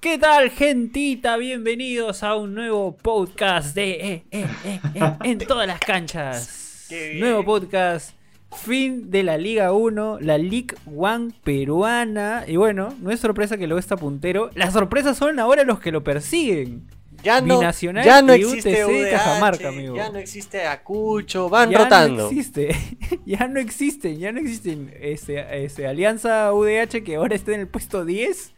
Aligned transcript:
¿Qué 0.00 0.16
tal, 0.16 0.50
gentita? 0.50 1.36
Bienvenidos 1.38 2.22
a 2.22 2.36
un 2.36 2.54
nuevo 2.54 2.96
podcast 2.96 3.74
de 3.74 3.90
eh, 3.90 4.24
eh, 4.30 4.46
eh, 4.64 4.80
En 5.24 5.38
todas 5.38 5.66
las 5.66 5.80
canchas. 5.80 6.86
Qué 6.88 7.08
bien. 7.08 7.20
Nuevo 7.20 7.44
podcast, 7.44 8.12
fin 8.56 9.10
de 9.10 9.24
la 9.24 9.36
Liga 9.38 9.72
1, 9.72 10.18
la 10.20 10.38
League 10.38 10.76
1 10.86 11.30
peruana. 11.42 12.44
Y 12.46 12.54
bueno, 12.54 12.94
no 13.00 13.10
es 13.10 13.18
sorpresa 13.18 13.56
que 13.56 13.66
lo 13.66 13.76
está 13.76 13.96
puntero. 13.96 14.50
Las 14.54 14.74
sorpresas 14.74 15.18
son 15.18 15.40
ahora 15.40 15.64
los 15.64 15.80
que 15.80 15.90
lo 15.90 16.04
persiguen. 16.04 16.86
Ya 17.24 17.40
no, 17.40 17.58
Binacional 17.58 18.04
ya 18.04 18.22
no 18.22 18.36
y 18.36 18.42
existe 18.42 18.84
UTC 18.84 18.92
UDH, 18.92 19.10
Cajamarca, 19.10 19.68
amigo. 19.70 19.96
Ya 19.96 20.10
no 20.10 20.18
existe 20.20 20.64
Acucho, 20.64 21.48
van 21.48 21.70
ya 21.70 21.78
rotando. 21.78 22.22
no 22.22 22.28
existe, 22.28 22.76
ya 23.26 23.48
no 23.48 23.58
existen, 23.58 24.16
ya 24.20 24.30
no 24.30 24.38
existen. 24.38 24.94
Ese, 25.00 25.64
ese 25.64 25.88
Alianza 25.88 26.52
UDH 26.52 27.02
que 27.02 27.16
ahora 27.16 27.34
está 27.34 27.52
en 27.52 27.62
el 27.62 27.66
puesto 27.66 28.04
10 28.04 28.52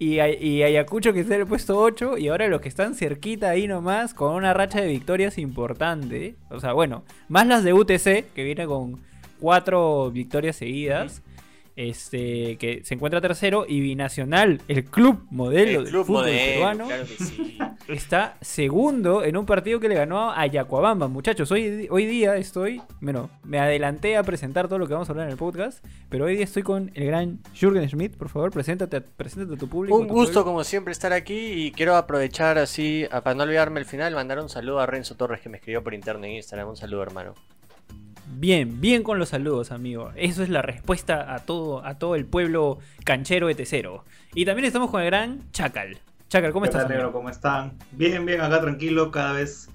y, 0.00 0.18
y 0.18 0.62
Ayacucho 0.62 1.12
que 1.12 1.20
está 1.20 1.34
en 1.34 1.42
el 1.42 1.46
puesto 1.46 1.78
8 1.78 2.16
y 2.16 2.28
ahora 2.28 2.48
los 2.48 2.62
que 2.62 2.70
están 2.70 2.94
cerquita 2.94 3.50
ahí 3.50 3.68
nomás 3.68 4.14
con 4.14 4.34
una 4.34 4.54
racha 4.54 4.80
de 4.80 4.86
victorias 4.86 5.36
importante. 5.36 6.36
O 6.48 6.58
sea, 6.58 6.72
bueno, 6.72 7.04
más 7.28 7.46
las 7.46 7.62
de 7.64 7.74
UTC 7.74 8.32
que 8.34 8.42
viene 8.42 8.66
con 8.66 8.98
cuatro 9.38 10.10
victorias 10.10 10.56
seguidas. 10.56 11.22
Este, 11.80 12.58
que 12.58 12.82
se 12.84 12.92
encuentra 12.92 13.22
tercero 13.22 13.64
y 13.66 13.80
Binacional, 13.80 14.60
el 14.68 14.84
club 14.84 15.26
modelo 15.30 15.78
El 15.78 15.84
del 15.84 15.92
club 15.92 16.04
fútbol 16.04 16.24
modelo, 16.24 16.52
peruano, 16.52 16.86
claro 16.88 17.04
que 17.06 17.24
sí. 17.24 17.58
está 17.88 18.36
segundo 18.42 19.24
en 19.24 19.34
un 19.38 19.46
partido 19.46 19.80
que 19.80 19.88
le 19.88 19.94
ganó 19.94 20.30
a 20.30 20.44
Yacuabamba. 20.44 21.08
Muchachos, 21.08 21.50
hoy, 21.50 21.88
hoy 21.90 22.04
día 22.04 22.36
estoy. 22.36 22.82
Bueno, 23.00 23.30
me 23.44 23.58
adelanté 23.60 24.18
a 24.18 24.22
presentar 24.22 24.68
todo 24.68 24.78
lo 24.78 24.86
que 24.86 24.92
vamos 24.92 25.08
a 25.08 25.12
hablar 25.12 25.28
en 25.28 25.32
el 25.32 25.38
podcast. 25.38 25.82
Pero 26.10 26.26
hoy 26.26 26.34
día 26.34 26.44
estoy 26.44 26.64
con 26.64 26.90
el 26.92 27.06
gran 27.06 27.38
Jürgen 27.54 27.88
Schmidt. 27.88 28.14
Por 28.14 28.28
favor, 28.28 28.50
preséntate, 28.50 29.00
preséntate 29.00 29.54
a 29.54 29.58
tu 29.58 29.66
público. 29.66 29.96
Un 29.96 30.06
tu 30.06 30.12
gusto 30.12 30.34
pueblo. 30.34 30.50
como 30.50 30.64
siempre 30.64 30.92
estar 30.92 31.14
aquí 31.14 31.64
y 31.64 31.72
quiero 31.72 31.96
aprovechar 31.96 32.58
así, 32.58 33.06
para 33.10 33.34
no 33.34 33.44
olvidarme 33.44 33.80
el 33.80 33.86
final, 33.86 34.14
mandar 34.14 34.38
un 34.38 34.50
saludo 34.50 34.80
a 34.80 34.86
Renzo 34.86 35.14
Torres 35.14 35.40
que 35.40 35.48
me 35.48 35.56
escribió 35.56 35.82
por 35.82 35.94
interno 35.94 36.26
en 36.26 36.32
Instagram. 36.32 36.68
Un 36.68 36.76
saludo 36.76 37.02
hermano. 37.04 37.34
Bien, 38.40 38.80
bien 38.80 39.02
con 39.02 39.18
los 39.18 39.28
saludos, 39.28 39.70
amigo. 39.70 40.12
Eso 40.16 40.42
es 40.42 40.48
la 40.48 40.62
respuesta 40.62 41.34
a 41.34 41.40
todo, 41.40 41.84
a 41.84 41.98
todo 41.98 42.14
el 42.14 42.24
pueblo 42.24 42.78
canchero 43.04 43.48
de 43.48 43.54
Tesero. 43.54 44.02
Y 44.34 44.46
también 44.46 44.64
estamos 44.64 44.90
con 44.90 45.02
el 45.02 45.06
gran 45.08 45.42
Chacal. 45.52 45.98
Chacal, 46.30 46.50
¿cómo 46.52 46.62
¿Qué 46.64 46.70
estás? 46.70 46.88
negro? 46.88 47.12
¿Cómo 47.12 47.28
están? 47.28 47.72
Bien, 47.92 48.24
bien, 48.24 48.40
acá 48.40 48.62
tranquilo, 48.62 49.10
cada 49.10 49.32
vez. 49.34 49.68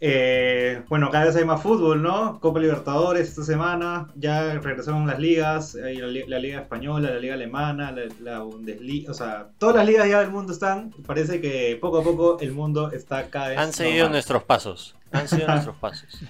eh, 0.00 0.82
bueno, 0.88 1.10
cada 1.10 1.24
vez 1.24 1.34
hay 1.34 1.44
más 1.44 1.60
fútbol, 1.60 2.00
¿no? 2.00 2.38
Copa 2.38 2.60
Libertadores 2.60 3.30
esta 3.30 3.42
semana, 3.42 4.06
ya 4.14 4.54
regresaron 4.60 5.08
las 5.08 5.18
ligas, 5.18 5.74
hay 5.74 5.96
la, 5.96 6.06
li- 6.06 6.24
la 6.28 6.38
Liga 6.38 6.60
Española, 6.60 7.10
la 7.10 7.18
Liga 7.18 7.34
Alemana, 7.34 7.90
la, 7.90 8.02
la 8.20 8.38
Bundesliga, 8.42 9.10
o 9.10 9.14
sea, 9.14 9.48
todas 9.58 9.74
las 9.74 9.86
ligas 9.86 10.08
ya 10.08 10.20
del 10.20 10.30
mundo 10.30 10.52
están. 10.52 10.92
Parece 11.04 11.40
que 11.40 11.76
poco 11.80 11.98
a 11.98 12.04
poco 12.04 12.38
el 12.38 12.52
mundo 12.52 12.92
está 12.92 13.28
cada 13.28 13.48
vez. 13.48 13.58
Han 13.58 13.72
seguido 13.72 13.96
normal. 14.04 14.12
nuestros 14.12 14.44
pasos. 14.44 14.94
Han 15.10 15.26
seguido 15.26 15.48
nuestros 15.52 15.76
pasos. 15.78 16.20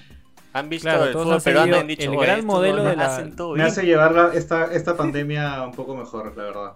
Han 0.54 0.68
visto 0.68 0.88
Claro, 0.88 1.04
el 1.04 1.12
todos 1.12 1.24
fútbol 1.24 1.34
han 1.36 1.42
peruano 1.42 1.82
dicho, 1.88 2.10
el 2.10 2.16
"Oye, 2.16 2.27
gran 2.27 2.44
modelo 2.44 2.82
de 2.84 2.96
la- 2.96 3.06
hacen 3.06 3.36
todo 3.36 3.50
Me 3.50 3.56
bien". 3.56 3.66
hace 3.66 3.84
llevar 3.84 4.12
la- 4.12 4.32
esta, 4.34 4.72
esta 4.72 4.96
pandemia 4.96 5.62
un 5.64 5.72
poco 5.72 5.94
mejor, 5.96 6.34
la 6.36 6.42
verdad. 6.44 6.72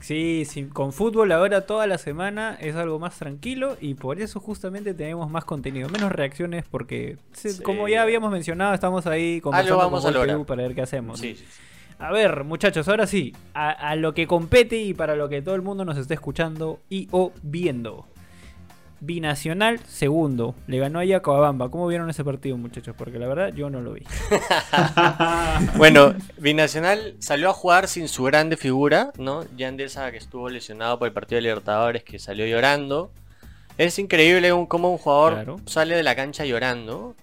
Sí, 0.00 0.44
sí, 0.48 0.64
con 0.66 0.92
fútbol 0.92 1.32
ahora 1.32 1.62
toda 1.66 1.88
la 1.88 1.98
semana 1.98 2.56
es 2.60 2.76
algo 2.76 3.00
más 3.00 3.18
tranquilo 3.18 3.76
y 3.80 3.94
por 3.94 4.20
eso 4.20 4.38
justamente 4.38 4.94
tenemos 4.94 5.28
más 5.28 5.44
contenido, 5.44 5.88
menos 5.88 6.12
reacciones 6.12 6.64
porque 6.70 7.16
Sí. 7.32 7.60
como 7.64 7.88
ya 7.88 8.02
habíamos 8.02 8.30
mencionado 8.30 8.74
estamos 8.74 9.06
ahí 9.08 9.40
conversando 9.40 9.78
vamos 9.78 10.04
con 10.04 10.44
para 10.44 10.62
ver 10.62 10.74
qué 10.76 10.82
hacemos. 10.82 11.18
Sí, 11.18 11.34
sí, 11.34 11.44
sí. 11.44 11.60
A 11.98 12.12
ver, 12.12 12.44
muchachos, 12.44 12.86
ahora 12.88 13.08
sí, 13.08 13.34
a, 13.54 13.70
a 13.70 13.96
lo 13.96 14.14
que 14.14 14.28
compete 14.28 14.76
y 14.76 14.94
para 14.94 15.16
lo 15.16 15.28
que 15.28 15.42
todo 15.42 15.56
el 15.56 15.62
mundo 15.62 15.84
nos 15.84 15.96
está 15.98 16.14
escuchando 16.14 16.78
y 16.88 17.08
o 17.10 17.32
viendo. 17.42 18.06
Binacional 19.04 19.80
segundo, 19.88 20.54
le 20.68 20.78
ganó 20.78 21.00
a 21.00 21.04
Yacoabamba. 21.04 21.70
¿Cómo 21.70 21.88
vieron 21.88 22.08
ese 22.08 22.22
partido, 22.22 22.56
muchachos? 22.56 22.94
Porque 22.96 23.18
la 23.18 23.26
verdad 23.26 23.52
yo 23.52 23.68
no 23.68 23.80
lo 23.80 23.94
vi. 23.94 24.04
Bueno, 25.76 26.14
Binacional 26.38 27.16
salió 27.18 27.50
a 27.50 27.52
jugar 27.52 27.88
sin 27.88 28.06
su 28.08 28.22
grande 28.24 28.56
figura, 28.56 29.12
¿no? 29.18 29.44
Yandesa 29.56 30.10
que 30.12 30.18
estuvo 30.18 30.48
lesionado 30.48 30.98
por 30.98 31.08
el 31.08 31.14
partido 31.14 31.36
de 31.38 31.42
Libertadores, 31.42 32.04
que 32.04 32.18
salió 32.18 32.46
llorando. 32.46 33.10
Es 33.76 33.98
increíble 33.98 34.52
un, 34.52 34.66
cómo 34.66 34.92
un 34.92 34.98
jugador 34.98 35.32
Claro. 35.34 35.56
sale 35.66 35.96
de 35.96 36.02
la 36.02 36.14
cancha 36.14 36.44
llorando. 36.44 37.16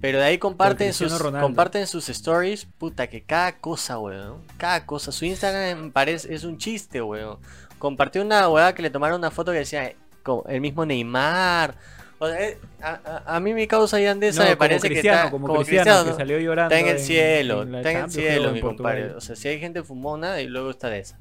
Pero 0.00 0.18
de 0.18 0.24
ahí 0.24 0.38
comparten 0.38 0.92
sus, 0.92 1.14
comparten 1.22 1.86
sus 1.86 2.08
stories. 2.10 2.66
Puta, 2.66 3.06
que 3.06 3.22
cada 3.22 3.52
cosa, 3.58 3.98
weón. 3.98 4.42
Cada 4.58 4.84
cosa. 4.84 5.10
Su 5.12 5.24
Instagram 5.24 5.90
parece, 5.92 6.34
es 6.34 6.44
un 6.44 6.58
chiste, 6.58 7.00
weón. 7.00 7.38
Compartió 7.78 8.20
una 8.22 8.48
weá 8.48 8.74
que 8.74 8.82
le 8.82 8.90
tomaron 8.90 9.18
una 9.20 9.30
foto 9.30 9.52
que 9.52 9.58
decía 9.58 9.94
como 10.24 10.44
el 10.48 10.60
mismo 10.60 10.84
Neymar. 10.84 11.76
O 12.18 12.26
sea, 12.28 12.40
eh, 12.42 12.58
a, 12.82 12.98
a- 13.26 13.36
a 13.36 13.40
mí 13.40 13.54
mi 13.54 13.66
causa 13.66 14.00
Yandesa 14.00 14.42
No, 14.42 14.48
me 14.48 14.56
parece 14.56 14.88
que 14.88 14.96
está 14.96 15.30
como, 15.30 15.46
como 15.46 15.58
Cristiano, 15.60 15.84
Cristiano, 15.84 16.04
que 16.04 16.10
¿no? 16.10 16.16
salió 16.16 16.38
llorando. 16.40 16.74
Está 16.74 16.88
en 16.88 16.94
el 16.96 17.00
cielo, 17.02 17.62
en 17.62 17.74
está 17.76 17.90
en 17.92 17.96
el 17.98 18.10
cielo, 18.10 18.52
mi 18.52 18.60
compadre. 18.60 19.12
O 19.12 19.20
sea, 19.20 19.36
si 19.36 19.48
hay 19.48 19.60
gente 19.60 19.82
fumona 19.82 20.40
y 20.40 20.46
luego 20.48 20.70
está 20.70 20.88
de 20.88 21.00
esa. 21.00 21.18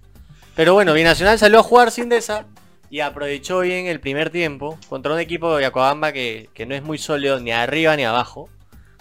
Pero 0.55 0.73
bueno, 0.73 0.93
Binacional 0.93 1.37
salió 1.39 1.59
a 1.59 1.63
jugar 1.63 1.91
sin 1.91 2.09
de 2.09 2.17
esa 2.17 2.45
y 2.89 2.99
aprovechó 2.99 3.59
bien 3.61 3.87
el 3.87 3.99
primer 3.99 4.29
tiempo 4.29 4.77
contra 4.87 5.11
un 5.13 5.19
equipo 5.19 5.55
de 5.55 5.63
Yacoabamba 5.63 6.11
que, 6.11 6.49
que 6.53 6.65
no 6.67 6.75
es 6.75 6.83
muy 6.83 6.97
sólido 6.99 7.39
ni 7.39 7.51
arriba 7.51 7.95
ni 7.97 8.05
abajo. 8.05 8.49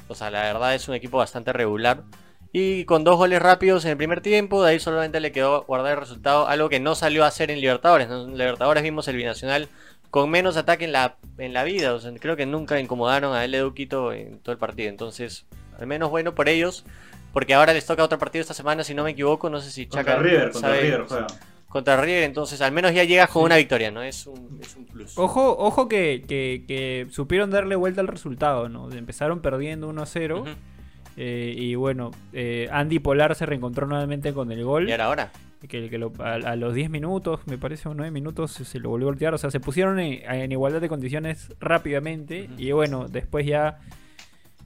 O 0.09 0.15
sea, 0.15 0.31
la 0.31 0.43
verdad 0.43 0.75
es 0.75 0.89
un 0.89 0.95
equipo 0.95 1.19
bastante 1.19 1.53
regular. 1.53 2.03
Y 2.55 2.85
con 2.87 3.05
dos 3.05 3.17
goles 3.17 3.41
rápidos 3.41 3.85
en 3.85 3.93
el 3.93 3.97
primer 3.97 4.21
tiempo, 4.23 4.63
de 4.63 4.71
ahí 4.73 4.81
solamente 4.81 5.21
le 5.21 5.31
quedó 5.33 5.63
guardar 5.65 5.93
el 5.93 5.99
resultado, 6.01 6.49
algo 6.49 6.69
que 6.69 6.81
no 6.81 6.95
salió 6.95 7.25
a 7.25 7.29
hacer 7.29 7.51
en 7.51 7.61
Libertadores. 7.61 8.09
En 8.11 8.37
Libertadores 8.37 8.83
vimos 8.83 9.09
el 9.09 9.17
Binacional 9.17 9.69
con 10.13 10.29
menos 10.31 10.57
ataque 10.57 10.85
en 10.85 10.93
la, 10.93 11.17
en 11.39 11.53
la 11.53 11.65
vida. 11.65 11.93
O 11.95 11.99
sea, 11.99 12.13
creo 12.21 12.37
que 12.37 12.47
nunca 12.47 12.79
incomodaron 12.79 13.35
a 13.35 13.45
L. 13.45 13.59
Duquito 13.59 14.13
en 14.13 14.39
todo 14.39 14.53
el 14.53 14.59
partido. 14.59 14.89
Entonces, 14.91 15.47
al 15.81 15.89
menos 15.89 16.11
bueno 16.11 16.35
por 16.37 16.49
ellos. 16.49 16.85
Porque 17.33 17.55
ahora 17.55 17.73
les 17.73 17.87
toca 17.87 18.05
otro 18.05 18.19
partido 18.19 18.43
esta 18.43 18.53
semana, 18.53 18.85
si 18.85 18.93
no 18.95 19.05
me 19.05 19.13
equivoco. 19.13 19.49
No 19.49 19.59
sé 19.61 19.71
si 19.71 19.87
Contra 19.87 20.05
Chaca 20.13 20.23
River, 20.23 20.51
contra 20.53 20.75
River 20.79 21.05
juega. 21.09 21.27
Contra 21.67 21.97
River, 21.99 22.25
entonces 22.25 22.61
al 22.61 22.73
menos 22.73 22.93
ya 22.93 23.05
llegas 23.05 23.31
con 23.31 23.45
una 23.45 23.57
victoria, 23.57 23.91
¿no? 23.91 24.03
Es 24.03 24.27
un, 24.27 24.59
es 24.61 24.77
un 24.77 24.85
plus. 24.85 25.17
Ojo, 25.17 25.57
ojo 25.59 25.89
que, 25.89 26.23
que- 26.29 26.65
que 26.69 27.07
supieron 27.11 27.49
darle 27.51 27.75
vuelta 27.77 28.03
al 28.03 28.09
resultado, 28.09 28.69
¿no? 28.69 28.93
Empezaron 28.93 29.41
perdiendo 29.41 29.89
1-0 29.91 30.41
Ujú. 30.43 30.51
eh, 31.17 31.55
y 31.57 31.75
bueno, 31.75 32.11
eh, 32.35 32.69
Andy 32.71 32.99
Polar 32.99 33.35
se 33.35 33.47
reencontró 33.47 33.87
nuevamente 33.87 34.35
con 34.35 34.53
el 34.53 34.63
gol. 34.65 34.87
Y 34.87 34.93
ahora, 34.93 35.07
ahora. 35.07 35.33
Que, 35.69 35.89
que 35.89 35.99
lo- 35.99 36.13
a, 36.19 36.35
a 36.35 36.57
los 36.57 36.75
10 36.75 36.91
minutos, 36.91 37.41
me 37.47 37.57
parece, 37.59 37.89
o 37.89 37.95
9 37.95 38.11
minutos, 38.11 38.51
se, 38.53 38.65
se 38.65 38.79
lo 38.81 38.89
volvió 38.91 39.07
a 39.07 39.11
voltear. 39.11 39.33
O 39.35 39.39
sea, 39.39 39.51
se 39.51 39.61
pusieron 39.61 39.99
en, 40.01 40.23
en 40.31 40.51
igualdad 40.53 40.81
de 40.81 40.89
condiciones 40.89 41.53
rápidamente. 41.61 42.49
Y 42.59 42.73
bueno, 42.73 43.07
después 43.09 43.47
ya. 43.47 43.79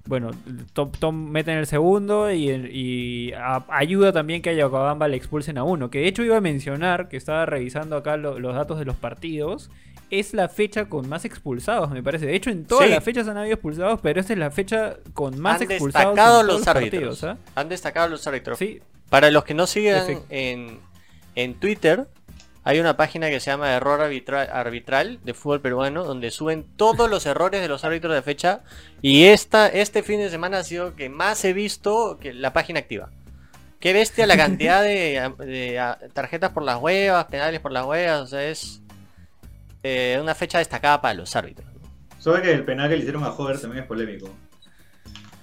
Bueno, 0.06 0.30
Tom, 0.72 0.92
Tom 0.92 1.30
mete 1.30 1.50
en 1.50 1.58
el 1.58 1.66
segundo 1.66 2.30
y, 2.30 2.48
y 2.50 3.32
a- 3.32 3.64
ayuda 3.68 4.12
también 4.12 4.40
que 4.40 4.50
a 4.50 4.52
Yacobamba 4.52 5.08
le 5.08 5.16
expulsen 5.16 5.58
a 5.58 5.64
uno. 5.64 5.90
Que 5.90 5.98
de 5.98 6.06
hecho 6.08 6.22
iba 6.22 6.36
a 6.36 6.40
mencionar, 6.40 7.08
que 7.08 7.16
estaba 7.16 7.44
revisando 7.44 7.96
acá 7.96 8.16
lo- 8.16 8.38
los 8.38 8.54
datos 8.54 8.78
de 8.78 8.84
los 8.84 8.94
partidos. 8.96 9.70
Es 10.08 10.32
la 10.34 10.48
fecha 10.48 10.84
con 10.88 11.08
más 11.08 11.24
expulsados, 11.24 11.90
me 11.90 12.00
parece. 12.04 12.26
De 12.26 12.36
hecho, 12.36 12.50
en 12.50 12.64
todas 12.64 12.86
Sí. 12.86 12.92
las 12.92 13.02
fechas 13.02 13.26
han 13.26 13.36
habido 13.36 13.54
expulsados, 13.54 13.98
pero 14.00 14.20
esta 14.20 14.32
es 14.34 14.38
la 14.38 14.52
fecha 14.52 14.96
con 15.14 15.40
más 15.40 15.60
Han 15.60 15.70
expulsados. 15.72 16.10
en 16.10 16.14
destacado 16.14 16.40
todos 16.42 16.58
los 16.60 16.68
árbitros. 16.68 17.20
partidos, 17.20 17.24
¿ah? 17.24 17.38
Han 17.60 17.68
destacado 17.68 18.08
los 18.08 18.24
árbitros. 18.26 18.56
Sí, 18.58 18.80
Para 19.10 19.30
los 19.32 19.42
que 19.44 19.54
no 19.54 19.66
sigan 19.66 20.02
Efecto. 20.04 20.24
en, 20.30 20.78
en 21.36 21.54
Twitter, 21.54 22.08
hay 22.64 22.80
una 22.80 22.96
página 22.96 23.30
que 23.30 23.38
se 23.38 23.50
llama 23.52 23.72
Error 23.74 24.00
Arbitra- 24.00 24.50
Arbitral 24.50 25.20
de 25.22 25.34
fútbol 25.34 25.60
peruano, 25.60 26.02
donde 26.02 26.32
suben 26.32 26.66
todos 26.76 27.08
los 27.08 27.24
errores 27.24 27.60
de 27.60 27.68
los 27.68 27.84
árbitros 27.84 28.12
de 28.12 28.22
fecha. 28.22 28.62
Y 29.02 29.26
esta, 29.26 29.68
este 29.68 30.02
fin 30.02 30.18
de 30.18 30.30
semana 30.30 30.58
ha 30.58 30.64
sido 30.64 30.96
que 30.96 31.08
más 31.08 31.44
he 31.44 31.52
visto 31.52 32.18
que 32.20 32.34
la 32.34 32.52
página 32.52 32.80
activa. 32.80 33.10
Qué 33.78 33.92
bestia 33.92 34.26
la 34.26 34.36
cantidad 34.36 34.82
de, 34.82 35.80
tarjetas 36.12 36.50
por 36.50 36.64
las 36.64 36.78
huevas, 36.80 37.26
penales 37.26 37.60
por 37.60 37.70
las 37.70 37.86
huevas. 37.86 38.22
O 38.22 38.26
sea, 38.26 38.42
es 38.48 38.82
eh, 39.84 40.18
una 40.20 40.34
fecha 40.34 40.58
destacada 40.58 41.00
para 41.00 41.14
los 41.14 41.36
árbitros. 41.36 41.68
Sabe 42.18 42.42
que 42.42 42.50
el 42.50 42.64
penal 42.64 42.88
que 42.88 42.96
le 42.96 43.02
hicieron 43.02 43.22
a 43.22 43.30
Hover 43.30 43.60
también 43.60 43.84
es 43.84 43.88
polémico. 43.88 44.28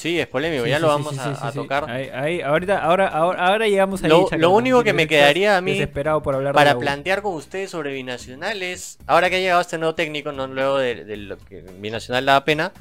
Sí, 0.03 0.19
es 0.19 0.27
polémico, 0.27 0.65
Sí, 0.65 0.69
ya 0.69 0.75
sí, 0.75 0.81
lo 0.81 0.87
sí, 0.89 0.91
vamos 0.93 1.13
sí, 1.13 1.19
a, 1.19 1.23
sí, 1.23 1.29
sí, 1.33 1.47
a 1.47 1.51
sí. 1.51 1.57
tocar. 1.57 1.89
Ahí, 1.89 2.09
ahí, 2.13 2.41
ahorita, 2.41 2.83
ahora, 2.83 3.07
ahora, 3.07 3.47
ahora 3.47 3.67
llegamos 3.67 4.03
ahí. 4.03 4.09
Lo- 4.09 4.27
lo 4.37 4.49
único 4.51 4.83
que 4.83 4.91
me 4.91 5.07
quedaría 5.07 5.55
a 5.57 5.61
mí 5.61 5.71
Desesperado 5.71 6.21
por 6.21 6.35
hablar 6.35 6.53
para 6.53 6.77
plantear 6.77 7.21
con 7.21 7.35
ustedes 7.35 7.71
sobre 7.71 7.93
binacionales, 7.93 8.97
ahora 9.07 9.29
que 9.29 9.37
ha 9.37 9.39
llegado 9.39 9.61
este 9.61 9.77
nuevo 9.77 9.95
técnico, 9.95 10.31
no 10.33 10.45
luego 10.47 10.77
de, 10.77 11.05
de 11.05 11.15
lo 11.17 11.37
que 11.37 11.61
binacional 11.79 12.25
da 12.25 12.43
pena, 12.43 12.73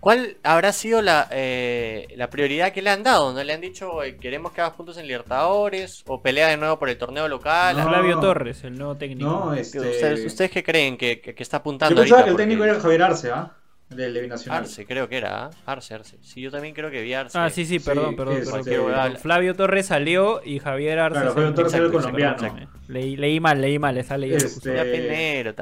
¿cuál 0.00 0.36
habrá 0.44 0.72
sido 0.72 1.02
la, 1.02 1.26
eh, 1.32 2.06
la 2.16 2.30
prioridad 2.30 2.72
que 2.72 2.82
le 2.82 2.90
han 2.90 3.02
dado? 3.02 3.32
¿No 3.32 3.42
le 3.42 3.52
han 3.52 3.60
dicho 3.60 4.02
eh, 4.04 4.16
queremos 4.16 4.52
que 4.52 4.60
hagas 4.60 4.74
puntos 4.74 4.96
en 4.98 5.08
Libertadores 5.08 6.04
o 6.06 6.22
pelea 6.22 6.46
de 6.48 6.56
nuevo 6.56 6.78
por 6.78 6.88
el 6.88 6.96
torneo 6.98 7.26
local? 7.26 7.76
No. 7.76 7.88
Flavio 7.88 8.20
Torres, 8.20 8.62
el 8.62 8.78
nuevo 8.78 8.96
técnico. 8.96 9.28
No, 9.28 9.52
¿Qué- 9.54 9.60
este. 9.62 9.80
¿Ustedes, 9.80 10.24
¿Ustedes 10.24 10.50
qué 10.52 10.62
creen 10.62 10.96
que, 10.96 11.20
que- 11.20 11.34
que 11.34 11.42
está 11.42 11.56
Yo 11.56 11.60
apuntando 11.62 12.00
pensaba 12.00 12.20
ahorita? 12.20 12.24
que 12.36 12.42
el 12.42 12.48
técnico 12.48 12.60
Porque- 12.60 12.70
era 12.70 12.80
Javier 12.80 13.02
Arce, 13.02 13.30
¿ah? 13.32 13.52
Del 13.90 14.12
de 14.14 14.20
Binacional. 14.20 14.60
Arce, 14.62 14.84
creo 14.86 15.08
que 15.08 15.16
era, 15.16 15.46
¿ah? 15.46 15.50
Arce, 15.66 15.94
Arce. 15.94 16.18
Sí, 16.20 16.40
yo 16.42 16.50
también 16.50 16.74
creo 16.74 16.90
que 16.90 17.00
vi 17.02 17.14
Arce. 17.14 17.38
Ah, 17.38 17.48
sí, 17.48 17.64
sí, 17.64 17.78
perdón, 17.78 18.10
Sí, 18.10 18.50
perdón. 18.52 19.16
Flavio 19.16 19.54
Torres 19.54 19.86
salió 19.86 20.40
y 20.44 20.58
Javier 20.58 20.98
Arce. 20.98 21.20
Claro, 21.20 21.32
Flavio 21.32 21.54
Torres 21.54 21.72
el 21.74 21.86
Exacto, 21.86 21.98
colombiano. 22.00 22.68
Leí, 22.88 23.16
leí 23.16 23.40
mal, 23.40 23.60
leí 23.60 23.78
mal, 23.78 23.96
está 23.98 24.16
leyendo. 24.18 24.44
Este, 24.44 24.70
penero. 24.72 25.54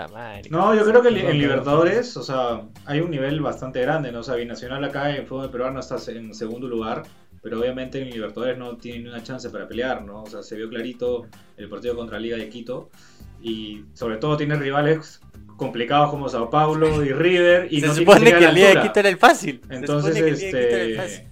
No, 0.50 0.74
yo 0.74 0.84
creo 0.84 1.02
que 1.02 1.08
en- 1.08 1.38
Libertadores, 1.38 2.16
o 2.16 2.22
sea, 2.22 2.62
hay 2.84 3.00
un 3.00 3.10
nivel 3.10 3.40
bastante 3.40 3.80
grande, 3.80 4.10
¿no? 4.12 4.20
O 4.20 4.22
sea, 4.22 4.34
Binacional 4.34 4.82
acá 4.84 5.14
en 5.14 5.26
fútbol 5.26 5.50
peruano 5.50 5.80
está 5.80 5.96
en 6.10 6.34
segundo 6.34 6.66
lugar, 6.68 7.02
pero 7.42 7.60
obviamente 7.60 8.00
en 8.02 8.10
Libertadores 8.10 8.58
no 8.58 8.76
tiene 8.76 9.00
ni 9.04 9.08
una 9.08 9.22
chance 9.22 9.50
para 9.50 9.68
pelear, 9.68 10.02
¿no? 10.02 10.22
O 10.22 10.26
sea, 10.26 10.42
se 10.42 10.56
vio 10.56 10.68
clarito 10.68 11.26
el 11.56 11.68
partido 11.68 11.94
contra 11.94 12.18
Liga 12.18 12.36
de 12.36 12.48
Quito 12.48 12.90
y 13.40 13.84
sobre 13.92 14.16
todo 14.16 14.36
tiene 14.36 14.56
rivales 14.56 15.20
complicados 15.56 16.10
como 16.10 16.28
Sao 16.28 16.50
Paulo 16.50 17.04
y 17.04 17.12
River 17.12 17.68
y 17.70 17.80
Se 17.80 17.86
no 17.86 17.94
supone 17.94 18.30
que 18.30 18.36
el 18.38 18.44
la 18.44 18.52
día 18.52 18.74
de. 18.74 18.80
Quito 18.82 19.00
era 19.00 19.08
el 19.08 19.16
fácil. 19.16 19.60
Se 19.68 19.74
Entonces, 19.74 20.16
este, 20.16 20.94
fácil. 20.96 21.24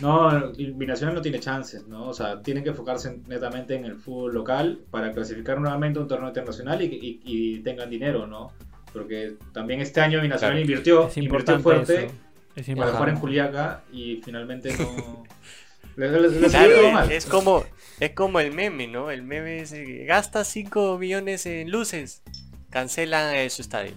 no, 0.00 0.52
Binacional 0.74 1.14
no 1.14 1.20
tiene 1.22 1.40
chances, 1.40 1.86
¿no? 1.86 2.08
O 2.08 2.14
sea, 2.14 2.40
tienen 2.42 2.62
que 2.62 2.70
enfocarse 2.70 3.18
netamente 3.26 3.74
en 3.74 3.84
el 3.84 3.96
fútbol 3.96 4.34
local 4.34 4.80
para 4.90 5.12
clasificar 5.12 5.60
nuevamente 5.60 5.98
a 5.98 6.02
un 6.02 6.08
torneo 6.08 6.28
internacional 6.28 6.80
y, 6.82 6.86
y- 6.86 7.20
y 7.24 7.58
tengan 7.60 7.90
dinero, 7.90 8.26
¿no? 8.26 8.52
Porque 8.92 9.34
también 9.52 9.80
este 9.80 10.00
año 10.00 10.20
Binacional 10.20 10.54
Claro. 10.56 10.60
invirtió, 10.60 11.08
Es 11.08 11.16
invirtió 11.16 11.58
fuerte. 11.60 12.10
Es 12.54 12.66
para 12.76 12.92
jugar 12.92 13.08
en. 13.08 13.16
Juliaca 13.16 13.82
y 13.92 14.20
finalmente 14.22 14.74
no... 14.78 15.24
le, 15.96 16.10
le- 16.10 16.20
le- 16.20 16.40
le 16.40 16.48
Claro, 16.48 16.72
es, 16.72 16.92
mal. 16.92 17.10
es 17.12 17.26
como, 17.26 17.64
es 18.00 18.10
como 18.12 18.40
el 18.40 18.52
meme, 18.52 18.86
¿no? 18.88 19.10
El 19.10 19.22
meme 19.22 19.60
es 19.62 19.72
eh, 19.72 20.04
gasta 20.06 20.44
5 20.44 20.98
millones 20.98 21.46
en 21.46 21.70
luces, 21.70 22.22
cancelan 22.72 23.34
eh, 23.34 23.48
su 23.50 23.62
estadio. 23.62 23.92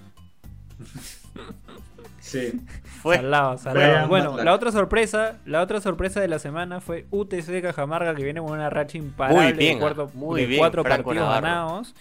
Sí. 2.20 2.54
Fue. 3.02 3.18
Salado, 3.18 3.58
salado. 3.58 4.08
Bueno, 4.08 4.44
la 4.44 4.54
otra 4.54 4.72
sorpresa, 4.72 5.38
la 5.46 5.62
otra 5.62 5.80
sorpresa 5.80 6.20
de 6.22 6.28
la 6.28 6.40
semana 6.40 6.82
fue 6.82 7.06
UTC 7.12 7.62
Cajamarca 7.62 8.16
que 8.16 8.24
viene 8.24 8.42
con 8.42 8.52
una 8.52 8.70
racha 8.70 8.98
imparable 8.98 9.44
Muy 9.44 9.54
bien, 9.54 9.76
de, 9.76 9.82
cuarto- 9.82 10.10
ah, 10.12 10.18
muy 10.18 10.42
de 10.42 10.48
bien, 10.48 10.60
cuatro 10.60 10.84
Franco 10.84 11.10
partidos 11.10 11.28
Navarro. 11.28 11.46
ganados. 11.48 11.96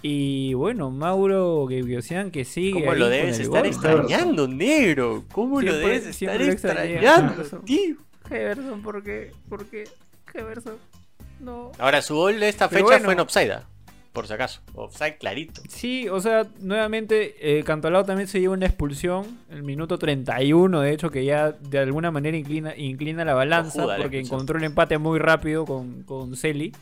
Y 0.00 0.52
bueno, 0.54 0.90
Mauro 0.90 1.66
Gebiosian 1.68 2.30
que 2.30 2.44
sigue 2.44 2.80
¿Cómo 2.84 2.94
lo 2.94 3.08
debes 3.08 3.38
estar 3.38 3.62
gol. 3.62 3.68
extrañando, 3.70 4.48
negro? 4.48 5.24
¿Cómo 5.32 5.60
lo 5.62 5.74
debes 5.74 6.06
estar 6.06 6.38
lo 6.40 6.44
extrañando, 6.52 7.42
tío? 7.64 7.96
Heverson, 8.30 8.82
¿por 8.82 9.02
qué? 9.02 9.32
¿Por 9.48 9.66
qué? 9.66 9.84
Heverson, 10.32 10.76
no. 11.40 11.70
Ahora, 11.78 12.02
su 12.02 12.14
gol 12.16 12.40
de 12.40 12.48
esta 12.48 12.68
Pero 12.68 12.80
fecha 12.86 12.96
bueno. 12.98 13.04
fue 13.04 13.12
en 13.14 13.20
ah, 13.20 13.22
por 14.14 14.28
si 14.28 14.32
acaso. 14.32 14.60
Offside 14.74 15.18
clarito. 15.18 15.60
Sí, 15.68 16.08
o 16.08 16.20
sea, 16.20 16.46
nuevamente 16.60 17.34
eh, 17.40 17.64
Cantolao 17.64 18.04
también 18.04 18.28
se 18.28 18.40
lleva 18.40 18.54
una 18.54 18.66
expulsión, 18.66 19.40
el 19.50 19.64
minuto 19.64 19.98
31, 19.98 20.80
de 20.80 20.92
hecho, 20.92 21.10
que 21.10 21.24
ya 21.24 21.50
de 21.50 21.80
alguna 21.80 22.12
manera 22.12 22.36
inclina, 22.36 22.76
inclina 22.76 23.24
la 23.24 23.34
balanza, 23.34 23.96
porque 23.98 24.20
encontró 24.20 24.56
el 24.56 24.64
empate 24.64 24.98
muy 24.98 25.18
rápido 25.18 25.66
con, 25.66 26.04
con 26.04 26.36
Celi, 26.36 26.72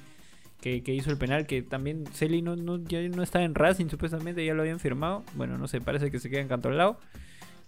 que, 0.61 0.83
que 0.83 0.95
hizo 0.95 1.11
el 1.11 1.17
penal, 1.17 1.47
que 1.47 1.63
también 1.63 2.05
Celi 2.13 2.43
no, 2.43 2.55
no, 2.55 2.79
ya 2.85 3.01
no 3.09 3.23
está 3.23 3.43
en 3.43 3.55
Racing, 3.55 3.89
supuestamente 3.89 4.45
ya 4.45 4.53
lo 4.53 4.61
habían 4.61 4.79
firmado. 4.79 5.25
Bueno, 5.35 5.57
no 5.57 5.67
sé, 5.69 5.81
parece 5.81 6.11
que 6.11 6.21
se 6.21 6.29
queda 6.29 6.43
en 6.43 6.49
Cantolao. 6.49 6.99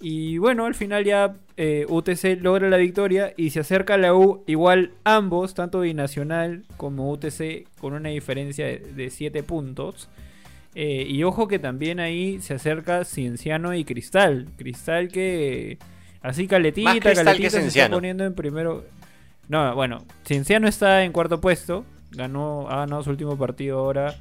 Y 0.00 0.38
bueno, 0.38 0.67
al 0.67 0.75
final 0.75 1.05
ya 1.05 1.35
eh, 1.56 1.87
UTC 1.88 2.41
logra 2.43 2.69
la 2.69 2.76
victoria 2.76 3.32
y 3.37 3.50
se 3.50 3.61
acerca 3.61 3.94
a 3.94 3.99
la 3.99 4.14
U. 4.14 4.44
Igual 4.46 4.93
ambos, 5.05 5.55
tanto 5.55 5.81
Binacional 5.81 6.64
como 6.76 7.11
UTC, 7.11 7.67
con 7.81 7.94
una 7.94 8.11
diferencia 8.11 8.67
de 8.67 9.11
7 9.11 9.43
puntos. 9.43 10.08
Eh, 10.75 11.06
y 11.08 11.23
ojo 11.23 11.46
que 11.46 11.58
también 11.58 12.00
ahí 12.00 12.41
se 12.41 12.55
acerca 12.55 13.05
Cienciano 13.05 13.75
y 13.75 13.85
Cristal. 13.85 14.49
Cristal 14.56 15.08
que 15.08 15.79
así 16.20 16.49
caletita, 16.49 16.94
Más 16.94 17.00
caletita 17.00 17.37
que 17.37 17.50
se 17.50 17.67
está 17.67 17.88
poniendo 17.88 18.25
en 18.25 18.35
primero. 18.35 18.85
No, 19.49 19.75
bueno, 19.75 20.05
Cienciano 20.26 20.67
está 20.67 21.05
en 21.05 21.12
cuarto 21.12 21.41
puesto. 21.41 21.85
Ganó, 22.11 22.69
ha 22.69 22.79
ganado 22.79 23.02
su 23.02 23.11
último 23.11 23.38
partido 23.38 23.79
ahora. 23.79 24.17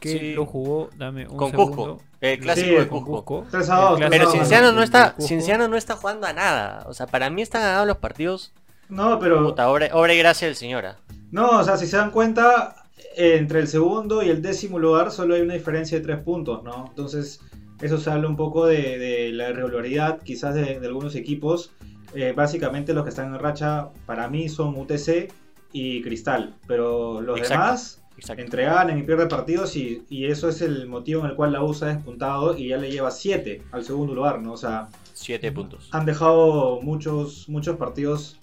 Que 0.00 0.08
Sí. 0.18 0.32
lo 0.34 0.44
jugó, 0.46 0.90
dame 0.96 1.26
un 1.26 1.36
Con 1.36 1.50
segundo. 1.50 1.76
Cusco. 1.76 2.02
El 2.20 2.38
clásico 2.40 2.66
Sí, 2.68 2.74
de 2.74 2.88
Cusco. 2.88 3.24
Cusco. 3.24 3.46
3 3.50 3.70
a 3.70 3.76
2, 3.76 3.90
El 3.92 3.96
clásico 3.96 4.10
Pero 4.10 4.24
No, 4.24 4.30
Cienciano 4.32 4.72
no 4.72 4.82
está. 4.82 5.14
Cienciano 5.18 5.68
no 5.68 5.76
está 5.76 5.96
jugando 5.96 6.26
a 6.26 6.32
nada. 6.32 6.84
O 6.88 6.94
sea, 6.94 7.06
para 7.06 7.30
mí 7.30 7.42
están 7.42 7.62
ganados 7.62 7.86
los 7.86 7.98
partidos. 7.98 8.52
No, 8.88 9.18
pero... 9.18 9.42
Puta, 9.42 9.68
obra, 9.70 9.88
obra 9.92 10.12
y 10.14 10.18
gracia 10.18 10.46
del 10.46 10.56
señora. 10.56 10.96
No, 11.30 11.60
o 11.60 11.64
sea, 11.64 11.76
si 11.76 11.86
se 11.86 11.96
dan 11.96 12.10
cuenta, 12.10 12.84
eh, 13.16 13.36
entre 13.38 13.60
el 13.60 13.68
segundo 13.68 14.22
y 14.22 14.28
el 14.30 14.42
décimo 14.42 14.78
lugar 14.78 15.10
solo 15.10 15.34
hay 15.34 15.40
una 15.40 15.54
diferencia 15.54 15.98
de 15.98 16.04
tres 16.04 16.18
puntos, 16.18 16.62
¿no? 16.62 16.86
Entonces, 16.88 17.40
eso 17.80 17.98
se 17.98 18.10
habla 18.10 18.28
un 18.28 18.36
poco 18.36 18.66
de, 18.66 18.98
de 18.98 19.30
la 19.32 19.50
irregularidad 19.50 20.20
quizás 20.22 20.54
de, 20.54 20.78
de 20.80 20.86
algunos 20.86 21.14
equipos. 21.14 21.72
Eh, 22.14 22.32
básicamente 22.36 22.92
los 22.94 23.02
que 23.04 23.10
están 23.10 23.34
en 23.34 23.40
racha 23.40 23.88
para 24.06 24.28
mí 24.28 24.48
son 24.48 24.76
UTC 24.76 25.32
y 25.72 26.02
Cristal, 26.02 26.54
pero 26.68 27.20
los 27.20 27.38
Exacto. 27.38 27.54
demás 27.64 28.02
Exacto. 28.16 28.42
entre 28.42 28.64
ganan 28.64 28.98
y 28.98 29.02
pierden 29.02 29.28
partidos 29.28 29.74
y, 29.76 30.04
y 30.08 30.26
eso 30.26 30.48
es 30.48 30.60
el 30.62 30.86
motivo 30.86 31.24
en 31.24 31.30
el 31.30 31.36
cual 31.36 31.52
la 31.52 31.62
U 31.64 31.74
se 31.74 31.84
ha 31.86 31.88
despuntado 31.88 32.56
y 32.56 32.68
ya 32.68 32.76
le 32.76 32.90
lleva 32.90 33.10
7 33.10 33.62
al 33.72 33.84
segundo 33.84 34.14
lugar, 34.14 34.40
¿no? 34.40 34.52
O 34.52 34.56
sea, 34.56 34.88
Siete 35.12 35.50
puntos. 35.52 35.88
han 35.92 36.06
dejado 36.06 36.80
muchos, 36.80 37.48
muchos 37.48 37.76
partidos 37.76 38.38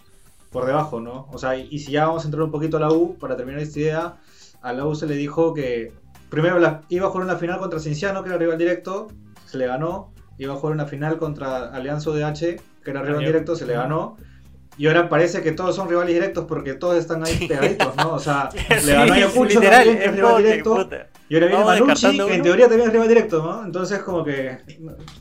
por 0.52 0.66
debajo, 0.66 1.00
¿no? 1.00 1.28
O 1.32 1.38
sea, 1.38 1.56
y, 1.58 1.68
y 1.72 1.80
si 1.80 1.94
ya 1.94 2.08
vamos 2.08 2.24
a 2.24 2.28
entrar 2.28 2.44
un 2.44 2.52
poquito 2.52 2.78
a 2.78 2.82
la 2.82 2.92
U, 2.92 3.16
para 3.18 3.38
terminar 3.38 3.62
esta 3.62 3.80
idea, 3.80 4.18
a 4.62 4.74
la 4.74 4.86
U 4.86 4.94
se 4.96 5.08
le 5.08 5.16
dijo 5.16 5.54
que 5.54 5.94
primero 6.30 6.60
la- 6.60 6.82
iba 6.90 7.08
a 7.08 7.10
jugar 7.10 7.26
una 7.26 7.38
final 7.38 7.58
contra 7.60 7.80
Cinciano, 7.80 8.24
que 8.24 8.30
era 8.30 8.38
rival 8.38 8.58
directo, 8.58 9.08
se 9.46 9.58
le 9.58 9.68
ganó, 9.68 10.14
iba 10.38 10.54
a 10.54 10.58
jugar 10.58 10.74
una 10.76 10.86
final 10.86 11.18
contra 11.18 11.68
Alianza 11.74 12.10
UDH, 12.10 12.40
que 12.84 12.92
era 12.92 13.02
rival 13.02 13.24
directo, 13.24 13.56
se 13.56 13.66
le 13.66 13.74
ganó. 13.74 14.18
Y 14.82 14.88
ahora 14.88 15.08
parece 15.10 15.44
que 15.44 15.52
todos 15.52 15.76
son 15.76 15.88
rivales 15.88 16.12
directos 16.12 16.46
porque 16.48 16.74
todos 16.74 16.98
están 16.98 17.24
ahí 17.24 17.48
pegaditos, 17.48 17.96
¿no? 17.98 18.14
O 18.14 18.20
sea, 18.20 18.50
le 18.84 18.94
ganó 18.94 19.14
a 19.14 19.16
Ayacucho 19.16 19.60
literal, 19.60 19.84
también, 19.86 19.98
que 20.00 20.06
es 20.06 20.16
rival 20.16 20.38
directo. 20.44 20.76
puta. 20.76 21.08
Y 21.30 21.36
ahora 21.36 21.46
viene 21.46 21.64
Manucci, 21.66 22.18
que 22.18 22.34
en 22.34 22.42
teoría 22.42 22.68
también 22.68 22.88
es 22.88 22.94
rival 22.94 23.08
directo, 23.08 23.44
¿no? 23.44 23.64
Entonces 23.64 24.00
como 24.00 24.24
que... 24.24 24.58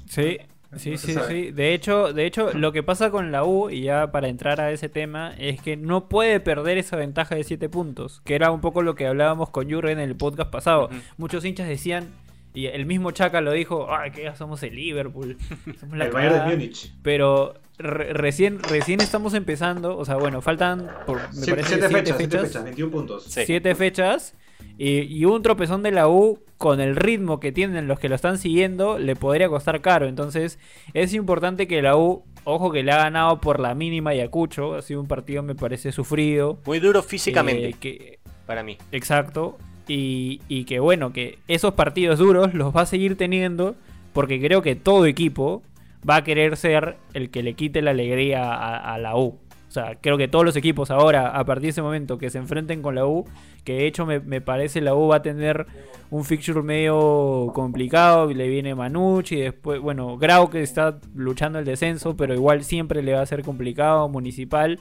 Sí, 0.09 0.39
sí, 0.77 0.91
No 0.93 0.97
se 0.97 1.07
sí, 1.07 1.13
sabe. 1.13 1.29
sí. 1.29 1.51
De 1.51 1.75
hecho, 1.75 2.15
de 2.15 2.25
hecho, 2.25 2.55
lo 2.55 2.73
que 2.73 2.83
pasa 2.83 3.11
con 3.11 3.33
la 3.33 3.45
U, 3.45 3.69
y 3.69 3.83
ya 3.83 4.11
para 4.11 4.29
entrar 4.29 4.63
a 4.63 4.71
ese 4.73 4.89
tema, 4.89 5.35
es 5.37 5.61
que 5.61 5.77
no 5.77 6.09
puede 6.09 6.41
perder 6.41 6.79
esa 6.79 6.97
ventaja 6.97 7.35
de 7.35 7.45
7 7.45 7.69
puntos, 7.69 8.23
que 8.25 8.37
era 8.37 8.53
un 8.53 8.63
poco 8.63 8.81
lo 8.81 8.95
que 8.95 9.07
hablábamos 9.07 9.51
con 9.51 9.71
Jurgen 9.71 9.99
en 9.99 10.09
el 10.09 10.17
podcast 10.17 10.51
pasado. 10.51 10.89
Muchos 11.19 11.45
hinchas 11.45 11.69
decían, 11.69 12.09
y 12.55 12.67
el 12.67 12.87
mismo 12.87 13.11
Chaca 13.13 13.41
lo 13.41 13.53
dijo, 13.53 13.87
ay, 13.95 14.11
que 14.11 14.25
ya 14.25 14.35
somos 14.35 14.63
el 14.63 14.75
Liverpool, 14.75 15.37
somos 15.81 15.97
la 15.97 16.07
el 16.07 16.11
Bayern 16.13 16.33
de 16.35 16.39
cagada". 16.41 16.57
Múnich. 16.57 16.93
Pero 17.03 17.55
re- 17.79 18.13
recién, 18.13 18.61
recién 18.63 19.01
estamos 19.01 19.35
empezando, 19.35 19.97
o 19.97 20.05
sea, 20.05 20.17
bueno, 20.17 20.41
faltan, 20.43 20.91
por, 21.07 21.19
me 21.19 21.33
Siete, 21.33 21.51
parece, 21.51 21.69
siete 21.69 21.81
que 21.83 21.89
siete 21.89 22.13
fechas, 22.15 22.17
siete 22.17 22.29
fechas, 22.37 22.47
fechas, 22.49 22.65
21 22.65 22.91
puntos. 22.93 23.25
Sí. 23.25 23.43
siete 23.47 23.75
fechas 23.75 24.35
y, 24.79 25.01
y 25.03 25.25
un 25.25 25.43
tropezón 25.43 25.83
de 25.83 25.91
la 25.93 26.09
U 26.09 26.39
con 26.59 26.81
el 26.81 26.95
ritmo 26.97 27.41
que 27.41 27.53
tienen 27.53 27.89
los 27.89 27.99
que 27.99 28.11
lo 28.11 28.15
están 28.15 28.37
siguiendo 28.37 28.99
le 28.99 29.17
podría 29.17 29.49
costar 29.49 29.81
caro. 29.81 30.07
Entonces 30.07 30.59
es 30.93 31.15
importante 31.15 31.67
que 31.67 31.81
la 31.81 31.97
U, 31.97 32.25
ojo 32.45 32.71
que 32.71 32.83
le 32.83 32.93
ha 32.93 32.99
ganado 32.99 33.41
por 33.41 33.61
la 33.61 33.75
mínima 33.75 34.11
Ayacucho, 34.11 34.75
ha 34.75 34.83
sido 34.83 35.01
un 35.01 35.07
partido 35.09 35.43
me 35.43 35.55
parece 35.55 35.93
sufrido. 35.93 36.59
Muy 36.67 36.79
duro 36.81 37.03
físicamente, 37.03 37.69
eh, 37.71 37.75
que, 37.81 38.19
para 38.45 38.63
mí. 38.63 38.77
exacto. 38.93 39.57
Y, 39.93 40.41
y 40.47 40.67
que 40.67 40.79
bueno, 40.79 41.13
que 41.13 41.39
esos 41.49 41.75
partidos 41.75 42.21
duros 42.21 42.55
los 42.55 42.75
va 42.75 42.83
a 42.83 42.87
seguir 42.87 43.17
teniendo 43.17 43.75
porque 44.13 44.41
creo 44.41 44.63
que 44.63 44.77
todo 44.77 45.07
equipo 45.07 45.63
va 46.09 46.17
a 46.17 46.25
querer 46.25 46.57
ser 46.57 46.97
el 47.13 47.31
que 47.31 47.43
le 47.43 47.55
quite 47.55 47.83
la 47.83 47.91
alegría 47.91 48.55
a, 48.79 48.99
la 48.99 49.17
U. 49.17 49.39
O 49.69 49.73
sea, 49.73 49.97
creo 50.01 50.17
que 50.17 50.29
todos 50.29 50.45
los 50.45 50.55
equipos 50.55 50.93
ahora, 50.93 51.31
a 51.31 51.45
partir 51.45 51.65
de 51.65 51.69
ese 51.71 51.83
momento 51.83 52.19
que 52.19 52.31
se 52.31 52.39
enfrenten 52.39 52.83
con 52.83 52.95
la 52.95 53.05
U, 53.07 53.25
que 53.65 53.75
de 53.75 53.87
hecho 53.87 54.07
me, 54.07 54.21
me 54.21 54.41
parece 54.41 54.81
la 54.81 54.95
U 54.95 55.09
va 55.09 55.17
a 55.17 55.23
tener 55.23 55.67
un 56.11 56.25
fixture 56.25 56.63
medio 56.63 57.51
complicado, 57.53 58.33
le 58.33 58.49
viene 58.49 58.77
Manucci, 58.77 59.37
y 59.37 59.41
después, 59.41 59.81
bueno, 59.81 60.17
Grau 60.19 60.51
que 60.51 60.63
está 60.63 60.99
luchando 61.15 61.59
el 61.59 61.65
descenso, 61.65 62.17
pero 62.17 62.35
igual 62.35 62.65
siempre 62.65 63.03
le 63.03 63.15
va 63.15 63.23
a 63.23 63.27
ser 63.27 63.43
complicado, 63.43 64.09
Municipal, 64.09 64.81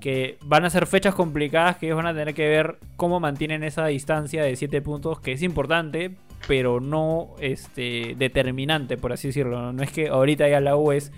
que 0.00 0.38
van 0.42 0.64
a 0.64 0.70
ser 0.70 0.86
fechas 0.86 1.14
complicadas 1.14 1.76
que 1.78 1.86
ellos 1.86 1.96
van 1.96 2.06
a 2.06 2.14
tener 2.14 2.34
que 2.34 2.48
ver 2.48 2.78
cómo 2.96 3.20
mantienen 3.20 3.62
esa 3.64 3.86
distancia 3.86 4.42
de 4.44 4.56
7 4.56 4.82
puntos, 4.82 5.20
que 5.20 5.32
es 5.32 5.42
importante, 5.42 6.16
pero 6.46 6.80
no 6.80 7.34
este, 7.40 8.14
determinante, 8.18 8.96
por 8.98 9.12
así 9.12 9.28
decirlo. 9.28 9.72
No, 9.72 9.82
es 9.82 9.90
que 9.92 10.08
ahorita 10.08 10.48
ya 10.48 10.60
la 10.60 10.76
U 10.76 10.92
es, 10.92 11.12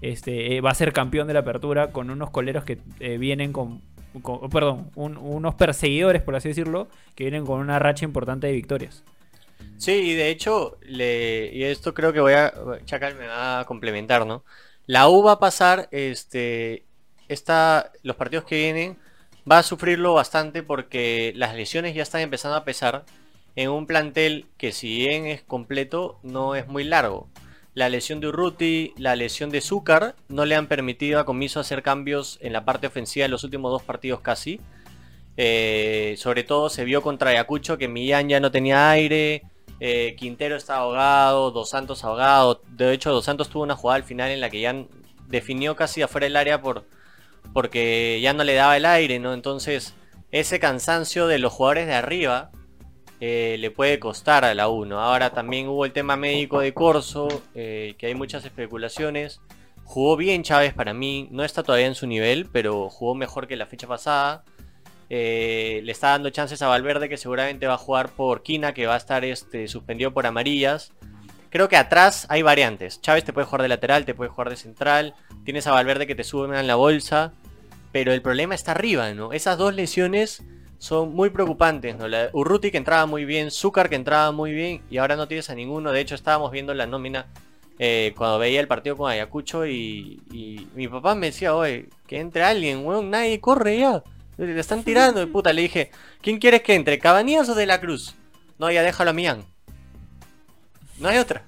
este, 0.00 0.56
eh, 0.56 0.60
va 0.60 0.70
a 0.70 0.74
ser 0.74 0.92
campeón 0.92 1.26
de 1.28 1.34
la 1.34 1.40
apertura 1.40 1.92
con 1.92 2.10
unos 2.10 2.30
coleros 2.30 2.64
que 2.64 2.78
eh, 3.00 3.18
vienen 3.18 3.52
con, 3.52 3.82
perdón, 4.52 4.90
un- 4.94 5.16
unos 5.18 5.54
perseguidores, 5.54 6.22
por 6.22 6.36
así 6.36 6.48
decirlo, 6.48 6.88
que 7.14 7.24
vienen 7.24 7.46
con 7.46 7.60
una 7.60 7.78
racha 7.78 8.04
importante 8.04 8.46
de 8.48 8.52
victorias. 8.54 9.04
Sí, 9.76 9.92
y 9.92 10.14
de 10.14 10.30
hecho, 10.30 10.78
le, 10.82 11.50
y 11.52 11.64
esto 11.64 11.92
creo 11.94 12.12
que 12.12 12.20
voy 12.20 12.32
a. 12.34 12.52
Chacal 12.84 13.14
me 13.16 13.26
va 13.26 13.60
a 13.60 13.64
complementar, 13.66 14.26
¿no? 14.26 14.44
La 14.86 15.08
U 15.08 15.22
va 15.22 15.32
a 15.32 15.38
pasar, 15.40 15.88
este. 15.92 16.85
Los 17.28 18.16
partidos 18.16 18.44
que 18.44 18.56
vienen, 18.56 18.96
va 19.50 19.58
a 19.58 19.62
sufrirlo 19.62 20.14
bastante 20.14 20.62
porque 20.62 21.32
las 21.36 21.54
lesiones 21.54 21.94
ya 21.94 22.02
están 22.02 22.20
empezando 22.20 22.56
a 22.56 22.64
pesar 22.64 23.04
en 23.54 23.70
un 23.70 23.86
plantel 23.86 24.46
que, 24.58 24.72
si 24.72 24.96
bien 24.96 25.26
es 25.26 25.42
completo, 25.42 26.18
no 26.22 26.54
es 26.54 26.66
muy 26.66 26.84
largo. 26.84 27.28
la 27.74 27.90
lesión 27.90 28.20
de 28.20 28.28
Urruti, 28.28 28.94
la 28.96 29.16
lesión 29.16 29.50
de 29.50 29.60
Zúcar, 29.60 30.16
no 30.28 30.46
le 30.46 30.54
han 30.54 30.66
permitido 30.66 31.20
a 31.20 31.26
Comiso 31.26 31.60
hacer 31.60 31.82
cambios 31.82 32.38
en 32.40 32.54
la 32.54 32.64
parte 32.64 32.86
ofensiva 32.86 33.26
en 33.26 33.30
los 33.30 33.44
últimos 33.44 33.70
dos 33.70 33.82
partidos 33.82 34.20
casi. 34.20 34.60
Eh, 35.36 36.14
sobre 36.16 36.42
todo 36.42 36.70
se 36.70 36.84
vio 36.84 37.02
contra 37.02 37.30
Ayacucho 37.30 37.76
que 37.76 37.88
Millán 37.88 38.30
ya 38.30 38.40
no 38.40 38.50
tenía 38.50 38.90
aire, 38.90 39.42
eh, 39.80 40.14
Quintero 40.16 40.56
está 40.56 40.76
ahogado, 40.76 41.50
Dos 41.50 41.68
Santos 41.70 42.02
ahogado. 42.04 42.62
De 42.70 42.92
hecho, 42.94 43.12
Dos 43.12 43.26
Santos 43.26 43.50
tuvo 43.50 43.64
una 43.64 43.76
jugada 43.76 43.96
al 43.96 44.04
final 44.04 44.30
en 44.30 44.40
la 44.40 44.48
que 44.48 44.60
ya 44.60 44.74
definió 45.28 45.76
casi 45.76 46.00
afuera 46.02 46.24
del 46.24 46.36
área 46.36 46.62
por, 46.62 46.86
porque 47.52 48.20
ya 48.20 48.32
no 48.32 48.44
le 48.44 48.54
daba 48.54 48.76
el 48.76 48.84
aire, 48.84 49.18
¿no? 49.18 49.34
Entonces, 49.34 49.94
ese 50.30 50.60
cansancio 50.60 51.26
de 51.26 51.38
los 51.38 51.52
jugadores 51.52 51.86
de 51.86 51.94
arriba 51.94 52.50
eh, 53.20 53.56
le 53.58 53.70
puede 53.70 53.98
costar 53.98 54.44
a 54.44 54.54
la 54.54 54.68
1. 54.68 55.00
Ahora 55.00 55.30
también 55.30 55.68
hubo 55.68 55.84
el 55.84 55.92
tema 55.92 56.16
médico 56.16 56.60
de 56.60 56.74
Corso, 56.74 57.28
que 57.54 57.96
hay 58.00 58.14
muchas 58.14 58.44
especulaciones. 58.44 59.40
Jugó 59.84 60.16
bien 60.16 60.42
Chávez 60.42 60.74
para 60.74 60.92
mí, 60.92 61.28
no 61.30 61.44
está 61.44 61.62
todavía 61.62 61.86
en 61.86 61.94
su 61.94 62.08
nivel, 62.08 62.48
pero 62.52 62.90
jugó 62.90 63.14
mejor 63.14 63.46
que 63.46 63.56
la 63.56 63.66
fecha 63.66 63.86
pasada. 63.86 64.44
Eh, 65.08 65.80
le 65.84 65.92
está 65.92 66.08
dando 66.08 66.30
chances 66.30 66.60
a 66.62 66.66
Valverde 66.66 67.08
que 67.08 67.16
seguramente 67.16 67.68
va 67.68 67.74
a 67.74 67.78
jugar 67.78 68.08
por 68.10 68.42
Quina, 68.42 68.74
que 68.74 68.86
va 68.86 68.94
a 68.94 68.98
estar 68.98 69.24
este, 69.24 69.68
suspendido 69.68 70.12
por 70.12 70.26
amarillas. 70.26 70.92
Creo 71.56 71.70
que 71.70 71.78
atrás 71.78 72.26
hay 72.28 72.42
variantes. 72.42 73.00
Chávez 73.00 73.24
te 73.24 73.32
puede 73.32 73.46
jugar 73.46 73.62
de 73.62 73.68
lateral, 73.68 74.04
te 74.04 74.12
puede 74.12 74.28
jugar 74.28 74.50
de 74.50 74.56
central. 74.56 75.14
Tienes 75.42 75.66
a 75.66 75.72
Valverde 75.72 76.06
que 76.06 76.14
te 76.14 76.22
sube 76.22 76.54
en 76.54 76.66
la 76.66 76.74
bolsa. 76.74 77.32
Pero 77.92 78.12
el 78.12 78.20
problema 78.20 78.54
está 78.54 78.72
arriba, 78.72 79.14
¿no? 79.14 79.32
Esas 79.32 79.56
dos 79.56 79.74
lesiones 79.74 80.42
son 80.76 81.14
muy 81.14 81.30
preocupantes, 81.30 81.96
¿no? 81.96 82.04
Urruti 82.34 82.70
que 82.70 82.76
entraba 82.76 83.06
muy 83.06 83.24
bien, 83.24 83.50
Zúcar 83.50 83.88
que 83.88 83.94
entraba 83.94 84.32
muy 84.32 84.52
bien 84.52 84.82
y 84.90 84.98
ahora 84.98 85.16
no 85.16 85.28
tienes 85.28 85.48
a 85.48 85.54
ninguno. 85.54 85.92
De 85.92 86.00
hecho, 86.00 86.14
estábamos 86.14 86.52
viendo 86.52 86.74
la 86.74 86.86
nómina 86.86 87.24
eh, 87.78 88.12
cuando 88.18 88.38
veía 88.38 88.60
el 88.60 88.68
partido 88.68 88.98
con 88.98 89.10
Ayacucho 89.10 89.66
y, 89.66 90.20
y, 90.30 90.68
mi 90.74 90.88
papá 90.88 91.14
me 91.14 91.28
decía, 91.28 91.56
oye, 91.56 91.88
que 92.06 92.20
entre 92.20 92.42
alguien, 92.42 92.84
weón, 92.84 93.08
nadie 93.08 93.40
corre 93.40 93.78
ya. 93.78 94.02
Le 94.36 94.60
están 94.60 94.84
tirando, 94.84 95.20
de 95.20 95.26
puta. 95.26 95.54
Le 95.54 95.62
dije, 95.62 95.90
¿quién 96.20 96.38
quieres 96.38 96.60
que 96.60 96.74
entre? 96.74 96.98
¿Cabanías 96.98 97.48
o 97.48 97.54
De 97.54 97.64
la 97.64 97.80
Cruz? 97.80 98.14
No, 98.58 98.70
ya 98.70 98.82
déjalo 98.82 99.08
a 99.08 99.14
Mian. 99.14 99.55
No 100.98 101.08
hay 101.08 101.18
otra. 101.18 101.44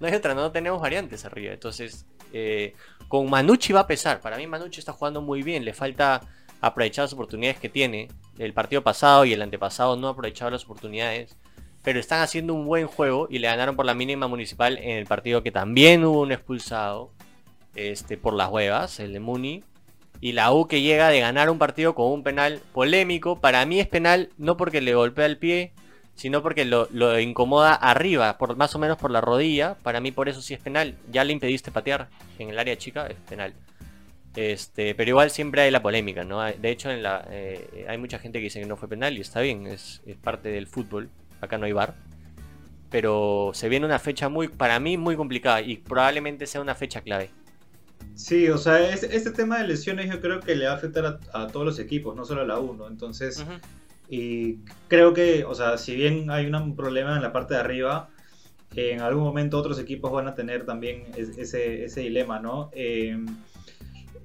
No 0.00 0.06
hay 0.06 0.14
otra, 0.14 0.34
no 0.34 0.50
tenemos 0.52 0.80
variantes 0.80 1.24
arriba. 1.24 1.52
Entonces, 1.52 2.06
eh, 2.32 2.74
con 3.08 3.28
Manucci 3.30 3.72
va 3.72 3.80
a 3.80 3.86
pesar. 3.86 4.20
Para 4.20 4.36
mí 4.36 4.46
Manucci 4.46 4.80
está 4.80 4.92
jugando 4.92 5.22
muy 5.22 5.42
bien. 5.42 5.64
Le 5.64 5.72
falta 5.72 6.20
aprovechar 6.60 7.04
las 7.04 7.12
oportunidades 7.12 7.58
que 7.58 7.68
tiene. 7.68 8.08
El 8.38 8.52
partido 8.52 8.82
pasado 8.82 9.24
y 9.24 9.32
el 9.32 9.42
antepasado 9.42 9.96
no 9.96 10.08
ha 10.08 10.10
aprovechado 10.10 10.50
las 10.50 10.64
oportunidades. 10.64 11.36
Pero 11.82 12.00
están 12.00 12.20
haciendo 12.20 12.52
un 12.52 12.66
buen 12.66 12.88
juego 12.88 13.28
y 13.30 13.38
le 13.38 13.46
ganaron 13.46 13.76
por 13.76 13.86
la 13.86 13.94
mínima 13.94 14.26
municipal 14.26 14.76
en 14.78 14.98
el 14.98 15.06
partido 15.06 15.42
que 15.42 15.52
también 15.52 16.04
hubo 16.04 16.20
un 16.20 16.32
expulsado 16.32 17.12
este, 17.76 18.16
por 18.16 18.34
las 18.34 18.50
huevas, 18.50 18.98
el 18.98 19.12
de 19.12 19.20
Muni. 19.20 19.62
Y 20.20 20.32
la 20.32 20.52
U 20.52 20.66
que 20.66 20.80
llega 20.80 21.10
de 21.10 21.20
ganar 21.20 21.50
un 21.50 21.58
partido 21.58 21.94
con 21.94 22.10
un 22.10 22.22
penal 22.22 22.60
polémico. 22.72 23.40
Para 23.40 23.64
mí 23.66 23.78
es 23.78 23.86
penal 23.86 24.30
no 24.38 24.56
porque 24.56 24.80
le 24.80 24.94
golpea 24.94 25.26
el 25.26 25.38
pie, 25.38 25.72
sino 26.16 26.42
porque 26.42 26.64
lo, 26.64 27.20
incomoda 27.20 27.74
arriba, 27.74 28.38
por, 28.38 28.56
más 28.56 28.74
o 28.74 28.78
menos 28.78 28.98
por 28.98 29.10
la 29.10 29.20
rodilla. 29.20 29.76
Para 29.82 30.00
mí 30.00 30.10
por 30.10 30.28
eso 30.28 30.42
sí 30.42 30.54
es 30.54 30.60
penal. 30.60 30.96
Ya 31.12 31.24
le 31.24 31.32
impediste 31.32 31.70
patear 31.70 32.08
en 32.38 32.48
el 32.48 32.58
área 32.58 32.76
chica, 32.76 33.06
es 33.06 33.16
penal. 33.28 33.54
Este, 34.34 34.94
pero 34.94 35.10
igual 35.10 35.30
siempre 35.30 35.62
hay 35.62 35.70
la 35.70 35.82
polémica, 35.82 36.24
¿no? 36.24 36.42
De 36.42 36.70
hecho, 36.70 36.90
en 36.90 37.02
la, 37.02 37.26
eh, 37.30 37.86
hay 37.88 37.98
mucha 37.98 38.18
gente 38.18 38.38
que 38.38 38.44
dice 38.44 38.60
que 38.60 38.66
no 38.66 38.76
fue 38.76 38.88
penal 38.88 39.16
y 39.16 39.20
está 39.20 39.40
bien, 39.40 39.66
es, 39.66 40.02
es 40.06 40.16
parte 40.16 40.48
del 40.48 40.66
fútbol. 40.66 41.08
Acá 41.40 41.58
no 41.58 41.66
hay 41.66 41.72
bar. 41.72 41.94
Pero 42.90 43.52
se 43.54 43.68
viene 43.68 43.86
una 43.86 43.98
fecha 43.98 44.28
muy, 44.28 44.48
para 44.48 44.80
mí, 44.80 44.96
muy 44.96 45.16
complicada 45.16 45.60
y 45.60 45.76
probablemente 45.76 46.46
sea 46.46 46.60
una 46.60 46.74
fecha 46.74 47.02
clave. 47.02 47.30
Sí, 48.14 48.48
o 48.48 48.56
sea, 48.56 48.90
este, 48.90 49.30
tema 49.30 49.58
de 49.58 49.68
lesiones 49.68 50.10
yo 50.10 50.20
creo 50.22 50.40
que 50.40 50.56
le 50.56 50.64
va 50.64 50.72
a 50.72 50.76
afectar 50.76 51.20
a, 51.32 51.46
todos 51.48 51.66
los 51.66 51.78
equipos, 51.78 52.16
no 52.16 52.24
solo 52.24 52.40
a 52.40 52.46
la 52.46 52.58
1. 52.58 52.88
Entonces, 52.88 53.44
y 54.08 54.58
creo 54.88 55.14
que, 55.14 55.44
o 55.44 55.54
sea, 55.54 55.78
si 55.78 55.96
bien 55.96 56.30
hay 56.30 56.46
un 56.46 56.76
problema 56.76 57.16
en 57.16 57.22
la 57.22 57.32
parte 57.32 57.54
de 57.54 57.60
arriba, 57.60 58.08
en 58.74 59.00
algún 59.00 59.24
momento 59.24 59.58
otros 59.58 59.78
equipos 59.78 60.12
van 60.12 60.28
a 60.28 60.34
tener 60.34 60.66
también 60.66 61.04
ese, 61.16 61.84
ese 61.84 62.00
dilema, 62.00 62.40
¿no? 62.40 62.70
Em, 62.74 63.26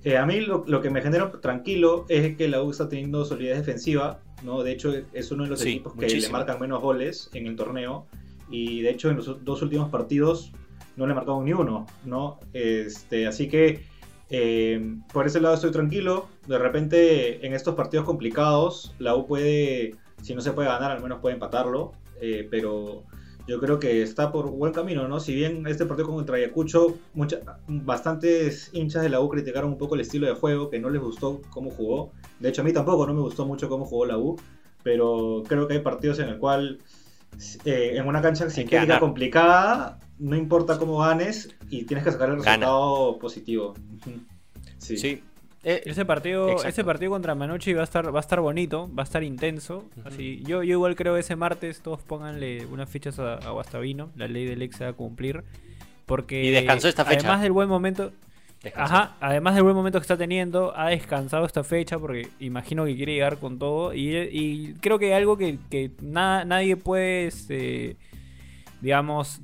eh, 0.04 0.18
a 0.18 0.26
mí 0.26 0.42
lo, 0.42 0.82
que 0.82 0.90
me 0.90 1.02
genera 1.02 1.32
tranquilo 1.32 2.06
es 2.10 2.36
que 2.36 2.48
la 2.48 2.62
U 2.64 2.72
está 2.72 2.90
teniendo 2.90 3.24
solidez 3.24 3.58
defensiva, 3.58 4.20
¿no? 4.44 4.64
De 4.64 4.72
hecho, 4.72 4.94
es 5.14 5.32
uno 5.32 5.44
de 5.44 5.50
los 5.50 5.62
equipos 5.62 5.94
que 5.94 6.08
le 6.08 6.30
marcan 6.30 6.60
menos 6.60 6.82
goles 6.82 7.30
en 7.34 7.48
el 7.48 7.56
torneo. 7.56 8.08
Y 8.50 8.82
de 8.82 8.90
hecho, 8.90 9.10
en 9.10 9.18
los 9.18 9.44
dos 9.46 9.62
últimos 9.62 9.90
partidos 9.90 10.52
no 10.98 11.08
le 11.08 11.14
marcado 11.14 11.42
ni 11.44 11.54
uno, 11.54 11.86
¿no? 12.04 12.40
Este, 12.52 13.28
así 13.28 13.48
que 13.48 13.84
eh, 14.32 14.96
por 15.12 15.28
ese 15.28 15.42
lado 15.42 15.56
estoy 15.56 15.72
tranquilo. 15.72 16.30
De 16.48 16.58
repente, 16.58 17.46
en 17.46 17.54
estos 17.54 17.76
partidos 17.76 18.06
complicados, 18.06 18.96
la 18.98 19.16
U 19.16 19.28
puede, 19.28 19.96
si 20.22 20.34
no 20.34 20.42
se 20.42 20.54
puede 20.54 20.70
ganar, 20.70 20.92
al 20.92 21.04
menos 21.04 21.20
puede 21.20 21.34
empatarlo. 21.34 21.92
Eh, 22.22 22.48
pero 22.50 23.04
yo 23.48 23.60
creo 23.60 23.80
que 23.80 24.02
está 24.02 24.32
por 24.32 24.50
buen 24.50 24.72
camino, 24.72 25.08
¿no? 25.08 25.20
Si 25.20 25.36
bien 25.36 25.68
este 25.68 25.86
partido 25.86 26.08
contra 26.08 26.38
Ayacucho, 26.38 26.98
bastantes 27.68 28.70
hinchas 28.74 29.02
de 29.02 29.10
la 29.10 29.20
U 29.20 29.28
criticaron 29.28 29.72
un 29.72 29.78
poco 29.78 29.96
el 29.96 30.02
estilo 30.02 30.28
de 30.28 30.34
juego, 30.34 30.70
que 30.70 30.80
no 30.80 30.90
les 30.90 31.02
gustó 31.02 31.42
cómo 31.50 31.70
jugó. 31.70 32.14
De 32.40 32.50
hecho, 32.50 32.62
a 32.62 32.66
mí 32.66 32.72
tampoco 32.72 33.06
no 33.06 33.14
me 33.14 33.22
gustó 33.22 33.46
mucho 33.46 33.68
cómo 33.68 33.86
jugó 33.86 34.06
la 34.06 34.18
U. 34.18 34.40
Pero 34.84 35.44
creo 35.48 35.68
que 35.68 35.76
hay 35.76 35.82
partidos 35.82 36.20
en 36.20 36.30
el 36.30 36.38
cual, 36.40 36.80
eh, 37.66 37.94
en 37.96 38.08
una 38.08 38.22
cancha 38.22 38.50
sintética 38.50 39.00
complicada, 39.00 40.00
no 40.22 40.38
importa 40.38 40.78
cómo 40.78 41.00
ganes 41.00 41.50
y 41.70 41.84
tienes 41.84 42.06
que 42.06 42.12
sacar 42.12 42.30
el 42.30 42.38
resultado 42.38 43.18
positivo. 43.18 43.74
Sí. 44.78 45.24
Eh, 45.64 45.84
ese 45.86 46.06
partido, 46.06 46.64
ese 46.64 46.84
partido 46.84 47.12
contra 47.12 47.36
Manucci 47.36 47.74
va 47.74 47.82
a 47.82 47.84
estar, 47.84 48.14
va 48.14 48.20
a 48.20 48.22
estar 48.22 48.40
bonito, 48.40 48.90
va 48.96 49.04
a 49.04 49.06
estar 49.06 49.24
intenso. 49.24 49.86
Así, 50.06 50.42
yo, 50.44 50.64
yo 50.64 50.74
igual 50.74 50.96
creo 50.96 51.18
ese 51.18 51.36
martes 51.36 51.82
todos 51.82 52.02
pónganle 52.02 52.66
unas 52.68 52.90
fichas 52.90 53.20
a, 53.20 53.38
Guastavino, 53.50 54.12
la 54.16 54.28
ley 54.28 54.46
del 54.46 54.62
ex 54.62 54.78
se 54.78 54.84
va 54.84 54.92
a 54.92 54.94
cumplir. 54.94 55.44
Porque 56.06 56.44
y 56.44 56.52
descansó 56.52 56.88
esta 56.88 57.04
fecha. 57.04 57.20
Además 57.20 57.42
del 57.42 57.52
buen 57.52 57.70
momento. 57.70 58.12
Ajá, 58.76 59.16
además 59.20 59.56
del 59.56 59.64
buen 59.64 59.76
momento 59.76 59.98
que 60.00 60.04
está 60.04 60.18
teniendo, 60.18 60.78
ha 60.78 60.90
descansado 60.90 61.46
esta 61.46 61.64
fecha 61.64 61.98
porque 61.98 62.28
imagino 62.40 62.86
que 62.86 62.96
quiere 62.96 63.14
llegar 63.14 63.38
con 63.38 63.58
todo. 63.58 63.94
Y, 63.96 64.76
creo 64.82 65.00
que 65.00 65.16
algo 65.16 65.36
que, 65.36 65.58
que 65.72 65.92
nadie 66.02 66.78
puede, 66.78 67.26
este, 67.26 67.98
digamos, 68.82 69.42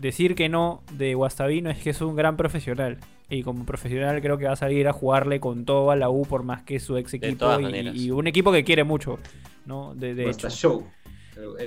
decir 0.00 0.34
que 0.34 0.48
no 0.48 0.82
de 0.92 1.14
Guastavino 1.14 1.70
es 1.70 1.78
que 1.78 1.90
es 1.90 2.00
un 2.00 2.16
gran 2.16 2.36
profesional. 2.36 2.98
Y 3.30 3.42
como 3.42 3.66
profesional 3.66 4.20
creo 4.22 4.38
que 4.38 4.46
va 4.46 4.52
a 4.52 4.56
salir 4.56 4.88
a 4.88 4.92
jugarle 4.92 5.38
con 5.40 5.64
todo 5.64 5.90
a 5.90 5.96
la 5.96 6.08
U 6.08 6.24
por 6.24 6.44
más 6.44 6.62
que 6.62 6.80
su 6.80 6.96
ex 6.96 7.14
equipo 7.14 7.60
y, 7.60 8.10
un 8.10 8.26
equipo 8.26 8.52
que 8.52 8.64
quiere 8.64 8.84
mucho. 8.84 9.18
¿no? 9.66 9.94
De, 9.94 10.14
de 10.14 10.30
hecho. 10.30 10.48
Show. 10.48 10.86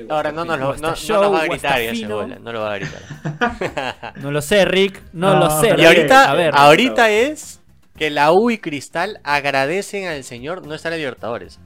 Ahora 0.09 0.31
no, 0.31 0.43
no, 0.43 0.57
no, 0.57 0.75
no, 0.75 0.95
lo 1.07 1.31
va 1.31 1.43
a 1.43 1.45
gritar 1.45 1.79
no 2.41 2.51
lo 2.51 2.59
va 2.59 2.73
a 2.73 2.77
gritar. 2.77 4.13
no 4.17 4.31
lo 4.31 4.41
sé, 4.41 4.65
Rick, 4.65 5.01
no, 5.13 5.39
lo 5.39 5.61
sé. 5.61 5.75
Y 5.77 5.85
ahorita, 5.85 6.29
a 6.29 6.33
ver, 6.33 6.51
ahorita 6.53 7.09
es 7.09 7.61
que 7.95 8.09
la 8.09 8.33
U 8.33 8.50
y 8.50 8.57
Cristal 8.57 9.21
agradecen 9.23 10.07
al 10.07 10.25
señor 10.25 10.67
no 10.67 10.73
estar 10.73 10.91
en 10.91 11.00
Libertadores. 11.00 11.59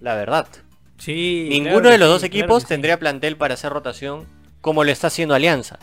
La 0.00 0.16
verdad. 0.16 0.48
Sí. 0.96 1.46
Ninguno 1.50 1.90
de 1.90 1.98
los 1.98 2.08
dos 2.08 2.24
equipos 2.24 2.66
tendría 2.66 2.98
plantel 2.98 3.36
para 3.36 3.54
hacer 3.54 3.72
rotación 3.72 4.26
como 4.60 4.82
lo 4.82 4.90
está 4.90 5.06
haciendo 5.06 5.34
Alianza. 5.34 5.78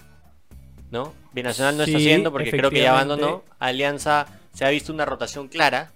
¿No? 0.91 1.13
Binacional 1.33 1.77
no 1.77 1.83
está 1.83 1.97
haciendo 1.97 2.31
porque 2.31 2.51
creo 2.51 2.69
que 2.69 2.81
ya 2.81 2.91
abandonó. 2.91 3.43
Alianza 3.59 4.27
se 4.53 4.65
ha 4.65 4.69
visto 4.69 4.93
una 4.93 5.05
rotación 5.05 5.47
clara. 5.47 5.91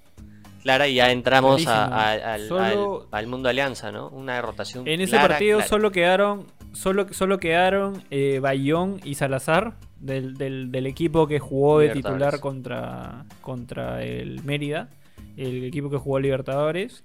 Clara 0.61 0.89
y 0.89 0.95
ya 0.95 1.11
entramos 1.11 1.65
al, 1.65 3.27
mundo 3.27 3.47
Alianza, 3.47 3.93
¿no? 3.93 4.09
Una 4.09 4.41
rotación 4.41 4.85
En 4.87 4.99
ese 4.99 5.15
partido 5.15 5.61
solo 5.61 5.91
quedaron 5.91 6.47
solo, 6.73 7.07
solo 7.13 7.39
quedaron 7.39 8.03
eh, 8.11 8.39
Bayón 8.39 8.99
y 9.03 9.15
Salazar 9.15 9.75
del, 9.99 10.35
del, 10.37 10.85
equipo 10.85 11.27
que 11.27 11.39
jugó 11.39 11.79
de 11.79 11.89
titular 11.89 12.39
contra, 12.39 13.25
contra 13.41 14.03
el 14.03 14.43
Mérida, 14.43 14.89
el 15.37 15.63
equipo 15.63 15.89
que 15.89 15.97
jugó 15.97 16.19
Libertadores. 16.19 17.03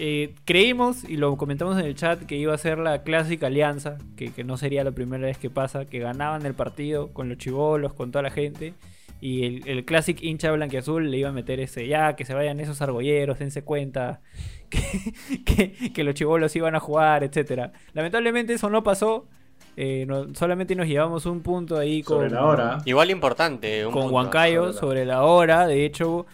Eh, 0.00 0.34
creímos 0.44 1.02
y 1.02 1.16
lo 1.16 1.36
comentamos 1.36 1.76
en 1.78 1.84
el 1.84 1.96
chat 1.96 2.22
que 2.22 2.36
iba 2.36 2.54
a 2.54 2.58
ser 2.58 2.78
la 2.78 3.02
clásica 3.02 3.48
alianza, 3.48 3.98
que, 4.16 4.32
no 4.44 4.56
sería 4.56 4.84
la 4.84 4.92
primera 4.92 5.26
vez 5.26 5.38
que 5.38 5.50
pasa, 5.50 5.86
que 5.86 5.98
ganaban 5.98 6.46
el 6.46 6.54
partido 6.54 7.12
con 7.12 7.28
los 7.28 7.38
chivolos, 7.38 7.92
con 7.94 8.12
toda 8.12 8.22
la 8.22 8.30
gente. 8.30 8.74
Y 9.20 9.44
el, 9.44 9.68
el 9.68 9.84
clásico 9.84 10.20
hincha 10.22 10.52
blanqueazul 10.52 11.10
le 11.10 11.18
iba 11.18 11.30
a 11.30 11.32
meter 11.32 11.58
ese, 11.58 11.88
ya, 11.88 12.14
que 12.14 12.24
se 12.24 12.34
vayan 12.34 12.60
esos 12.60 12.80
argolleros, 12.80 13.40
dense 13.40 13.62
cuenta, 13.64 14.20
que, 14.70 16.04
los 16.04 16.14
chivolos 16.14 16.54
iban 16.56 16.74
a 16.74 16.80
jugar, 16.80 17.24
etcétera 17.24 17.72
Lamentablemente 17.92 18.52
eso 18.52 18.70
no 18.70 18.82
pasó. 18.82 19.26
Eh, 19.76 20.06
solamente 20.34 20.74
nos 20.74 20.88
llevamos 20.88 21.26
un 21.26 21.40
punto 21.40 21.78
ahí 21.78 22.02
con. 22.02 22.18
Sobre 22.18 22.30
la 22.30 22.44
hora. 22.44 22.78
Igual 22.84 23.10
importante. 23.10 23.84
con 23.92 24.12
Huancayo 24.12 24.72
sobre 24.72 25.04
la 25.04 25.22
hora. 25.22 25.66
De 25.66 25.84
hecho, 25.84 26.26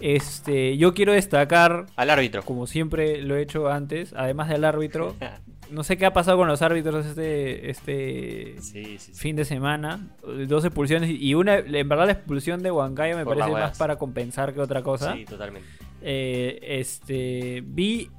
este, 0.00 0.76
yo 0.76 0.94
quiero 0.94 1.12
destacar 1.12 1.86
al 1.96 2.10
árbitro. 2.10 2.42
Como 2.42 2.66
siempre 2.66 3.22
lo 3.22 3.36
he 3.36 3.42
hecho 3.42 3.68
antes, 3.68 4.12
además 4.16 4.48
del 4.48 4.64
árbitro, 4.64 5.14
no 5.70 5.82
sé 5.84 5.96
qué 5.96 6.06
ha 6.06 6.12
pasado 6.12 6.36
con 6.38 6.48
los 6.48 6.62
árbitros 6.62 7.06
este, 7.06 7.70
este 7.70 8.56
Sí, 8.60 8.84
sí, 8.84 8.98
sí. 8.98 9.12
fin 9.14 9.36
de 9.36 9.44
semana. 9.44 10.08
Dos 10.46 10.64
expulsiones 10.64 11.10
y 11.10 11.34
una, 11.34 11.56
en 11.56 11.88
verdad 11.88 12.06
la 12.06 12.12
expulsión 12.12 12.62
de 12.62 12.70
Huancayo 12.70 13.16
me 13.16 13.24
Por 13.24 13.38
parece 13.38 13.52
más 13.52 13.78
para 13.78 13.96
compensar 13.96 14.52
que 14.54 14.60
otra 14.60 14.82
cosa. 14.82 15.14
Sí, 15.14 15.24
totalmente. 15.24 15.68
Eh, 16.02 16.58
este, 16.80 17.62
vi 17.66 18.10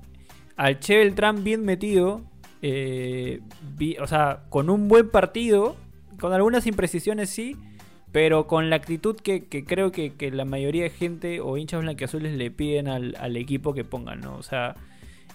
al 0.56 0.80
Che 0.80 0.98
Beltrán 0.98 1.44
bien 1.44 1.64
metido. 1.66 2.22
eh, 2.62 3.42
vi, 3.78 3.98
o 3.98 4.08
sea, 4.08 4.44
con 4.50 4.70
un 4.70 4.88
buen 4.88 5.10
partido. 5.10 5.76
Con 6.20 6.32
algunas 6.32 6.66
imprecisiones, 6.66 7.30
sí. 7.30 7.58
Pero 8.16 8.48
con 8.48 8.70
la 8.70 8.78
actitud 8.78 9.18
que, 9.18 9.44
creo 9.44 9.92
que, 9.92 10.14
la 10.32 10.46
mayoría 10.46 10.84
de 10.84 10.90
gente 10.90 11.42
o 11.42 11.58
hinchas 11.58 11.82
blanqueazules 11.82 12.38
le 12.38 12.50
piden 12.50 12.88
al, 12.88 13.36
equipo 13.36 13.74
que 13.74 13.84
pongan, 13.84 14.22
¿no? 14.22 14.38
O 14.38 14.42
sea, 14.42 14.76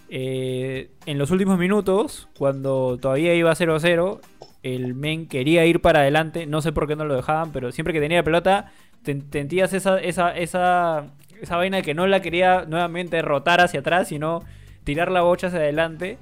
eh, 0.08 0.88
en 1.04 1.18
los 1.18 1.30
últimos 1.30 1.58
minutos, 1.58 2.30
cuando 2.38 2.96
todavía 2.98 3.34
iba 3.34 3.54
0-0, 3.54 4.20
el 4.62 4.94
men 4.94 5.26
quería 5.26 5.66
ir 5.66 5.82
para 5.82 6.00
adelante. 6.00 6.46
No 6.46 6.62
sé 6.62 6.72
por 6.72 6.88
qué 6.88 6.96
no 6.96 7.04
lo 7.04 7.16
dejaban, 7.16 7.52
pero 7.52 7.70
siempre 7.70 7.92
que 7.92 8.00
tenía 8.00 8.22
pelota, 8.22 8.72
sentías 9.04 9.74
esa, 9.74 10.00
esa, 10.00 10.34
esa, 10.34 11.04
esa 11.38 11.56
vaina 11.58 11.82
que 11.82 11.92
no 11.92 12.06
la 12.06 12.22
quería 12.22 12.64
nuevamente 12.66 13.20
rotar 13.20 13.60
hacia 13.60 13.80
atrás, 13.80 14.08
sino 14.08 14.42
tirar 14.84 15.10
la 15.10 15.20
bocha 15.20 15.48
hacia 15.48 15.58
adelante. 15.58 16.16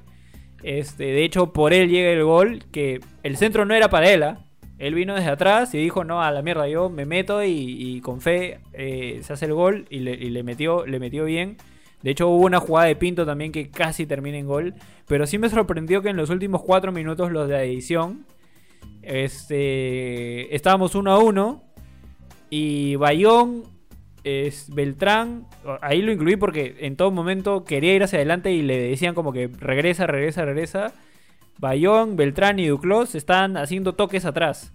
Este, 0.61 1.05
de 1.05 1.23
hecho, 1.23 1.53
por 1.53 1.71
él 1.71 1.87
llega 1.87 2.09
el 2.09 2.25
gol, 2.25 2.65
que 2.69 2.99
el 3.23 3.37
centro 3.37 3.63
no 3.63 3.73
era 3.75 3.89
para 3.89 4.11
él. 4.11 4.23
¿ah? 4.23 4.39
Él 4.79 4.95
vino 4.95 5.13
desde 5.13 5.29
atrás 5.29 5.73
y 5.75 5.77
dijo, 5.77 6.03
no, 6.03 6.23
a 6.23 6.31
la 6.31 6.41
mierda, 6.41 6.67
yo 6.67 6.89
me 6.89 7.05
meto 7.05 7.43
y, 7.43 8.01
con 8.01 8.21
fe 8.21 8.59
eh, 8.73 9.19
se 9.23 9.33
hace 9.33 9.45
el 9.45 9.53
gol 9.53 9.85
y 9.89 9.99
le, 9.99 10.13
y 10.13 10.29
le 10.29 10.41
metió, 10.43 10.85
le 10.85 10.99
metió 10.99 11.25
bien. 11.25 11.57
De 12.01 12.11
hecho, 12.11 12.29
hubo 12.29 12.45
una 12.45 12.59
jugada 12.59 12.87
de 12.87 12.95
Pinto 12.95 13.25
también 13.25 13.51
que 13.51 13.69
casi 13.69 14.05
termina 14.05 14.37
en 14.37 14.47
gol. 14.47 14.73
Pero 15.05 15.27
sí 15.27 15.37
me 15.37 15.49
sorprendió 15.49 16.01
que 16.01 16.09
en 16.09 16.15
los 16.15 16.29
últimos 16.29 16.63
cuatro 16.63 16.91
minutos, 16.93 17.31
los 17.31 17.49
de 17.49 17.57
adición, 17.57 18.25
este, 19.01 20.55
estábamos 20.55 20.95
uno 20.95 21.11
a 21.11 21.19
uno. 21.19 21.63
Y 22.49 22.95
Bayón, 22.95 23.63
es 24.23 24.73
Beltrán, 24.73 25.45
ahí 25.81 26.01
lo 26.01 26.11
incluí 26.11 26.35
porque 26.35 26.77
en 26.79 26.95
todo 26.95 27.11
momento 27.11 27.63
quería 27.63 27.93
ir 27.93 28.03
hacia 28.03 28.17
adelante 28.17 28.51
y 28.51 28.61
le 28.61 28.77
decían 28.77 29.13
como 29.15 29.33
que 29.33 29.47
regresa, 29.47 30.07
regresa, 30.07 30.45
regresa. 30.45 30.93
Bayón, 31.59 32.15
Beltrán 32.15 32.57
y 32.59 32.67
Duclos 32.67 33.15
están 33.15 33.57
haciendo 33.57 33.93
toques 33.93 34.25
atrás. 34.25 34.73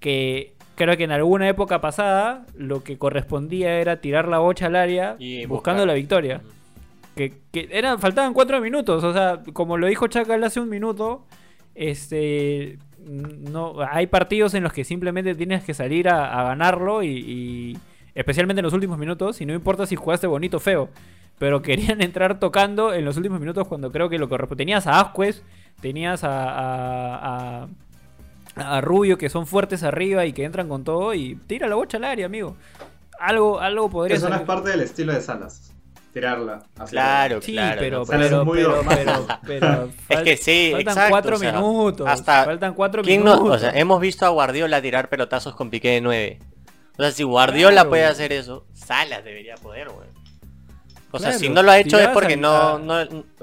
Que 0.00 0.54
creo 0.74 0.96
que 0.96 1.04
en 1.04 1.10
alguna 1.12 1.48
época 1.48 1.80
pasada 1.80 2.46
lo 2.54 2.84
que 2.84 2.98
correspondía 2.98 3.78
era 3.80 4.00
tirar 4.00 4.28
la 4.28 4.38
bocha 4.38 4.66
al 4.66 4.76
área 4.76 5.16
Y 5.18 5.46
buscando 5.46 5.82
buscar. 5.82 5.86
la 5.88 5.94
victoria. 5.94 6.42
Que, 7.14 7.32
que 7.50 7.68
era, 7.72 7.96
faltaban 7.98 8.34
cuatro 8.34 8.60
minutos. 8.60 9.02
O 9.02 9.12
sea, 9.12 9.42
como 9.54 9.78
lo 9.78 9.86
dijo 9.86 10.06
Chacal 10.06 10.44
hace 10.44 10.60
un 10.60 10.68
minuto, 10.68 11.24
este 11.74 12.78
no 12.98 13.76
hay 13.88 14.08
partidos 14.08 14.54
en 14.54 14.64
los 14.64 14.72
que 14.72 14.82
simplemente 14.84 15.34
tienes 15.34 15.62
que 15.62 15.74
salir 15.74 16.08
a, 16.08 16.40
a 16.40 16.42
ganarlo 16.42 17.04
y, 17.04 17.08
y 17.08 17.78
especialmente 18.16 18.60
en 18.60 18.64
los 18.64 18.72
últimos 18.72 18.98
minutos, 18.98 19.40
y 19.40 19.46
no 19.46 19.54
importa 19.54 19.86
si 19.86 19.94
jugaste 19.94 20.26
bonito 20.26 20.56
o 20.56 20.60
feo. 20.60 20.88
Pero 21.38 21.62
querían 21.62 22.02
entrar 22.02 22.40
tocando 22.40 22.92
en 22.92 23.04
los 23.04 23.16
últimos 23.16 23.38
minutos 23.40 23.68
cuando 23.68 23.92
creo 23.92 24.08
que 24.08 24.18
lo 24.18 24.28
corresponde. 24.28 24.62
Tenías 24.62 24.86
a 24.86 25.00
Asquez, 25.00 25.42
tenías 25.86 26.24
a, 26.24 26.50
a, 26.50 27.62
a- 27.64 27.68
a 28.76 28.80
Rubio 28.80 29.18
que 29.18 29.28
son 29.28 29.46
fuertes 29.46 29.82
arriba 29.82 30.24
y 30.24 30.32
que 30.32 30.44
entran 30.44 30.68
con 30.68 30.82
todo 30.82 31.12
y 31.14 31.36
tira 31.46 31.68
la 31.68 31.74
bocha 31.76 31.98
al 31.98 32.04
área, 32.04 32.26
amigo. 32.26 32.56
Algo, 33.20 33.60
algo 33.60 33.88
podría 33.90 34.16
Eso 34.16 34.28
no 34.28 34.36
es 34.36 34.42
parte 34.42 34.70
del 34.70 34.80
estilo 34.80 35.12
de 35.12 35.20
Salas. 35.20 35.72
Tirarla. 36.12 36.62
Claro, 36.88 37.42
Sí, 37.42 37.52
claro. 37.52 37.76
pero, 37.78 37.98
no 38.00 38.04
Salas 38.06 38.26
pero, 38.28 38.40
es 38.40 38.46
muy 38.46 38.56
pero, 38.58 38.76
normal. 38.76 39.38
pero, 39.46 39.90
pero 40.08 40.20
Es 40.20 40.24
que 40.24 40.36
sí, 40.38 40.70
faltan 40.72 40.92
exacto, 40.92 41.10
cuatro 41.10 41.36
o 41.36 41.38
sea, 41.38 41.52
minutos. 41.52 42.08
hasta- 42.08 42.44
faltan 42.46 42.74
cuatro 42.74 43.02
¿Quién 43.02 43.22
no- 43.24 43.36
minutos. 43.36 43.56
o 43.56 43.58
sea, 43.60 43.70
hemos 43.78 44.00
visto 44.00 44.24
a 44.26 44.30
Guardiola 44.30 44.80
tirar 44.82 45.08
pelotazos 45.10 45.54
con 45.54 45.68
piqué 45.70 45.90
de 45.90 46.00
9. 46.00 46.38
O 46.98 47.02
sea, 47.02 47.10
si 47.12 47.22
Guardiola 47.24 47.72
Claro. 47.74 47.88
puede 47.90 48.04
hacer 48.06 48.32
eso, 48.32 48.64
Salas 48.72 49.22
debería 49.22 49.54
poder, 49.56 49.90
güey. 49.90 50.08
O 51.16 51.18
sea, 51.18 51.32
si 51.32 51.48
no 51.48 51.62
lo 51.62 51.70
ha 51.70 51.78
hecho 51.78 51.98
es 51.98 52.08
porque 52.08 52.36
no, 52.36 52.80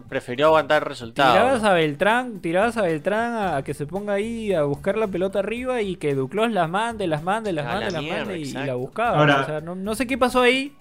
prefirió 0.10 0.48
aguantar 0.48 0.84
el 0.84 0.90
resultado. 0.90 1.34
Tirabas 1.34 1.64
a 1.64 1.74
Beltrán, 1.74 2.40
tirabas 2.40 2.78
a 2.78 2.82
Beltrán 2.84 3.34
a, 3.34 3.58
a 3.58 3.64
que 3.64 3.74
se 3.74 3.86
ponga 3.86 4.14
ahí 4.14 4.54
a 4.54 4.64
buscar 4.64 4.98
la 4.98 5.08
pelota 5.08 5.40
arriba 5.40 5.82
y 5.82 5.96
que 5.96 6.16
Duclos 6.16 6.52
las 6.52 6.70
mande, 6.70 7.08
las 7.08 7.24
mande, 7.24 7.52
las 7.54 7.66
A 7.66 7.70
mande, 7.70 7.86
la 7.86 7.92
las 7.92 8.02
mierda, 8.02 8.26
mande 8.26 8.40
y, 8.40 8.52
la 8.54 8.76
buscaba. 8.76 9.20
Ahora- 9.20 9.42
o 9.42 9.46
sea, 9.46 9.62
no, 9.62 9.76
no 9.76 9.96
sé 9.96 10.08
qué 10.08 10.18
pasó 10.18 10.42
ahí. 10.42 10.76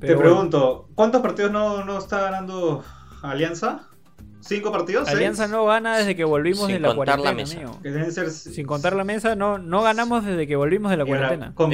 Te 0.00 0.14
bueno, 0.14 0.20
pregunto, 0.20 0.88
¿cuántos 0.94 1.22
partidos 1.22 1.52
no, 1.52 1.84
no 1.84 1.98
está 1.98 2.20
ganando 2.20 2.84
Alianza? 3.22 3.88
¿Cinco 4.40 4.70
partidos? 4.70 5.06
¿Seis? 5.06 5.16
Alianza 5.16 5.48
no 5.48 5.64
gana 5.64 5.96
desde 5.96 6.14
que 6.14 6.24
volvimos 6.24 6.66
Sin 6.66 6.74
de 6.74 6.80
la 6.80 6.94
contar 6.94 7.18
la 7.18 7.32
cuarentena, 7.32 7.46
mesa. 7.48 7.56
amigo. 7.68 7.82
Que 7.82 7.90
deben 7.90 8.12
ser... 8.12 8.30
Sin 8.30 8.66
contar 8.66 8.94
la 8.94 9.04
mesa, 9.04 9.34
no, 9.36 9.56
no 9.58 9.80
ganamos 9.82 10.24
desde 10.24 10.46
que 10.46 10.56
volvimos 10.56 10.90
de 10.90 10.98
la 10.98 11.04
Y 11.04 11.10
ahora, 11.12 11.28
cuarentena. 11.28 11.54
Con. 11.54 11.70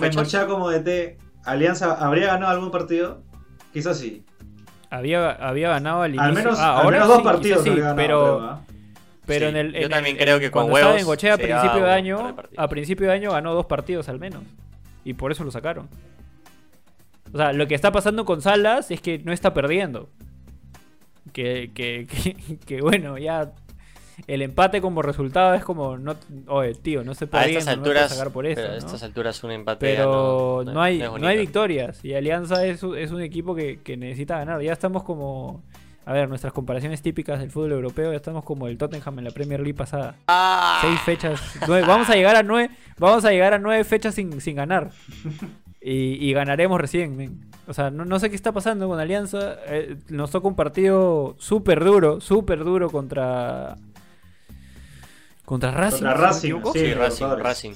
Bengochea 0.00 0.46
como 0.46 0.68
DT, 0.70 1.16
¿Alianza 1.44 1.94
habría 1.94 2.26
ganado 2.26 2.52
algún 2.52 2.70
partido? 2.70 3.22
Quizás 3.72 3.98
sí. 3.98 4.24
Había, 4.90 5.30
había 5.32 5.68
ganado 5.70 6.02
al 6.02 6.10
inicio. 6.14 6.28
Al 6.28 6.34
menos, 6.34 6.58
Ah, 6.58 6.78
al 6.80 6.84
ahora 6.86 6.90
menos 6.98 7.08
dos 7.08 7.18
sí, 7.18 7.24
partidos 7.24 7.62
sí, 7.62 7.70
ganado, 7.70 7.96
pero, 7.96 8.22
creo, 8.22 8.40
¿ah? 8.50 8.60
Pero 9.26 9.46
Sí, 9.46 9.50
en 9.50 9.56
el. 9.56 9.72
yo 9.72 9.78
en 9.78 9.84
el- 9.84 9.90
también 9.90 10.16
creo 10.16 10.40
que 10.40 10.50
con 10.50 10.62
cuando 10.62 10.76
estaba 10.76 10.90
huevos 10.94 11.00
en 11.02 11.06
Gochea 11.06 11.34
a 11.34 11.38
principio 11.38 11.84
de 11.84 11.92
año. 11.92 12.36
A 12.56 12.68
principio 12.68 13.06
de 13.06 13.12
año 13.12 13.30
ganó 13.32 13.54
dos 13.54 13.66
partidos 13.66 14.08
al 14.08 14.18
menos. 14.18 14.42
Y 15.04 15.14
por 15.14 15.30
eso 15.30 15.44
lo 15.44 15.50
sacaron. 15.52 15.88
O 17.32 17.36
sea, 17.36 17.52
lo 17.52 17.68
que 17.68 17.76
está 17.76 17.92
pasando 17.92 18.24
con 18.24 18.42
Salas 18.42 18.90
es 18.90 19.00
que 19.00 19.18
no 19.20 19.32
está 19.32 19.54
perdiendo. 19.54 20.08
Que, 21.32 21.70
que, 21.72 22.06
que, 22.48 22.56
que 22.58 22.80
bueno, 22.80 23.16
ya. 23.18 23.52
El 24.26 24.42
empate 24.42 24.80
como 24.80 25.02
resultado 25.02 25.54
es 25.54 25.64
como. 25.64 25.96
No, 25.98 26.16
oye, 26.48 26.74
tío, 26.74 27.02
no 27.04 27.14
se 27.14 27.24
A 27.26 27.28
puede 27.28 27.50
estas 27.58 27.66
no 27.76 27.82
alturas, 27.82 28.10
sacar 28.10 28.32
por 28.32 28.46
eso. 28.46 28.56
pero 28.56 28.68
a 28.68 28.72
¿no? 28.72 28.78
estas 28.78 29.02
alturas 29.02 29.42
un 29.44 29.50
empate 29.52 29.86
Pero 29.94 30.62
no, 30.64 30.82
hay, 30.82 30.98
no, 30.98 31.26
hay 31.26 31.38
victorias. 31.38 32.04
Y 32.04 32.14
Alianza 32.14 32.64
es, 32.66 32.82
un- 32.82 32.96
es 32.96 33.10
un 33.10 33.20
equipo 33.22 33.54
que, 33.54 33.80
que 33.82 33.96
necesita 33.96 34.38
ganar. 34.38 34.60
Ya 34.62 34.72
estamos 34.72 35.02
como. 35.02 35.62
A 36.06 36.12
ver, 36.14 36.28
nuestras 36.28 36.52
comparaciones 36.52 37.02
típicas 37.02 37.38
del 37.38 37.50
fútbol 37.50 37.72
europeo. 37.72 38.10
Ya 38.10 38.16
estamos 38.16 38.42
como 38.44 38.66
el 38.66 38.78
Tottenham 38.78 39.18
en 39.18 39.24
la 39.26 39.30
Premier 39.30 39.60
League 39.60 39.74
pasada. 39.76 40.16
Ah, 40.28 40.78
Seis 40.80 40.98
fechas. 41.02 41.40
nueve- 41.68 41.86
vamos 41.86 42.08
a 42.10 42.14
llegar 42.14 42.34
a 42.36 42.42
nueve. 42.42 42.74
Vamos 42.98 43.24
a 43.24 43.30
llegar 43.30 43.52
a 43.54 43.58
nueve 43.58 43.84
fechas 43.84 44.14
sin, 44.14 44.40
sin 44.40 44.56
ganar. 44.56 44.90
Y, 45.80 46.24
y 46.28 46.32
ganaremos 46.32 46.80
recién. 46.80 47.16
men. 47.16 47.40
O 47.68 47.72
sea, 47.74 47.90
no, 47.90 48.04
no 48.04 48.18
sé 48.18 48.28
qué 48.30 48.36
está 48.36 48.50
pasando 48.52 48.88
con 48.88 48.98
Alianza. 48.98 49.56
Eh, 49.66 49.96
nos 50.08 50.30
toca 50.30 50.48
un 50.48 50.56
partido 50.56 51.36
súper 51.38 51.84
duro, 51.84 52.20
súper 52.20 52.64
duro 52.64 52.90
contra. 52.90 53.76
Contra 55.50 55.72
Racing. 55.72 56.04
Contra 56.04 56.14
Racing, 56.14 56.62
sí. 56.72 56.94
Racing, 56.94 57.26
Racing. 57.38 57.72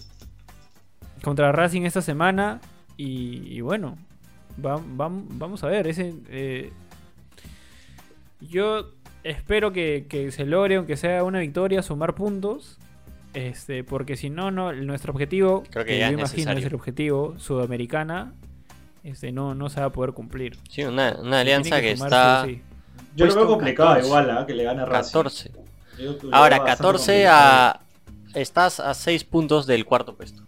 contra 1.25 1.51
Racing 1.51 1.83
esta 1.83 2.03
semana 2.03 2.61
y, 2.97 3.49
y 3.53 3.61
bueno, 3.63 3.99
va- 4.65 4.79
vam- 4.79 5.25
vamos 5.31 5.65
a 5.65 5.67
ver. 5.67 5.89
Ese, 5.89 6.15
eh, 6.29 6.71
yo 8.41 8.91
espero 9.25 9.73
que, 9.73 10.07
que 10.09 10.31
se 10.31 10.45
logre, 10.47 10.77
aunque 10.77 10.97
sea 10.97 11.25
una 11.25 11.41
victoria, 11.41 11.83
sumar 11.83 12.15
puntos. 12.15 12.79
Este, 13.33 13.83
porque 13.83 14.17
si 14.17 14.31
no, 14.31 14.53
no, 14.53 14.73
nuestro 14.73 15.13
objetivo, 15.13 15.65
Creo 15.71 15.85
que 15.85 15.99
ya 15.99 16.11
yo 16.11 16.15
es 16.17 16.21
imagino 16.21 16.29
es 16.43 16.47
necesario. 16.55 16.69
el 16.69 16.75
objetivo 16.77 17.35
sudamericana, 17.41 18.35
este, 19.03 19.33
no, 19.33 19.57
no 19.57 19.69
se 19.69 19.81
va 19.81 19.87
a 19.87 19.91
poder 19.91 20.13
cumplir. 20.13 20.57
Sí, 20.71 20.85
una, 20.85 21.17
una 21.21 21.41
alianza 21.41 21.81
que, 21.81 21.97
sumar 21.97 22.07
está 22.13 22.45
sí. 22.47 22.63
Yo 23.17 23.27
lo 23.27 23.35
veo 23.35 23.49
complicado 23.49 23.89
14. 23.89 24.07
igual, 24.07 24.31
¿ah? 24.31 24.47
que 24.47 24.55
le 24.55 24.63
gane 24.63 24.83
a 24.83 24.85
Racing. 24.87 25.11
14. 25.13 25.51
Ahora, 26.33 26.57
veo 26.59 26.65
bastante 26.65 26.65
14 26.65 27.13
complicado. 27.13 27.31
a... 27.31 27.81
Estás 28.35 28.81
a 28.81 28.95
6 28.95 29.25
puntos 29.25 29.67
del 29.67 29.85
cuarto 29.85 30.15
puesto. 30.17 30.43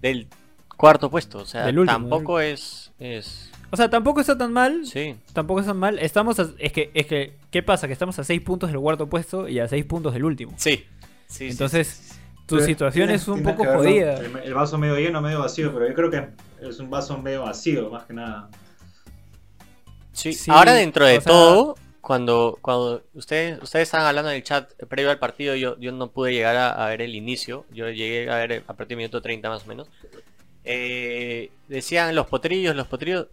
Del 0.00 0.28
cuarto 0.76 1.10
puesto, 1.10 1.38
o 1.38 1.44
sea, 1.46 1.66
Del 1.66 1.78
último, 1.80 1.98
tampoco 1.98 2.40
es... 2.40 2.92
es... 2.98 3.50
O 3.72 3.76
sea, 3.76 3.88
tampoco 3.90 4.20
está 4.20 4.36
tan 4.36 4.52
mal. 4.52 4.84
Sí, 4.86 5.16
Tampoco 5.32 5.60
está 5.60 5.70
tan 5.72 5.78
mal. 5.78 5.98
Estamos 5.98 6.38
a- 6.40 6.50
es 6.58 6.72
que, 6.72 6.90
es 6.94 7.06
que, 7.06 7.36
¿qué 7.50 7.62
pasa? 7.62 7.86
Que 7.86 7.92
estamos 7.92 8.18
a 8.18 8.24
6 8.24 8.40
puntos 8.42 8.70
del 8.70 8.80
cuarto 8.80 9.08
puesto 9.08 9.48
y 9.48 9.58
a 9.60 9.68
6 9.68 9.84
puntos 9.84 10.12
del 10.12 10.24
último. 10.24 10.52
sí. 10.56 10.84
sí, 11.28 11.48
Entonces, 11.48 11.86
sí, 11.88 12.14
sí. 12.14 12.20
tu 12.46 12.56
Pero 12.56 12.66
situación 12.66 13.06
tienes- 13.08 13.22
es 13.22 13.28
un 13.28 13.42
poco 13.44 13.64
jodida. 13.64 14.14
El, 14.14 14.36
el 14.44 14.54
vaso 14.54 14.76
medio 14.78 14.96
lleno, 14.96 15.20
medio 15.20 15.38
vacío, 15.40 15.72
pero 15.72 15.86
yo 15.88 15.94
creo 15.94 16.10
que 16.10 16.28
es 16.68 16.78
un 16.80 16.90
vaso 16.90 17.16
medio 17.18 17.42
vacío, 17.42 17.90
más 17.90 18.04
que 18.04 18.14
nada. 18.14 18.48
Sí, 20.12 20.32
Sí, 20.32 20.50
ahora 20.50 20.72
dentro 20.74 21.06
de 21.06 21.18
o 21.18 21.20
sea- 21.20 21.32
todo, 21.32 21.76
cuando, 22.10 22.58
cuando 22.60 23.04
ustedes, 23.14 23.62
ustedes 23.62 23.84
estaban 23.86 24.04
hablando 24.04 24.32
en 24.32 24.38
el 24.38 24.42
chat 24.42 24.68
previo 24.88 25.12
al 25.12 25.20
partido, 25.20 25.54
yo, 25.54 25.78
yo 25.78 25.92
no 25.92 26.10
pude 26.10 26.32
llegar 26.32 26.56
a, 26.56 26.72
a 26.72 26.88
ver 26.88 27.02
el 27.02 27.14
inicio, 27.14 27.66
yo 27.70 27.88
llegué 27.88 28.28
a 28.28 28.34
ver 28.34 28.64
a 28.66 28.72
partir 28.74 28.96
del 28.96 29.04
minuto 29.04 29.22
30 29.22 29.48
más 29.48 29.62
o 29.62 29.66
menos. 29.66 29.88
Eh, 30.64 31.52
decían 31.68 32.12
los 32.16 32.26
potrillos, 32.26 32.74
los 32.74 32.88
potrillos. 32.88 33.28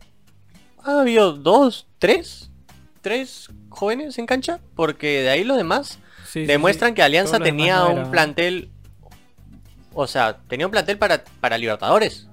¿Ha 0.83 1.01
habido 1.01 1.33
dos, 1.33 1.87
tres? 1.97 2.51
¿Tres 3.01 3.49
jóvenes 3.69 4.19
en 4.19 4.27
cancha? 4.27 4.59
Porque 4.75 5.23
de 5.23 5.29
ahí 5.31 5.43
los 5.43 5.57
demás 5.57 5.97
Sí, 6.27 6.45
demuestran 6.45 6.91
sí. 6.91 6.95
que 6.97 7.01
Alianza 7.01 7.39
tenía 7.39 7.83
un 7.85 8.11
plantel. 8.11 8.69
O 9.95 10.05
sea, 10.05 10.37
tenía 10.47 10.67
un 10.67 10.71
plantel 10.71 10.99
para, 10.99 11.23
para 11.41 11.57
Libertadores. 11.57 12.27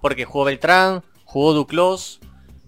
Porque 0.00 0.24
jugó 0.24 0.44
Beltrán, 0.44 1.02
jugó 1.24 1.54
Duclos, 1.54 2.20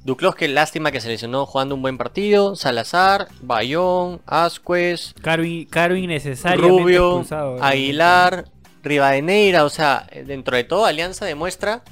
Duclos, 0.05 0.35
que 0.35 0.49
lástima 0.49 0.91
que 0.91 1.01
se 1.01 1.09
lesionó 1.09 1.45
jugando 1.47 1.75
un 1.75 1.83
buen 1.83 1.99
partido. 1.99 2.57
Salazar, 2.57 3.29
Bayón, 3.43 4.21
Ascuez, 4.27 5.15
Caro, 5.21 5.45
in- 5.45 5.67
caro 5.67 5.95
innecesariamente 5.95 6.69
Rubio, 6.83 7.07
expulsado, 7.09 7.57
¿no? 7.59 7.65
Aguilar, 7.65 8.47
Rivadeneira. 8.83 9.65
O 9.65 9.69
sea, 9.69 10.07
dentro 10.27 10.57
de 10.57 10.65
todo, 10.65 10.87
Alianza 10.87 11.27
demuestra 11.27 11.83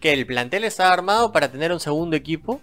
que 0.00 0.12
el 0.12 0.26
plantel 0.26 0.64
está 0.64 0.92
armado 0.92 1.32
para 1.32 1.50
tener 1.50 1.70
un 1.72 1.80
segundo 1.80 2.16
equipo 2.16 2.60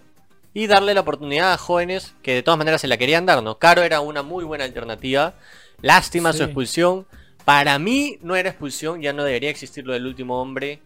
y 0.54 0.66
darle 0.66 0.94
la 0.94 1.00
oportunidad 1.00 1.52
a 1.52 1.58
jóvenes 1.58 2.14
que 2.22 2.34
de 2.34 2.42
todas 2.42 2.58
maneras 2.58 2.80
se 2.80 2.88
la 2.88 2.96
querían 2.96 3.24
dar, 3.24 3.42
¿no? 3.42 3.58
Caro 3.58 3.82
era 3.82 4.00
una 4.00 4.22
muy 4.22 4.44
buena 4.44 4.64
alternativa. 4.64 5.34
Lástima 5.80 6.32
su 6.32 6.42
expulsión. 6.44 7.06
Para 7.44 7.78
mí 7.78 8.18
no 8.22 8.36
era 8.36 8.50
expulsión, 8.50 9.00
ya 9.00 9.12
no 9.12 9.24
debería 9.24 9.50
existir 9.50 9.84
lo 9.86 9.92
del 9.94 10.06
último 10.06 10.40
hombre. 10.40 10.80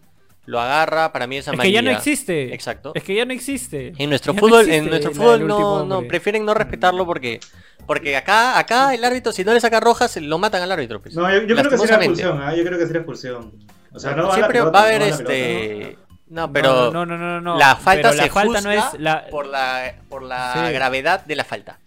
Lo 0.47 0.59
agarra, 0.59 1.11
para 1.11 1.27
mí 1.27 1.37
es 1.37 1.41
Es 1.45 1.51
que 1.51 1.55
amarilla. 1.55 1.81
ya 1.81 1.91
no 1.91 1.95
existe. 1.95 2.53
Exacto. 2.53 2.91
Es 2.95 3.03
que 3.03 3.13
ya 3.13 3.25
no 3.25 3.33
existe. 3.33 3.93
En 3.97 4.09
nuestro 4.09 4.33
Ya 4.33 4.39
fútbol, 4.39 4.69
en 4.69 4.85
nuestro 4.89 5.11
la 5.11 5.15
fútbol 5.15 5.45
no, 5.47 5.85
no, 5.85 6.01
prefieren 6.07 6.43
no 6.45 6.53
respetarlo 6.55 7.05
porque, 7.05 7.39
porque 7.85 8.15
acá, 8.17 8.57
acá 8.57 8.93
el 8.95 9.03
árbitro, 9.03 9.31
si 9.33 9.43
no 9.43 9.53
le 9.53 9.59
saca 9.59 9.79
roja, 9.79 10.07
se 10.07 10.21
lo 10.21 10.37
matan 10.39 10.61
al 10.63 10.71
árbitro. 10.71 11.01
pues. 11.01 11.13
No, 11.15 11.29
yo, 11.29 11.41
yo 11.41 11.55
creo 11.55 11.69
que 11.69 11.77
sería 11.77 11.97
Lastimosamente. 11.97 12.21
expulsión, 12.21 12.41
¿ah? 12.41 12.55
Yo 12.55 12.63
creo 12.65 12.79
que 12.79 12.85
sería 12.85 12.99
expulsión. 13.01 13.51
O 13.93 13.99
sea, 13.99 14.11
no 14.15 14.23
va 14.23 14.23
a 14.23 14.29
la 14.29 14.35
Siempre 14.35 14.59
pelota, 14.59 14.71
va 14.71 14.79
a 14.83 14.87
haber 14.87 15.01
la 15.01 15.07
este. 15.07 15.97
¿no? 16.29 16.41
No, 16.47 16.51
pero 16.53 16.91
No, 16.91 17.05
no, 17.05 17.17
no, 17.17 17.17
no, 17.17 17.41
no. 17.41 17.57
la 17.57 17.75
falta 17.77 18.09
Pero 18.09 18.13
la 18.17 18.23
se 18.23 18.29
falta 18.29 18.61
no 18.61 18.69
juzga 18.69 18.87
es 18.95 18.99
la. 19.01 19.27
por 19.27 19.45
la, 19.47 19.95
por 20.09 20.23
la 20.23 20.53
Sí. 20.67 20.73
gravedad 20.73 21.25
de 21.25 21.35
la 21.35 21.43
falta. 21.43 21.79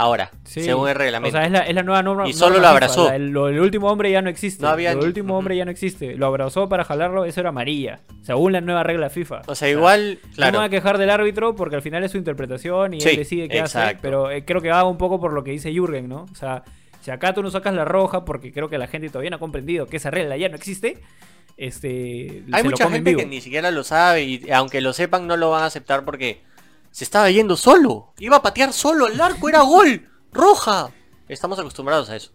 Ahora, 0.00 0.30
Sí. 0.44 0.62
según 0.62 0.88
el 0.88 0.96
O 0.96 0.98
reglamento. 0.98 1.36
sea, 1.36 1.44
es 1.46 1.52
la, 1.52 1.58
es 1.60 1.74
la 1.74 1.82
nueva 1.82 2.02
norma. 2.02 2.26
Y 2.28 2.32
solo 2.32 2.54
norma 2.54 2.60
lo 2.60 2.62
FIFA. 2.68 2.70
abrazó. 2.76 3.08
La- 3.08 3.16
el, 3.16 3.28
lo- 3.30 3.48
el 3.48 3.60
último 3.60 3.88
hombre 3.90 4.10
ya 4.10 4.22
no 4.22 4.30
existe. 4.30 4.62
No 4.62 4.68
había 4.70 4.94
Lo 4.94 5.00
ni- 5.00 5.06
último 5.06 5.36
hombre 5.36 5.56
ya 5.56 5.64
no 5.66 5.70
existe. 5.70 6.14
Lo 6.16 6.26
abrazó 6.26 6.68
para 6.70 6.84
jalarlo, 6.84 7.24
eso 7.26 7.40
era 7.40 7.50
amarilla. 7.50 8.00
Según 8.22 8.52
la 8.52 8.60
nueva 8.62 8.82
regla 8.82 9.10
FIFA. 9.10 9.42
o 9.46 9.54
sea, 9.54 9.68
igual, 9.68 10.18
No 10.22 10.28
me 10.28 10.34
claro. 10.34 10.60
a 10.62 10.68
quejar 10.70 10.96
del 10.98 11.10
árbitro 11.10 11.54
porque 11.54 11.76
al 11.76 11.82
final 11.82 12.02
es 12.04 12.12
su 12.12 12.16
interpretación 12.18 12.94
y 12.94 13.00
Sí, 13.02 13.10
él 13.10 13.16
decide 13.16 13.48
qué 13.48 13.60
hace. 13.60 13.78
exacto. 13.78 14.00
Pero 14.02 14.30
eh, 14.30 14.44
creo 14.44 14.60
que 14.62 14.70
va 14.70 14.84
un 14.84 14.96
poco 14.96 15.20
por 15.20 15.32
lo 15.34 15.44
que 15.44 15.50
dice 15.50 15.70
Jürgen, 15.72 16.08
¿no? 16.08 16.26
O 16.32 16.34
sea, 16.34 16.62
si 17.02 17.10
acá 17.10 17.34
tú 17.34 17.42
no 17.42 17.50
sacas 17.50 17.74
la 17.74 17.84
roja 17.84 18.24
porque 18.24 18.52
creo 18.52 18.68
que 18.70 18.78
la 18.78 18.86
gente 18.86 19.08
todavía 19.08 19.30
no 19.30 19.36
ha 19.36 19.40
comprendido 19.40 19.86
que 19.86 19.98
esa 19.98 20.10
regla 20.10 20.36
ya 20.38 20.48
no 20.48 20.56
existe, 20.56 20.98
este. 21.56 22.42
Hay 22.52 22.62
se 22.62 22.64
lo 22.64 22.70
mucha 22.70 22.84
comen 22.84 22.98
gente 22.98 23.10
vivo. 23.10 23.20
que 23.20 23.26
ni 23.26 23.40
siquiera 23.40 23.70
lo 23.70 23.84
sabe 23.84 24.22
y 24.22 24.50
aunque 24.50 24.80
lo 24.80 24.92
sepan 24.92 25.26
no 25.26 25.36
lo 25.36 25.50
van 25.50 25.62
a 25.62 25.66
aceptar 25.66 26.04
porque 26.04 26.40
se 26.90 27.04
estaba 27.04 27.30
yendo 27.30 27.56
solo. 27.56 28.12
Iba 28.18 28.36
a 28.38 28.42
patear 28.42 28.72
solo 28.72 29.06
al 29.06 29.20
arco, 29.20 29.48
era 29.48 29.60
gol. 29.62 30.08
Roja. 30.32 30.90
Estamos 31.28 31.58
acostumbrados 31.58 32.10
a 32.10 32.16
eso. 32.16 32.32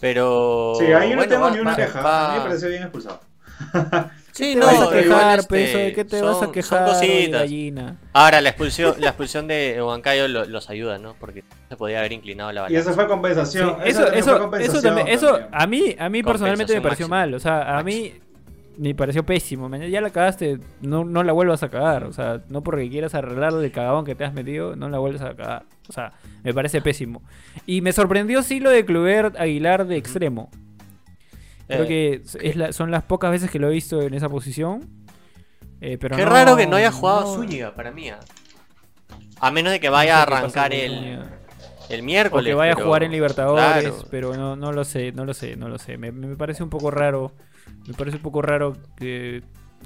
Pero... 0.00 0.74
Sí, 0.78 0.86
ahí 0.86 1.10
yo 1.10 1.16
no 1.16 1.16
bueno, 1.16 1.28
tengo 1.30 1.44
va- 1.44 1.50
ni 1.52 1.58
una 1.60 1.76
queja. 1.76 2.00
va- 2.00 2.26
A 2.30 2.32
mí 2.32 2.38
me 2.38 2.44
pareció 2.46 2.68
bien 2.68 2.82
expulsado. 2.82 3.20
Sí, 4.32 4.54
¿Qué 4.54 4.60
no, 4.60 4.66
te 4.66 4.76
vas 4.78 4.88
a 4.88 4.90
quejar, 4.92 5.38
este, 5.40 5.48
peso? 5.54 5.76
¿De 5.78 5.92
qué 5.92 6.04
te 6.06 6.18
son- 6.18 6.26
vas 6.32 6.42
a 6.42 6.52
quejar, 6.52 7.30
gallina? 7.30 7.98
Ahora, 8.14 8.40
la 8.40 8.48
expulsión, 8.48 8.94
la 8.98 9.08
expulsión 9.08 9.46
de 9.46 9.78
Huancayo 9.82 10.26
lo- 10.26 10.46
los 10.46 10.70
ayuda, 10.70 10.96
¿no? 10.96 11.14
Porque 11.20 11.44
se 11.68 11.76
podía 11.76 11.98
haber 11.98 12.12
inclinado 12.12 12.50
la 12.50 12.60
Y 12.60 12.62
balanza. 12.62 12.90
eso 12.90 12.94
fue 12.94 13.06
compensación. 13.08 13.76
Sí, 13.84 13.90
eso, 13.90 14.04
también 14.04 14.18
eso, 14.20 14.24
fue 14.24 14.32
eso, 14.32 14.40
compensación 14.40 14.82
también, 14.82 15.08
eso 15.08 15.26
también. 15.32 15.48
a 15.52 15.66
mí, 15.66 15.96
a 15.98 16.08
mí 16.08 16.22
personalmente 16.22 16.72
me 16.74 16.80
pareció 16.80 17.08
máxima. 17.08 17.16
mal. 17.26 17.34
O 17.34 17.40
sea, 17.40 17.78
a 17.78 17.82
mí 17.82 18.14
me 18.78 18.94
pareció 18.94 19.24
pésimo. 19.24 19.68
man. 19.68 19.82
Ya 19.82 20.00
la 20.00 20.10
cagaste, 20.10 20.58
no, 20.80 21.04
no 21.04 21.22
la 21.22 21.32
vuelvas 21.32 21.62
a 21.62 21.68
cagar. 21.68 22.04
O 22.04 22.12
sea, 22.12 22.42
no 22.48 22.62
porque 22.62 22.88
quieras 22.88 23.14
arreglar 23.14 23.52
el 23.54 23.70
cagadón 23.72 24.04
que 24.04 24.14
te 24.14 24.24
has 24.24 24.32
metido, 24.34 24.76
no 24.76 24.88
la 24.88 24.98
vuelvas 24.98 25.22
a 25.22 25.34
cagar. 25.34 25.64
O 25.88 25.92
sea, 25.92 26.12
me 26.42 26.52
parece 26.54 26.80
pésimo. 26.80 27.22
Y 27.66 27.80
me 27.80 27.92
sorprendió 27.92 28.42
sí 28.42 28.60
lo 28.60 28.70
de 28.70 28.84
Clubert 28.84 29.36
Aguilar 29.38 29.86
de 29.86 29.96
extremo. 29.96 30.50
Creo 31.68 31.84
Eh, 31.84 31.86
que 31.86 32.22
es 32.48 32.56
la- 32.56 32.72
son 32.72 32.90
las 32.90 33.02
pocas 33.04 33.30
veces 33.30 33.50
que 33.50 33.58
lo 33.58 33.68
he 33.68 33.72
visto 33.72 34.02
en 34.02 34.14
esa 34.14 34.28
posición. 34.28 34.88
Eh, 35.80 35.98
pero 35.98 36.16
Qué 36.16 36.24
no- 36.24 36.30
raro 36.30 36.56
que 36.56 36.66
no 36.66 36.76
haya 36.76 36.92
jugado 36.92 37.22
no- 37.22 37.34
Zúñiga 37.34 37.74
para 37.74 37.90
mí. 37.90 38.08
ah. 38.10 38.20
A 39.40 39.50
menos 39.50 39.72
de 39.72 39.80
que 39.80 39.88
vaya 39.88 40.18
a 40.18 40.22
arrancar 40.22 40.72
el, 40.72 41.18
el 41.88 42.00
O 42.00 42.04
miércoles. 42.04 42.50
que 42.50 42.54
vaya 42.54 42.72
a 42.72 42.76
pero- 42.76 42.86
jugar 42.86 43.02
en 43.02 43.10
Libertadores, 43.12 43.82
Claro. 43.90 43.96
pero 44.10 44.36
no, 44.36 44.54
no 44.54 44.72
lo 44.72 44.84
sé, 44.84 45.10
no 45.12 45.24
lo 45.24 45.34
sé, 45.34 45.56
no 45.56 45.68
lo 45.68 45.78
sé. 45.78 45.98
Me, 45.98 46.12
me 46.12 46.36
parece 46.36 46.62
un 46.62 46.70
poco 46.70 46.90
raro, 46.92 47.32
me 47.86 47.94
parece 47.94 48.16
un 48.18 48.22
poco 48.22 48.42
raro 48.42 48.76
que, 48.96 49.42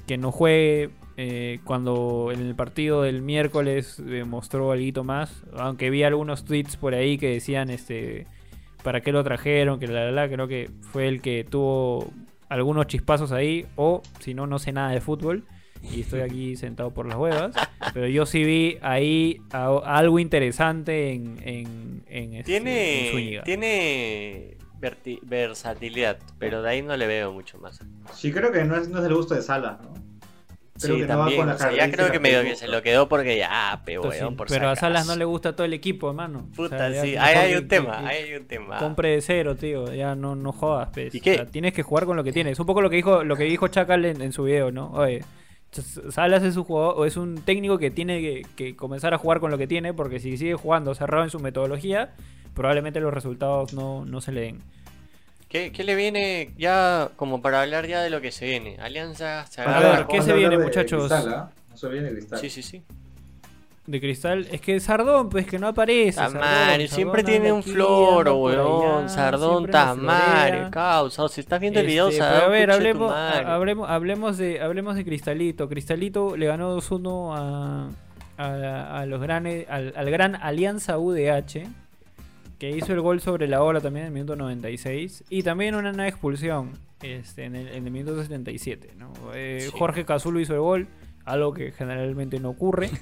que 0.07 0.19
no 0.19 0.31
juegue 0.33 0.91
eh, 1.17 1.61
cuando 1.65 2.31
en 2.33 2.41
el 2.41 2.55
partido 2.55 3.03
del 3.03 3.23
miércoles 3.23 4.03
eh, 4.07 4.25
mostró 4.25 4.71
algo 4.73 5.05
más. 5.05 5.45
Aunque 5.57 5.91
vi 5.91 6.03
algunos 6.03 6.45
tweets 6.45 6.77
por 6.77 6.95
ahí 6.95 7.17
que 7.19 7.31
decían 7.31 7.71
este 7.71 8.27
para 8.83 9.01
qué 9.01 9.11
lo 9.13 9.25
trajeron, 9.25 9.81
que 9.81 9.89
la 9.89 10.05
la 10.05 10.13
la, 10.13 10.29
creo 10.29 10.47
que 10.47 10.71
fue 10.93 11.09
el 11.09 11.21
que 11.21 11.43
tuvo 11.45 12.13
algunos 12.49 12.87
chispazos 12.87 13.33
ahí, 13.33 13.67
o 13.75 14.01
si 14.21 14.33
no, 14.35 14.47
no 14.47 14.59
sé 14.61 14.71
nada 14.73 14.91
de 14.93 15.01
fútbol. 15.01 15.43
Y 15.83 16.01
estoy 16.01 16.21
aquí 16.21 16.57
sentado 16.57 16.93
por 16.93 17.07
las 17.07 17.17
huevas. 17.17 17.55
Pero 17.95 18.09
yo 18.09 18.27
sí 18.27 18.43
vi 18.45 18.79
ahí 18.83 19.41
a- 19.53 19.81
algo 19.85 20.19
interesante 20.19 21.13
en, 21.13 21.37
en, 21.43 22.03
en, 22.09 22.35
este, 22.35 22.57
en 22.57 22.65
Tiene, 22.65 23.09
Zúñiga. 23.13 23.43
tiene 23.45 24.56
versatilidad, 25.23 26.19
pero 26.39 26.63
de 26.63 26.71
ahí 26.71 26.83
no 26.83 26.97
le 26.97 27.07
veo 27.07 27.33
mucho 27.33 27.59
más. 27.59 27.81
Sí, 28.15 28.33
creo 28.33 28.53
que 28.53 28.65
no 28.65 28.77
es, 28.77 28.89
no 28.89 28.99
es 28.99 29.05
del 29.05 29.15
gusto 29.15 29.35
de 29.35 29.43
Salas, 29.43 29.81
¿no? 29.81 29.95
Creo 30.79 30.95
Sí, 30.97 31.01
que 31.01 31.07
no 31.07 31.19
va 31.19 31.25
también. 31.25 31.41
con 31.41 31.49
o 31.49 31.59
sea, 31.59 31.73
ya 31.73 31.91
creo 31.91 32.13
que 32.13 32.21
medio 32.21 32.43
que 32.43 32.55
se 32.55 32.69
lo 32.69 32.83
quedó 32.83 33.09
porque 33.09 33.39
ya, 33.39 33.81
pe, 33.87 33.95
Entonces, 33.95 34.21
weón, 34.21 34.37
por 34.37 34.47
pero 34.49 34.69
a 34.69 34.77
Salas 34.77 35.07
no 35.07 35.17
le 35.17 35.25
gusta 35.25 35.57
todo 35.57 35.65
el 35.65 35.73
equipo, 35.73 36.11
hermano. 36.11 36.49
O 36.53 36.55
Puta, 36.55 36.77
sea, 36.77 36.91
ya 36.91 37.03
sí, 37.03 37.17
ahí 37.17 37.35
hay 37.35 37.55
un 37.55 37.67
tema, 37.67 38.07
ahí 38.07 38.25
hay 38.25 38.35
un 38.35 38.47
tema. 38.47 38.77
Compre 38.77 39.09
de 39.13 39.23
cero, 39.23 39.57
tío. 39.57 39.93
Ya 39.95 40.15
no, 40.15 40.37
no 40.37 40.53
jodas, 40.53 40.91
pues. 40.93 41.15
¿Y 41.15 41.21
qué? 41.23 41.33
O 41.33 41.35
sea, 41.37 41.47
tienes 41.47 41.73
que 41.73 41.83
jugar 41.83 42.05
con 42.05 42.15
lo 42.19 42.23
que 42.25 42.33
tienes. 42.33 42.53
Es 42.53 42.61
un 42.61 42.67
poco 42.67 42.83
lo 42.83 42.91
que 42.91 42.97
dijo, 42.97 43.25
lo 43.25 43.37
que 43.37 43.45
dijo 43.45 43.69
Chacal 43.69 44.05
en, 44.05 44.21
en 44.21 44.33
su 44.33 44.43
video, 44.45 44.71
¿no? 44.71 44.91
Oye, 44.93 45.25
Salas 46.11 46.43
es 46.43 46.57
un 46.59 46.65
jugador, 46.65 46.95
o 46.99 47.05
es 47.07 47.17
un 47.17 47.37
técnico 47.37 47.79
que 47.79 47.91
tiene 47.91 48.21
que, 48.21 48.47
que 48.55 48.77
comenzar 48.77 49.15
a 49.15 49.19
jugar 49.19 49.41
con 49.41 49.51
lo 49.51 49.57
que 49.57 49.67
tiene, 49.67 49.95
porque 49.95 50.21
si 50.21 50.37
sigue 50.37 50.55
jugando 50.55 50.95
cerrado 50.95 51.25
en 51.25 51.31
su 51.31 51.39
metodología, 51.41 52.13
probablemente 52.57 52.99
los 52.99 53.15
resultados 53.15 53.73
no, 53.75 54.05
no 54.05 54.21
se 54.21 54.33
le 54.33 54.41
den. 54.41 54.63
¿Qué, 55.49 55.71
qué 55.71 55.85
le 55.85 55.95
viene 55.95 56.51
ya 56.59 57.11
como 57.15 57.41
para 57.41 57.63
hablar 57.63 57.87
ya 57.87 58.03
de 58.03 58.11
lo 58.11 58.21
que 58.21 58.33
se 58.33 58.47
viene? 58.47 58.79
Alianza 58.81 59.47
se 59.47 59.63
A 59.63 59.79
ver, 59.79 60.07
¿qué 60.09 60.21
se 60.21 60.33
viene, 60.33 60.57
de 60.57 60.65
muchachos? 60.65 61.09
Cristal, 61.09 61.35
¿ah? 61.35 61.51
No 61.71 61.77
se 61.77 61.87
olviden 61.87 62.07
de 62.07 62.13
Cristal. 62.15 62.39
Sí, 62.41 62.51
sí, 62.51 62.63
sí. 62.63 62.83
De 63.87 64.01
cristal, 64.01 64.49
es 64.51 64.61
que 64.61 64.81
Sardón, 64.81 65.29
pues 65.29 65.47
que 65.47 65.61
no 65.61 65.69
aparece. 65.69 66.15
Sardón, 66.15 66.41
Tamario, 66.41 66.89
siempre 66.89 67.23
Sardón 67.23 67.33
tiene 67.41 67.53
un 67.53 67.63
floro, 67.63 68.37
weón. 68.39 69.09
Sardón, 69.09 69.71
Tamario, 69.71 70.73
causa. 70.73 71.23
O 71.23 71.29
si 71.29 71.41
estás 71.41 71.61
viendo 71.61 71.79
el 71.79 71.87
video, 71.87 72.09
Este, 72.09 72.19
Sardón, 72.19 72.41
pero 72.41 72.47
a 72.47 72.49
ver, 72.49 72.71
hablemos, 72.73 73.13
hablemos, 73.15 73.89
hablemos, 73.89 74.39
de, 74.39 74.61
hablemos 74.61 74.97
de 74.97 75.05
Cristalito. 75.05 75.69
Cristalito 75.69 76.37
le 76.37 76.47
ganó 76.47 76.77
2-1 76.77 77.37
a, 77.37 78.43
a, 78.43 79.01
a 79.03 79.07
los 79.07 79.23
grandes, 79.23 79.69
al, 79.71 79.93
al 79.97 80.11
gran 80.11 80.35
Alianza 80.35 80.99
UDH, 80.99 81.69
que 82.59 82.71
hizo 82.71 82.93
el 82.93 83.01
gol 83.01 83.21
sobre 83.21 83.49
la 83.49 83.63
hora 83.63 83.81
también 83.81 84.07
en 84.07 84.09
el 84.09 84.15
minuto 84.15 84.37
96. 84.37 85.25
Y 85.29 85.43
también 85.43 85.75
una, 85.75 85.91
una 85.91 86.09
expulsión 86.09 86.73
este, 87.03 87.45
en, 87.45 87.57
el, 87.57 87.69
en 87.69 87.85
el 87.87 87.91
minuto 87.91 88.21
77. 88.21 88.95
¿no? 88.97 89.13
Eh, 89.35 89.61
Sí. 89.71 89.77
Jorge 89.77 90.05
Cazulo 90.05 90.41
hizo 90.41 90.55
el 90.55 90.61
gol, 90.61 90.89
algo 91.25 91.53
que 91.53 91.73
generalmente 91.73 92.39
no 92.41 92.51
ocurre. 92.51 92.91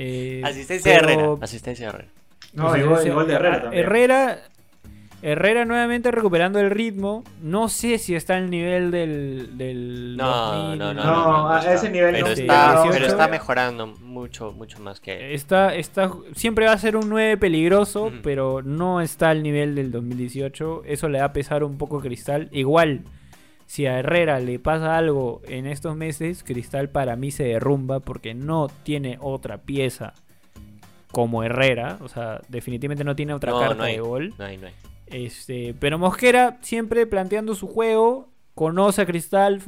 Eh, 0.00 0.42
Asistencia 0.44 0.92
de 0.92 0.98
pero- 1.00 1.10
Herrera. 1.12 1.34
Asistencia 1.40 1.86
de 1.86 1.90
Herrera. 1.92 2.12
No, 2.52 2.76
y 2.76 2.82
gol, 2.82 3.04
y 3.04 3.10
gol 3.10 3.26
de 3.26 3.34
Herrera 3.34 3.62
también. 3.62 3.82
Herrera, 3.84 4.38
Herrera 5.20 5.64
nuevamente 5.64 6.10
recuperando 6.12 6.60
el 6.60 6.70
ritmo. 6.70 7.24
No 7.42 7.68
sé 7.68 7.98
si 7.98 8.14
está 8.14 8.36
al 8.36 8.50
nivel 8.50 8.90
del. 8.92 9.58
del 9.58 10.16
No, 10.16 10.52
2000, 10.52 10.78
no, 10.78 10.94
no, 10.94 11.04
No, 11.04 11.12
no, 11.42 11.50
a 11.50 11.72
ese 11.74 11.90
nivel 11.90 12.12
pero 12.14 12.26
no. 12.26 12.32
está, 12.32 12.70
pero 12.82 12.92
18. 12.92 13.06
está 13.06 13.28
mejorando 13.28 13.86
mucho, 13.88 14.52
mucho 14.52 14.78
más 14.80 15.00
que 15.00 15.14
él. 15.26 15.32
Está, 15.32 15.74
está, 15.74 16.12
siempre 16.34 16.66
va 16.66 16.72
a 16.72 16.78
ser 16.78 16.96
un 16.96 17.08
9 17.08 17.36
peligroso, 17.36 18.12
pero 18.22 18.62
no 18.62 19.00
está 19.00 19.30
al 19.30 19.42
nivel 19.42 19.74
del 19.74 19.90
2018. 19.90 20.82
Eso 20.84 21.08
le 21.08 21.18
va 21.18 21.24
a 21.26 21.32
pesar 21.32 21.64
un 21.64 21.78
poco 21.78 21.98
a 21.98 22.02
Cristal. 22.02 22.48
Igual, 22.52 23.02
si 23.66 23.86
a 23.86 23.98
Herrera 23.98 24.38
le 24.38 24.60
pasa 24.60 24.96
algo 24.96 25.42
en 25.48 25.66
estos 25.66 25.96
meses, 25.96 26.44
Cristal 26.44 26.90
para 26.90 27.16
mí 27.16 27.32
se 27.32 27.42
derrumba 27.42 27.98
porque 28.00 28.34
no 28.34 28.68
tiene 28.84 29.18
otra 29.20 29.58
pieza 29.58 30.14
como 31.10 31.42
Herrera. 31.42 31.98
O 32.02 32.08
sea, 32.08 32.40
definitivamente 32.48 33.02
no 33.02 33.16
tiene 33.16 33.34
otra 33.34 33.50
No, 33.50 33.58
carta 33.60 33.74
no 33.74 33.82
hay. 33.82 33.94
de 33.96 34.00
gol. 34.00 34.34
No 34.38 34.44
hay, 34.44 34.56
no 34.58 34.66
hay. 34.68 34.72
Este, 35.10 35.74
pero 35.78 35.98
Mosquera 35.98 36.58
siempre 36.62 37.06
planteando 37.06 37.54
su 37.54 37.66
juego, 37.66 38.28
conoce 38.54 39.02
a 39.02 39.06
Cristal, 39.06 39.62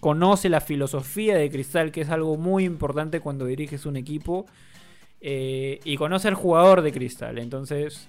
conoce 0.00 0.48
la 0.48 0.60
filosofía 0.60 1.36
de 1.36 1.50
Cristal, 1.50 1.90
que 1.90 2.02
es 2.02 2.10
algo 2.10 2.36
muy 2.36 2.64
importante 2.64 3.20
cuando 3.20 3.46
diriges 3.46 3.84
un 3.84 3.96
equipo, 3.96 4.46
eh, 5.20 5.80
y 5.84 5.96
conoce 5.96 6.28
al 6.28 6.34
jugador 6.34 6.82
de 6.82 6.92
Cristal. 6.92 7.38
Entonces, 7.38 8.08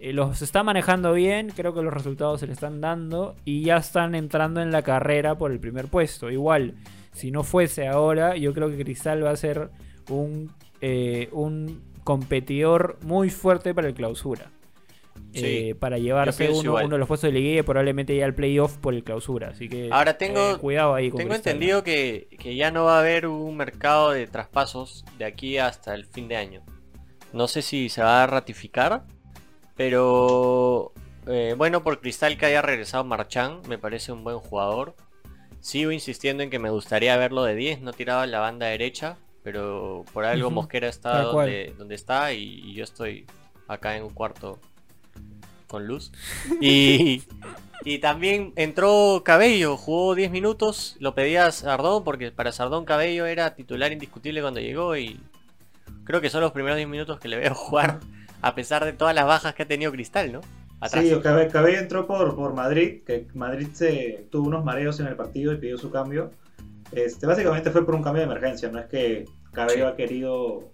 eh, 0.00 0.12
los 0.12 0.42
está 0.42 0.64
manejando 0.64 1.12
bien, 1.12 1.52
creo 1.54 1.72
que 1.74 1.82
los 1.82 1.94
resultados 1.94 2.40
se 2.40 2.48
le 2.48 2.54
están 2.54 2.80
dando 2.80 3.36
y 3.44 3.62
ya 3.62 3.76
están 3.76 4.16
entrando 4.16 4.60
en 4.60 4.72
la 4.72 4.82
carrera 4.82 5.36
por 5.36 5.52
el 5.52 5.60
primer 5.60 5.86
puesto. 5.86 6.28
Igual, 6.28 6.74
si 7.12 7.30
no 7.30 7.44
fuese 7.44 7.86
ahora, 7.86 8.36
yo 8.36 8.52
creo 8.54 8.68
que 8.68 8.82
Cristal 8.82 9.24
va 9.24 9.30
a 9.30 9.36
ser 9.36 9.70
un, 10.10 10.50
eh, 10.80 11.28
un 11.30 11.80
competidor 12.02 12.98
muy 13.02 13.30
fuerte 13.30 13.74
para 13.74 13.86
el 13.86 13.94
clausura. 13.94 14.50
Sí, 15.32 15.70
eh, 15.70 15.74
para 15.74 15.98
llevarse 15.98 16.50
uno, 16.50 16.74
uno 16.74 16.88
de 16.88 16.98
los 16.98 17.08
puestos 17.08 17.28
de 17.28 17.32
liguilla 17.32 17.60
y 17.60 17.62
probablemente 17.62 18.14
ya 18.16 18.26
el 18.26 18.34
playoff 18.34 18.76
por 18.76 18.92
el 18.94 19.02
clausura. 19.02 19.48
Así 19.48 19.68
que 19.68 19.88
Ahora 19.90 20.18
tengo- 20.18 20.52
eh, 20.52 20.58
cuidado 20.58 20.94
ahí 20.94 21.10
con 21.10 21.18
Tengo 21.18 21.34
entendido 21.34 21.82
que, 21.82 22.28
que 22.38 22.54
ya 22.54 22.70
no 22.70 22.84
va 22.84 22.96
a 22.96 23.00
haber 23.00 23.26
un 23.26 23.56
mercado 23.56 24.10
de 24.10 24.26
traspasos 24.26 25.04
de 25.18 25.24
aquí 25.24 25.58
hasta 25.58 25.94
el 25.94 26.04
fin 26.04 26.28
de 26.28 26.36
año. 26.36 26.62
No 27.32 27.48
sé 27.48 27.62
si 27.62 27.88
se 27.88 28.02
va 28.02 28.22
a 28.22 28.26
ratificar, 28.26 29.04
pero 29.76 30.92
eh, 31.26 31.54
bueno, 31.56 31.82
por 31.82 32.00
Cristal 32.00 32.36
que 32.36 32.46
haya 32.46 32.62
regresado 32.62 33.04
Marchán, 33.04 33.60
me 33.68 33.78
parece 33.78 34.12
un 34.12 34.24
buen 34.24 34.38
jugador. 34.38 34.94
Sigo 35.60 35.92
insistiendo 35.92 36.42
en 36.42 36.50
que 36.50 36.58
me 36.58 36.70
gustaría 36.70 37.16
verlo 37.16 37.44
de 37.44 37.54
10, 37.54 37.80
no 37.82 37.92
tiraba 37.92 38.26
la 38.26 38.40
banda 38.40 38.66
derecha, 38.66 39.16
pero 39.42 40.04
por 40.12 40.24
algo 40.24 40.50
Mosquera 40.50 40.88
está 40.88 41.22
donde, 41.22 41.74
donde 41.78 41.94
está 41.94 42.32
y, 42.32 42.42
y 42.64 42.74
yo 42.74 42.84
estoy 42.84 43.26
acá 43.68 43.96
en 43.96 44.02
un 44.04 44.10
cuarto 44.10 44.58
con 45.72 45.88
luz. 45.88 46.12
Y, 46.60 47.24
y 47.84 47.98
también 47.98 48.52
entró 48.54 49.22
Cabello, 49.24 49.76
jugó 49.76 50.14
10 50.14 50.30
minutos, 50.30 50.96
lo 51.00 51.16
pedía 51.16 51.50
Sardón 51.50 52.04
porque 52.04 52.30
para 52.30 52.52
Sardón 52.52 52.84
Cabello 52.84 53.26
era 53.26 53.56
titular 53.56 53.90
indiscutible 53.90 54.40
cuando 54.40 54.60
llegó 54.60 54.96
y 54.96 55.18
creo 56.04 56.20
que 56.20 56.30
son 56.30 56.42
los 56.42 56.52
primeros 56.52 56.76
10 56.76 56.88
minutos 56.88 57.18
que 57.18 57.26
le 57.28 57.38
veo 57.38 57.54
jugar 57.56 57.98
a 58.40 58.54
pesar 58.54 58.84
de 58.84 58.92
todas 58.92 59.14
las 59.16 59.26
bajas 59.26 59.54
que 59.54 59.64
ha 59.64 59.66
tenido 59.68 59.90
Cristal, 59.90 60.30
¿no? 60.32 60.40
Atrás. 60.80 61.04
Sí, 61.04 61.14
Cabe- 61.22 61.48
Cabello 61.48 61.78
entró 61.78 62.06
por, 62.08 62.34
por 62.36 62.54
Madrid, 62.54 63.02
que 63.06 63.26
Madrid 63.34 63.68
se 63.72 64.26
tuvo 64.32 64.48
unos 64.48 64.64
mareos 64.64 64.98
en 65.00 65.06
el 65.06 65.14
partido 65.16 65.52
y 65.52 65.56
pidió 65.56 65.78
su 65.78 65.90
cambio. 65.92 66.32
Este, 66.90 67.26
básicamente 67.26 67.70
fue 67.70 67.86
por 67.86 67.94
un 67.94 68.02
cambio 68.02 68.20
de 68.20 68.26
emergencia, 68.26 68.68
no 68.68 68.78
es 68.80 68.86
que 68.86 69.24
Cabello 69.52 69.86
Sí. 69.86 69.92
ha 69.92 69.96
querido... 69.96 70.72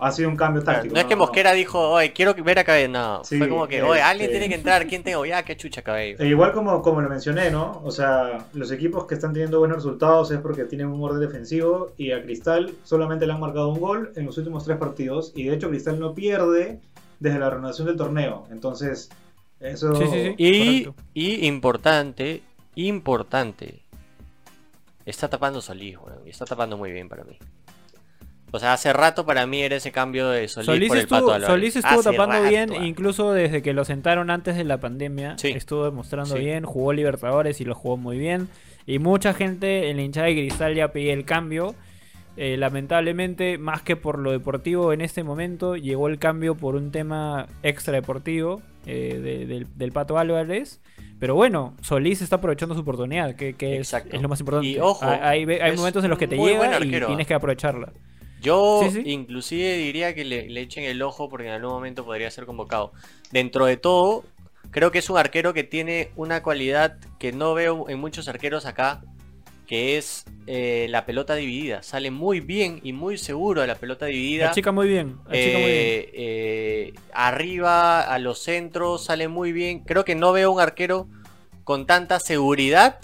Ha 0.00 0.12
sido 0.12 0.28
un 0.28 0.36
cambio 0.36 0.62
Claro, 0.62 0.78
táctico. 0.78 0.94
no 0.94 1.00
es 1.00 1.06
que 1.06 1.16
Mosquera 1.16 1.52
dijo, 1.52 1.90
oye, 1.90 2.12
quiero 2.12 2.34
ver 2.34 2.58
a 2.58 2.64
Cabello, 2.64 2.88
no, 2.88 3.24
Sí, 3.24 3.38
fue 3.38 3.48
como 3.48 3.66
que, 3.68 3.82
oye, 3.82 4.00
alguien 4.00 4.30
este- 4.30 4.38
tiene 4.38 4.48
que 4.48 4.54
entrar, 4.58 4.86
¿quién 4.86 5.02
tengo? 5.02 5.24
Ya, 5.26 5.42
qué 5.42 5.56
chucha 5.56 5.82
Cabello. 5.82 6.16
E 6.18 6.26
igual 6.26 6.52
como, 6.52 6.80
como 6.82 7.00
lo 7.00 7.08
mencioné, 7.08 7.50
¿no? 7.50 7.80
O 7.84 7.90
sea, 7.90 8.46
los 8.54 8.70
equipos 8.72 9.06
que 9.06 9.14
están 9.14 9.32
teniendo 9.32 9.58
buenos 9.58 9.76
resultados 9.78 10.30
es 10.30 10.38
porque 10.40 10.64
tienen 10.64 10.88
un 10.88 11.02
orden 11.02 11.20
defensivo 11.20 11.92
y 11.96 12.12
a 12.12 12.22
Cristal 12.22 12.74
solamente 12.84 13.26
le 13.26 13.32
han 13.32 13.40
marcado 13.40 13.68
un 13.68 13.80
gol 13.80 14.12
en 14.16 14.26
los 14.26 14.36
últimos 14.38 14.64
tres 14.64 14.78
partidos 14.78 15.32
y 15.34 15.44
de 15.44 15.54
hecho 15.56 15.68
Cristal 15.68 16.00
no 16.00 16.14
pierde 16.14 16.80
desde 17.18 17.38
la 17.38 17.50
renovación 17.50 17.86
del 17.86 17.96
torneo. 17.96 18.46
Entonces, 18.50 19.10
eso... 19.60 19.94
Sí, 19.94 20.06
sí, 20.10 20.36
sí. 20.38 20.90
Y 21.12 21.46
importante, 21.46 22.42
importante, 22.74 23.82
está 25.04 25.28
tapando 25.28 25.60
Solís, 25.60 25.98
weón, 25.98 26.20
y 26.26 26.30
está 26.30 26.44
tapando 26.46 26.76
muy 26.76 26.92
bien 26.92 27.08
para 27.08 27.24
mí. 27.24 27.36
O 28.52 28.58
sea, 28.58 28.72
hace 28.72 28.92
rato 28.92 29.24
para 29.24 29.46
mí 29.46 29.62
era 29.62 29.76
ese 29.76 29.92
cambio 29.92 30.28
de 30.28 30.48
Solís, 30.48 30.66
Solís 30.66 30.88
por 30.88 30.96
el 30.96 31.02
estuvo, 31.04 31.18
Pato 31.20 31.32
Álvarez. 31.34 31.46
Solís 31.54 31.76
estuvo 31.76 32.00
Hace 32.00 32.10
tapando 32.10 32.34
rato, 32.36 32.48
bien, 32.48 32.70
ah. 32.72 32.84
incluso 32.84 33.32
desde 33.32 33.62
que 33.62 33.72
lo 33.72 33.84
sentaron 33.84 34.30
antes 34.30 34.56
de 34.56 34.64
la 34.64 34.78
pandemia. 34.78 35.36
Sí. 35.38 35.48
Estuvo 35.48 35.84
demostrando 35.84 36.34
Sí. 36.36 36.40
bien, 36.40 36.64
jugó 36.64 36.92
Libertadores 36.92 37.60
y 37.60 37.64
lo 37.64 37.74
jugó 37.74 37.96
muy 37.96 38.18
bien. 38.18 38.48
Y 38.86 38.98
mucha 38.98 39.34
gente 39.34 39.90
en 39.90 39.96
la 39.98 40.02
hinchada 40.02 40.26
de 40.26 40.34
Cristal 40.34 40.74
ya 40.74 40.88
pedía 40.92 41.12
el 41.12 41.24
cambio. 41.24 41.74
Eh, 42.36 42.56
lamentablemente, 42.56 43.58
más 43.58 43.82
que 43.82 43.96
por 43.96 44.18
lo 44.18 44.30
deportivo 44.32 44.92
en 44.92 45.00
este 45.00 45.22
momento, 45.24 45.76
llegó 45.76 46.08
el 46.08 46.18
cambio 46.18 46.54
por 46.56 46.74
un 46.74 46.90
tema 46.90 47.46
extra 47.62 47.94
deportivo 47.94 48.62
eh, 48.86 49.20
de- 49.22 49.46
del, 49.46 49.66
del 49.76 49.92
Pato 49.92 50.16
Álvarez. 50.18 50.80
Pero 51.18 51.34
bueno, 51.34 51.74
Solís 51.82 52.22
está 52.22 52.36
aprovechando 52.36 52.74
su 52.74 52.80
oportunidad, 52.80 53.34
que, 53.36 53.52
que 53.54 53.78
es, 53.80 53.94
lo 54.20 54.28
más 54.28 54.40
importante. 54.40 54.68
Y 54.68 54.78
ojo, 54.78 55.04
hay, 55.04 55.44
hay- 55.44 55.76
momentos 55.76 56.02
en 56.02 56.08
los 56.10 56.18
que 56.18 56.26
te 56.26 56.36
llega 56.38 56.78
y 56.78 56.88
tienes 56.88 57.10
¿ah? 57.20 57.24
que 57.26 57.34
aprovecharla. 57.34 57.92
Yo 58.40 58.80
Sí, 58.84 58.90
sí. 58.90 59.02
inclusive 59.10 59.76
diría 59.76 60.14
que 60.14 60.24
le, 60.24 60.48
le 60.48 60.60
echen 60.62 60.84
el 60.84 61.02
ojo 61.02 61.28
porque 61.28 61.46
en 61.46 61.52
algún 61.52 61.70
momento 61.72 62.04
podría 62.04 62.30
ser 62.30 62.46
convocado. 62.46 62.92
Dentro 63.30 63.66
de 63.66 63.76
todo, 63.76 64.24
creo 64.70 64.90
que 64.90 64.98
es 64.98 65.10
un 65.10 65.18
arquero 65.18 65.52
que 65.52 65.64
tiene 65.64 66.10
una 66.16 66.42
cualidad 66.42 66.98
que 67.18 67.32
no 67.32 67.54
veo 67.54 67.88
en 67.88 67.98
muchos 67.98 68.28
arqueros 68.28 68.66
acá, 68.66 69.02
que 69.66 69.98
es 69.98 70.24
eh, 70.48 70.86
la 70.90 71.06
pelota 71.06 71.36
dividida. 71.36 71.82
Sale 71.84 72.10
muy 72.10 72.40
bien 72.40 72.80
y 72.82 72.92
muy 72.92 73.18
seguro 73.18 73.60
de 73.60 73.68
la 73.68 73.76
pelota 73.76 74.06
dividida. 74.06 74.46
La 74.46 74.52
chica 74.52 74.72
muy 74.72 74.88
bien. 74.88 75.18
La 75.28 75.32
chica 75.34 75.58
muy 75.58 75.70
bien. 75.70 75.78
Eh, 75.78 76.10
eh, 76.14 76.92
arriba, 77.12 78.00
a 78.00 78.18
los 78.18 78.40
centros, 78.40 79.04
sale 79.04 79.28
muy 79.28 79.52
bien. 79.52 79.80
Creo 79.84 80.04
que 80.04 80.16
no 80.16 80.32
veo 80.32 80.50
un 80.50 80.60
arquero 80.60 81.08
con 81.62 81.86
tanta 81.86 82.18
seguridad. 82.18 82.98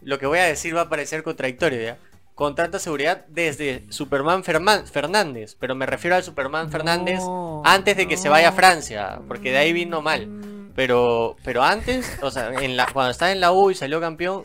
Lo 0.00 0.18
que 0.18 0.26
voy 0.26 0.40
a 0.40 0.44
decir 0.44 0.74
va 0.74 0.80
a 0.82 0.88
parecer 0.88 1.22
contradictorio, 1.22 1.80
¿ya? 1.80 1.98
Con 2.34 2.54
tanta 2.54 2.78
seguridad 2.78 3.26
desde 3.28 3.84
Superman 3.90 4.42
Ferman- 4.42 4.86
Fernández. 4.86 5.56
Pero 5.60 5.74
me 5.74 5.86
refiero 5.86 6.16
al 6.16 6.22
Superman 6.22 6.70
Fernández 6.70 7.20
No, 7.20 7.62
antes 7.64 7.96
de 7.96 8.08
que 8.08 8.16
se 8.16 8.28
vaya 8.28 8.48
a. 8.48 8.52
Francia. 8.52 9.20
Porque 9.28 9.50
de 9.52 9.58
ahí 9.58 9.72
vino 9.72 10.00
mal. 10.02 10.28
Pero, 10.74 11.36
pero 11.44 11.62
antes, 11.62 12.18
o 12.22 12.30
sea, 12.30 12.48
en 12.62 12.76
la, 12.78 12.86
cuando 12.86 13.10
estaba 13.10 13.30
en 13.32 13.40
la 13.40 13.52
U 13.52 13.70
y 13.70 13.74
salió 13.74 14.00
campeón, 14.00 14.44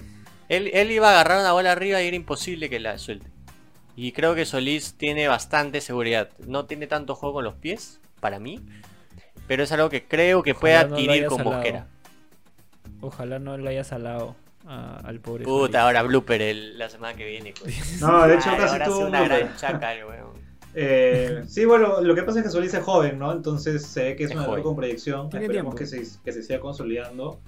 él, 0.50 0.70
él 0.74 0.92
iba 0.92 1.08
a 1.08 1.12
agarrar 1.12 1.40
una 1.40 1.54
bola 1.54 1.72
arriba 1.72 2.02
y 2.02 2.08
era 2.08 2.16
imposible 2.18 2.70
que 2.70 2.80
la 2.82 2.98
suelte. 2.98 3.28
Y 3.96 4.12
creo 4.12 4.36
que 4.36 4.46
Solís 4.46 4.96
tiene 4.96 5.28
bastante 5.30 5.80
seguridad. 5.82 6.30
No 6.46 6.66
tiene 6.66 6.86
tanto 6.88 7.16
juego 7.16 7.36
con 7.36 7.46
los 7.46 7.56
pies, 7.56 8.00
para 8.20 8.40
mí. 8.40 8.60
Pero 9.48 9.64
es 9.64 9.72
algo 9.72 9.90
que 9.90 10.04
creo 10.06 10.44
que 10.44 10.54
puede 10.54 10.76
Ojalá 10.76 10.90
lo 10.90 10.96
adquirir 10.96 11.26
con 11.28 11.38
salado. 11.38 11.56
Mosquera. 11.56 11.88
Ojalá 13.02 13.40
no 13.40 13.58
le 13.58 13.70
haya 13.70 13.84
salado 13.86 14.36
a- 14.68 14.98
al 14.98 15.20
pobre. 15.20 15.44
Puta, 15.46 15.84
ahora 15.84 16.04
blooper 16.04 16.42
el- 16.42 16.78
la 16.78 16.90
semana 16.90 17.16
que 17.18 17.26
viene. 17.26 17.54
coño. 17.54 17.72
No, 18.02 18.28
de 18.28 18.36
hecho 18.36 18.50
Ay, 18.52 18.58
casi 18.58 18.84
tuvo 18.84 19.08
una 19.08 19.24
gran 19.28 19.50
weón. 20.08 20.48
Eh, 20.80 21.44
sí, 21.48 21.66
bueno, 21.66 22.02
lo 22.02 22.14
que 22.14 22.22
pasa 22.24 22.40
es 22.40 22.46
que 22.46 22.52
Solís 22.52 22.74
es 22.74 22.84
joven, 22.84 23.18
¿no? 23.18 23.32
Entonces 23.32 23.84
se 23.86 24.04
ve 24.04 24.16
que 24.16 24.26
es, 24.26 24.30
Es 24.32 24.36
un 24.36 24.42
joven. 24.44 24.52
arquero 24.56 24.64
con 24.70 24.76
proyección. 24.76 25.30
Esperemos 25.34 25.74
que 25.76 25.86
se, 25.88 26.04
que 26.24 26.32
se 26.32 26.44
siga 26.44 26.60
consolidando. 26.60 27.40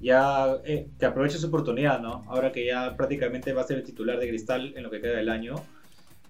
Ya 0.00 0.56
eh, 0.64 0.88
que 0.98 1.06
aproveche 1.06 1.38
su 1.38 1.46
oportunidad, 1.48 2.00
¿no? 2.00 2.24
Ahora 2.28 2.52
que 2.52 2.64
ya 2.66 2.94
prácticamente 2.96 3.52
va 3.54 3.62
a 3.62 3.64
ser 3.66 3.78
el 3.78 3.82
titular 3.82 4.18
de 4.18 4.28
Cristal 4.28 4.74
en 4.76 4.82
lo 4.82 4.90
que 4.90 5.00
queda 5.00 5.16
del 5.16 5.30
año. 5.30 5.54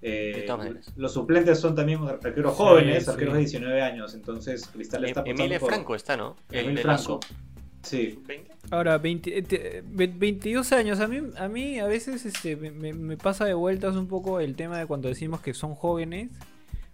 Eh, 0.02 0.46
los 0.96 1.12
suplentes 1.12 1.58
son 1.58 1.74
también 1.74 2.00
arqueros 2.06 2.54
jóvenes, 2.54 3.04
sí. 3.04 3.10
arqueros 3.10 3.34
de 3.34 3.40
19 3.40 3.82
años. 3.82 4.14
Entonces 4.14 4.66
Cristal 4.72 5.04
está 5.04 5.20
Em- 5.20 5.24
apostando 5.24 5.42
Emile 5.44 5.60
por- 5.60 5.68
Franco 5.70 5.94
está, 5.96 6.16
¿no? 6.16 6.36
El 6.50 6.60
Emil 6.66 6.76
de 6.76 6.84
la 6.84 6.96
Franco. 6.98 7.20
Sí. 7.86 8.12
sub-20. 8.14 8.42
Ahora, 8.70 8.98
20 8.98 9.38
eh, 9.38 9.42
te- 9.42 9.82
ve- 9.86 10.12
22 10.14 10.72
años. 10.72 11.00
A 11.00 11.06
mí, 11.06 11.20
a 11.38 11.48
mí 11.48 11.78
a 11.78 11.86
veces 11.86 12.24
este, 12.26 12.56
me, 12.56 12.92
me- 12.92 13.16
pasa 13.16 13.44
de 13.44 13.54
vueltas 13.54 13.94
un 13.96 14.08
poco 14.08 14.40
el 14.40 14.54
tema 14.56 14.78
de 14.78 14.86
cuando 14.86 15.08
decimos 15.08 15.40
que 15.40 15.54
son 15.54 15.74
jóvenes. 15.74 16.28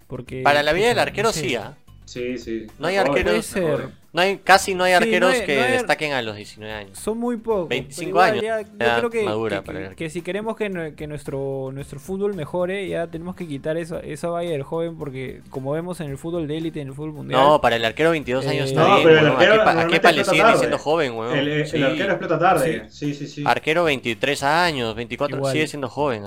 Porque, 0.07 0.43
Para 0.43 0.63
la 0.63 0.73
vida 0.75 0.89
del 0.89 0.99
arquero 0.99 1.29
no 1.29 1.33
sé. 1.33 1.49
sí, 1.49 1.55
¿ah? 1.55 1.77
Sí, 2.13 2.37
sí. 2.39 2.67
No 2.79 2.89
hay 2.89 2.97
arqueros- 2.97 3.23
Puede 3.25 3.43
ser. 3.43 3.89
No 4.13 4.21
hay, 4.21 4.37
casi 4.45 4.75
no 4.75 4.85
hay 4.85 4.93
Sí, 4.93 4.99
no 4.99 5.05
arqueros 5.07 5.33
hay- 5.35 5.47
que 5.47 5.57
no 5.57 5.63
hay- 5.63 5.73
destaquen 5.73 6.13
a 6.13 6.21
los 6.21 6.37
19 6.37 6.75
años. 6.75 6.99
Son 6.99 7.17
muy 7.17 7.39
pocos. 7.39 7.71
25 7.71 7.97
pero 7.97 8.09
igual 8.11 8.31
años, 8.33 8.69
ya- 8.79 8.93
yo 8.95 8.99
creo 8.99 9.11
que, 9.11 9.23
madura 9.23 9.57
que- 9.61 9.63
para 9.63 9.79
el 9.81 9.89
que- 9.91 9.95
que 9.97 10.11
si 10.11 10.21
queremos 10.21 10.55
que, 10.55 10.93
que 10.95 11.07
nuestro, 11.07 11.71
nuestro 11.73 11.99
fútbol 11.99 12.35
mejore, 12.35 12.87
ya 12.87 13.07
tenemos 13.07 13.35
que 13.37 13.49
quitar 13.49 13.79
esa, 13.79 14.01
esa 14.01 14.29
valla 14.29 14.51
del 14.51 14.65
joven. 14.65 14.99
Porque 14.99 15.41
como 15.49 15.73
vemos 15.73 15.99
en 16.03 16.11
el 16.11 16.19
fútbol 16.19 16.47
de 16.47 16.59
élite, 16.59 16.83
en 16.83 16.89
el 16.89 16.95
fútbol 16.95 17.13
mundial. 17.15 17.41
No, 17.41 17.61
para 17.63 17.77
el 17.77 17.85
arquero 17.87 18.11
22 18.11 18.47
años 18.47 18.67
Eh, 18.67 18.69
está 18.75 18.83
No, 18.87 18.97
bien, 18.97 19.09
pero 19.09 19.19
el 19.21 19.27
arquero 19.29 19.53
¿A 19.53 19.57
qué 19.57 19.57
pa- 19.57 19.63
¿A 19.63 19.65
qué 19.65 19.77
normalmente 19.77 20.01
pa 20.03 20.13
le 20.13 20.25
siguen 20.25 20.53
diciendo 20.53 20.79
joven, 20.79 21.13
weón? 21.15 21.39
El, 21.39 21.49
el 21.49 21.67
Sí. 21.67 21.83
arquero 21.83 22.09
explota 22.11 22.39
tarde. 22.39 22.83
Sí, 22.91 23.15
sí, 23.15 23.27
sí. 23.27 23.45
Arquero 23.47 23.85
23 23.85 24.43
años, 24.43 24.95
24, 24.95 25.39
Igual. 25.39 25.53
sigue 25.55 25.67
siendo 25.69 25.89
joven. 25.89 26.25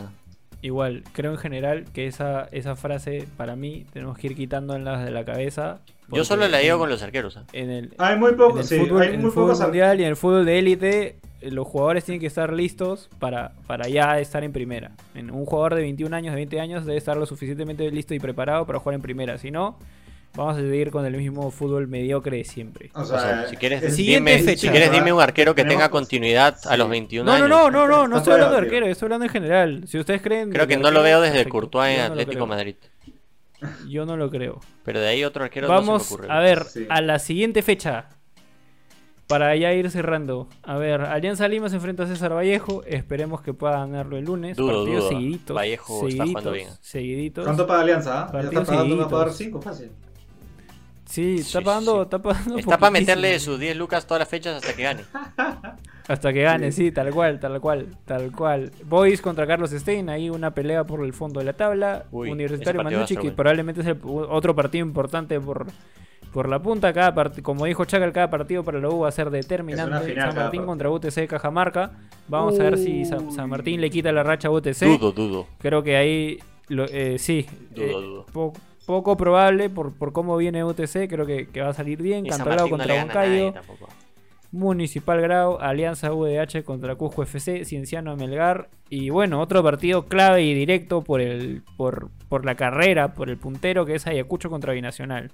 Igual, 0.65 1.03
creo 1.13 1.31
en 1.31 1.37
general 1.37 1.85
que 1.93 2.07
esa, 2.07 2.47
esa 2.51 2.75
frase 2.75 3.27
para 3.37 3.55
mí 3.55 3.85
tenemos 3.93 4.17
que 4.17 4.27
ir 4.27 4.35
quitándolas 4.35 5.05
de 5.05 5.11
la 5.11 5.23
cabeza. 5.23 5.79
Yo 6.11 6.23
solo 6.25 6.47
la 6.47 6.57
digo 6.57 6.73
en- 6.73 6.79
con 6.79 6.89
los 6.89 7.03
arqueros. 7.03 7.37
¿ah? 7.37 7.43
En 7.53 7.69
el, 7.69 7.93
Hay 7.99 8.17
muy 8.17 8.31
en 8.31 8.37
pocos, 8.37 8.59
el 8.61 8.65
sí. 8.65 8.79
fútbol, 8.83 9.01
hay 9.03 9.07
en 9.09 9.13
el 9.15 9.19
muy 9.21 9.29
fútbol 9.31 9.45
pocos 9.51 9.61
mundial 9.61 9.99
y 9.99 10.03
en 10.03 10.09
el 10.09 10.15
fútbol 10.15 10.43
de 10.43 10.57
élite, 10.57 11.17
eh, 11.41 11.51
los 11.51 11.67
jugadores 11.67 12.03
tienen 12.03 12.19
que 12.19 12.25
estar 12.25 12.51
listos 12.51 13.09
para, 13.19 13.51
para 13.67 13.87
ya 13.87 14.19
estar 14.19 14.43
en 14.43 14.53
primera. 14.53 14.91
En 15.13 15.29
un 15.29 15.45
jugador 15.45 15.75
de 15.75 15.81
21 15.81 16.15
años, 16.15 16.31
de 16.31 16.37
20 16.37 16.59
años, 16.59 16.83
debe 16.85 16.97
estar 16.97 17.15
lo 17.15 17.27
suficientemente 17.27 17.91
listo 17.91 18.15
y 18.15 18.19
preparado 18.19 18.65
para 18.65 18.79
jugar 18.79 18.95
en 18.95 19.01
primera. 19.03 19.37
Si 19.37 19.51
no, 19.51 19.77
vamos 20.35 20.57
a 20.57 20.59
seguir 20.59 20.91
con 20.91 21.05
el 21.05 21.15
mismo 21.17 21.49
fútbol 21.51 21.87
mediocre 21.87 22.37
de 22.37 22.43
siempre. 22.43 22.91
O 22.93 23.01
O 23.01 23.05
sea, 23.05 23.19
sea, 23.19 23.47
si 23.47 23.55
quieres, 23.57 23.95
dime, 23.97 24.39
fecha. 24.39 24.61
si 24.61 24.69
quieres 24.69 24.91
dime 24.91 25.11
un 25.13 25.21
arquero 25.21 25.55
que 25.55 25.63
tenga 25.65 25.89
continuidad 25.89 26.57
a 26.65 26.77
los 26.77 26.89
21 26.89 27.23
No, 27.25 27.31
no, 27.37 27.45
años. 27.45 27.49
no, 27.49 27.71
no, 27.71 27.87
no, 27.87 27.97
no 27.99 28.03
Está 28.05 28.17
estoy 28.17 28.33
hablando 28.33 28.55
de 28.55 28.61
arquero, 28.61 28.85
estoy 28.87 29.05
hablando 29.07 29.25
en 29.25 29.31
general. 29.31 29.83
Si 29.87 29.97
ustedes 29.99 30.21
creen. 30.21 30.51
Creo 30.51 30.67
que 30.67 30.77
no 30.77 30.91
lo 30.91 31.01
veo 31.03 31.21
desde 31.21 31.33
perfecto. 31.35 31.51
Courtois 31.51 31.93
en 31.97 31.97
no 31.99 32.11
Atlético. 32.13 32.45
Madrid. 32.47 32.75
Yo 33.87 34.05
no 34.05 34.17
lo 34.17 34.29
creo. 34.29 34.59
Pero 34.83 34.99
de 34.99 35.07
ahí 35.07 35.23
otro 35.23 35.43
arquero 35.43 35.67
Vamos 35.67 35.87
no 35.87 35.99
se 35.99 36.13
me 36.13 36.15
ocurre. 36.25 36.33
a 36.33 36.39
ver, 36.39 36.63
Sí. 36.65 36.85
a 36.89 37.01
la 37.01 37.19
siguiente 37.19 37.61
fecha. 37.61 38.09
Para 39.27 39.55
ya 39.55 39.73
ir 39.73 39.89
cerrando. 39.89 40.47
A 40.61 40.77
ver, 40.77 41.01
Alianza 41.01 41.47
Lima 41.47 41.67
se 41.69 41.77
enfrenta 41.77 42.03
a 42.03 42.07
César 42.07 42.35
Vallejo. 42.35 42.83
Esperemos 42.85 43.41
que 43.41 43.53
pueda 43.55 43.79
ganarlo 43.79 44.17
el 44.17 44.25
lunes. 44.25 44.55
Dudo, 44.55 44.67
Partidos 44.83 44.99
dudo. 45.05 45.09
seguiditos. 45.09 45.55
Vallejo 45.55 46.07
está 46.07 46.25
jugando 46.27 46.51
bien. 46.51 46.69
Seguiditos. 46.81 47.43
¿Cuánto 47.43 47.65
paga 47.65 47.81
Alianza? 47.81 48.23
ah? 48.25 48.31
Ya 48.33 48.39
está 48.41 48.63
pagando, 48.65 48.97
va 48.97 49.05
a 49.05 49.09
pagar 49.09 49.31
seguiditos. 49.33 49.37
5 49.37 49.61
fácil. 49.63 49.91
Sí, 51.05 51.35
está 51.39 51.59
Sí, 51.59 51.65
pagando, 51.65 51.95
sí. 51.97 52.01
está 52.03 52.19
pagando 52.21 52.57
Está 52.57 52.77
para 52.77 52.91
meterle 52.91 53.39
sus 53.39 53.59
10 53.59 53.77
lucas 53.77 54.05
todas 54.07 54.19
las 54.19 54.29
fechas 54.29 54.55
hasta 54.57 54.75
que 54.75 54.83
gane. 54.83 55.03
Hasta 56.07 56.31
que 56.31 56.43
gane, 56.43 56.71
Sí. 56.71 56.85
sí. 56.85 56.91
tal 56.91 57.09
cual, 57.11 57.39
tal 57.39 57.59
cual, 57.59 57.87
tal 58.05 58.31
cual. 58.31 58.71
Boys 58.83 59.21
contra 59.21 59.47
Carlos 59.47 59.71
Stein, 59.71 60.07
ahí 60.09 60.29
una 60.29 60.51
pelea 60.53 60.83
por 60.83 61.03
el 61.03 61.13
fondo 61.13 61.39
de 61.39 61.45
la 61.47 61.53
tabla. 61.53 62.05
Uy, 62.11 62.29
Universitario 62.29 62.83
Manucci, 62.83 63.15
que 63.15 63.21
bueno. 63.21 63.35
probablemente 63.35 63.81
es 63.81 63.87
el- 63.87 63.99
otro 64.03 64.55
partido 64.55 64.85
importante 64.85 65.39
por, 65.39 65.65
por 66.31 66.47
la 66.47 66.61
punta. 66.61 66.93
Cada 66.93 67.15
part- 67.15 67.41
como 67.41 67.65
dijo 67.65 67.85
Chacal, 67.85 68.11
cada 68.13 68.29
partido 68.29 68.63
para 68.63 68.79
la 68.79 68.89
U 68.89 68.99
va 68.99 69.09
a 69.09 69.11
ser 69.11 69.31
determinante. 69.31 70.11
Final 70.11 70.27
San 70.31 70.35
Martín 70.43 70.65
contra 70.67 70.91
UTC 70.91 71.25
Cajamarca. 71.27 71.93
Vamos 72.27 72.59
a 72.59 72.63
ver 72.63 72.77
si 72.77 73.03
San, 73.05 73.31
San 73.31 73.49
Martín 73.49 73.81
le 73.81 73.89
quita 73.89 74.11
la 74.11 74.21
racha 74.21 74.49
a 74.49 74.51
UTC. 74.51 74.85
Dudo, 74.85 75.11
dudo. 75.11 75.47
Creo 75.57 75.81
que 75.81 75.97
ahí 75.97 76.37
lo- 76.67 76.85
eh, 76.85 77.17
sí. 77.17 77.47
Dudo, 77.71 77.83
eh, 77.83 77.91
dudo. 77.93 78.25
po- 78.31 78.53
poco 78.85 79.17
probable 79.17 79.69
por, 79.69 79.93
por 79.93 80.13
cómo 80.13 80.37
viene 80.37 80.63
UTC. 80.63 81.07
Creo 81.09 81.25
que, 81.25 81.47
que 81.47 81.61
va 81.61 81.69
a 81.69 81.73
salir 81.73 82.01
bien. 82.01 82.25
Cantolao 82.25 82.65
no 82.65 82.69
contra 82.69 83.07
tampoco. 83.53 83.87
Municipal 84.51 85.21
Grau, 85.21 85.57
Alianza 85.59 86.13
UDH 86.13 86.63
contra 86.63 86.95
Cusco 86.95 87.23
FC, 87.23 87.65
Cienciano 87.65 88.15
Melgar 88.15 88.69
y 88.89 89.09
bueno, 89.09 89.41
otro 89.41 89.61
partido 89.61 90.05
clave 90.05 90.43
y 90.43 90.53
directo 90.53 91.03
por 91.03 91.19
el 91.19 91.61
por, 91.75 92.09
por 92.29 92.45
la 92.45 92.55
carrera, 92.55 93.13
por 93.13 93.29
el 93.29 93.37
puntero 93.37 93.85
que 93.85 93.95
es 93.95 94.07
Ayacucho 94.07 94.49
contra 94.49 94.71
Binacional. 94.71 95.31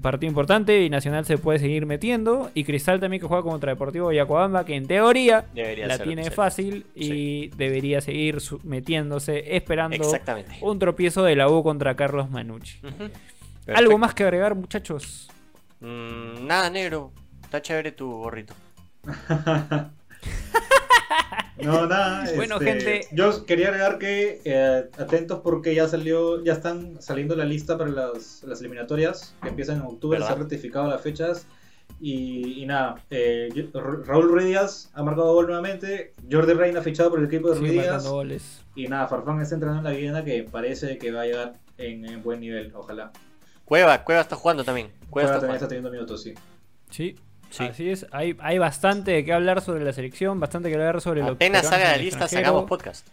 Partido 0.00 0.28
importante, 0.30 0.78
Binacional 0.78 1.26
se 1.26 1.36
puede 1.36 1.58
seguir 1.58 1.84
metiendo 1.84 2.50
y 2.54 2.64
Cristal 2.64 3.00
también 3.00 3.20
que 3.20 3.26
juega 3.26 3.42
contra 3.42 3.72
Deportivo 3.72 4.10
Yacoamba 4.12 4.64
que 4.64 4.74
en 4.74 4.86
teoría 4.86 5.44
Debería 5.54 5.86
la 5.86 5.96
ser, 5.98 6.06
tiene 6.06 6.30
fácil 6.30 6.86
y 6.94 7.48
debería 7.48 8.00
seguir 8.00 8.38
metiéndose 8.64 9.56
esperando 9.56 9.96
Exactamente. 9.96 10.56
un 10.62 10.78
tropiezo 10.78 11.22
de 11.22 11.36
la 11.36 11.50
U 11.50 11.62
contra 11.62 11.94
Carlos 11.96 12.30
Manucci. 12.30 12.78
¿Algo 13.74 13.98
más 13.98 14.14
que 14.14 14.22
agregar 14.22 14.54
muchachos? 14.54 15.28
Mm, 15.80 16.46
nada, 16.46 16.70
negro. 16.70 17.12
Está 17.42 17.60
chévere 17.60 17.92
tu 17.92 18.10
gorrito. 18.10 18.54
No, 21.62 21.86
nada. 21.86 22.24
Bueno, 22.36 22.56
este, 22.60 22.66
gente. 22.66 23.08
Yo 23.12 23.44
quería 23.44 23.68
agregar 23.68 23.98
que 23.98 24.40
eh, 24.44 24.88
atentos 24.98 25.40
porque 25.40 25.74
ya 25.74 25.88
salió, 25.88 26.42
ya 26.44 26.52
están 26.52 27.02
saliendo 27.02 27.34
la 27.34 27.44
lista 27.44 27.76
para 27.76 27.90
las, 27.90 28.42
las 28.44 28.60
eliminatorias 28.60 29.34
que 29.42 29.48
empiezan 29.48 29.76
en 29.76 29.82
octubre, 29.82 30.18
¿Verdad? 30.18 30.28
se 30.28 30.32
han 30.34 30.38
rectificado 30.40 30.88
las 30.88 31.00
fechas. 31.00 31.46
Y, 32.00 32.62
y 32.62 32.66
nada, 32.66 33.02
eh, 33.10 33.48
Raúl 34.04 34.30
Ruiz 34.30 34.46
Díaz 34.46 34.90
ha 34.94 35.02
marcado 35.02 35.32
gol 35.32 35.46
nuevamente. 35.46 36.12
Jordi 36.30 36.52
Reina 36.52 36.80
ha 36.80 36.82
fichado 36.82 37.10
por 37.10 37.18
el 37.18 37.24
equipo 37.26 37.50
de 37.50 37.58
Ruiz 37.58 37.72
Díaz. 37.72 37.86
marcando 37.86 38.12
goles. 38.12 38.64
Y 38.76 38.86
nada, 38.86 39.08
Farfán 39.08 39.40
está 39.40 39.54
entrenando 39.56 39.80
en 39.80 39.84
la 39.92 39.96
vivienda 39.96 40.24
que 40.24 40.44
parece 40.44 40.98
que 40.98 41.10
va 41.10 41.22
a 41.22 41.26
llegar 41.26 41.54
en, 41.76 42.04
en 42.04 42.22
buen 42.22 42.38
nivel, 42.40 42.72
ojalá. 42.74 43.10
Cueva, 43.64 44.04
Cueva 44.04 44.20
está 44.20 44.36
jugando 44.36 44.62
también. 44.64 44.92
Cueva 45.10 45.30
está 45.30 45.40
también 45.40 45.56
está 45.56 45.66
teniendo 45.66 45.90
minutos, 45.90 46.22
sí. 46.22 46.34
Sí, 46.90 47.16
Sí. 47.50 47.64
así 47.64 47.90
es. 47.90 48.06
Hay, 48.12 48.36
hay 48.40 48.58
bastante 48.58 49.10
de 49.12 49.24
qué 49.24 49.32
hablar 49.32 49.60
sobre 49.60 49.84
la 49.84 49.92
selección, 49.92 50.38
bastante 50.40 50.68
que 50.68 50.74
hablar 50.74 51.00
sobre 51.00 51.20
lo 51.22 51.28
Apenas 51.32 51.62
peruanos 51.62 51.70
salga 51.80 51.96
la 51.96 52.02
lista, 52.02 52.24
extranjero. 52.24 52.48
sacamos 52.50 52.68
podcast. 52.68 53.06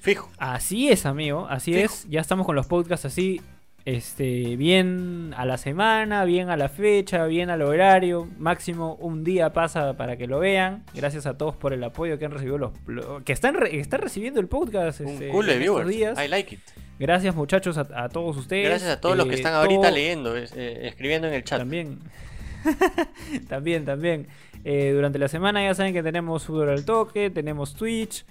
Fijo. 0.00 0.30
Así 0.38 0.88
es, 0.90 1.06
amigo, 1.06 1.46
así 1.50 1.72
Fijo. 1.74 1.84
es. 1.86 2.06
Ya 2.08 2.20
estamos 2.20 2.46
con 2.46 2.54
los 2.56 2.66
podcasts 2.66 3.04
así, 3.06 3.40
este, 3.84 4.56
bien 4.56 5.32
a 5.36 5.44
la 5.46 5.56
semana, 5.58 6.24
bien 6.24 6.50
a 6.50 6.56
la 6.56 6.68
fecha, 6.68 7.24
bien 7.26 7.50
al 7.50 7.62
horario. 7.62 8.28
Máximo 8.38 8.94
un 9.00 9.24
día 9.24 9.52
pasa 9.52 9.96
para 9.96 10.16
que 10.16 10.26
lo 10.26 10.38
vean. 10.40 10.84
Gracias 10.94 11.26
a 11.26 11.36
todos 11.38 11.56
por 11.56 11.72
el 11.72 11.82
apoyo 11.82 12.18
que 12.18 12.24
han 12.26 12.32
recibido 12.32 12.58
los, 12.58 12.72
lo- 12.86 13.24
que 13.24 13.32
están, 13.32 13.54
re- 13.54 13.78
están 13.80 14.00
recibiendo 14.00 14.40
el 14.40 14.46
podcast. 14.48 15.00
Un 15.00 15.08
este, 15.08 15.28
culo 15.28 15.52
de 15.52 15.58
viewers. 15.58 15.88
días. 15.88 16.18
I 16.22 16.28
like 16.28 16.54
it. 16.54 16.60
Gracias 16.98 17.34
muchachos 17.34 17.78
a, 17.78 17.86
a 17.94 18.08
todos 18.08 18.36
ustedes. 18.36 18.68
Gracias 18.68 18.90
a 18.90 19.00
todos 19.00 19.16
los 19.16 19.26
que 19.26 19.36
están 19.36 19.54
ahorita 19.54 19.82
todo- 19.82 19.90
leyendo, 19.92 20.36
eh, 20.36 20.80
escribiendo 20.88 21.28
en 21.28 21.34
el 21.34 21.44
chat. 21.44 21.58
También. 21.60 21.98
también, 23.48 23.84
también. 23.84 24.26
Eh, 24.64 24.92
durante 24.92 25.18
la 25.18 25.28
semana 25.28 25.62
ya 25.62 25.74
saben 25.74 25.92
que 25.92 26.02
tenemos 26.02 26.44
fútbol 26.44 26.70
al 26.70 26.84
toque, 26.84 27.30
tenemos 27.30 27.74
Twitch, 27.74 28.24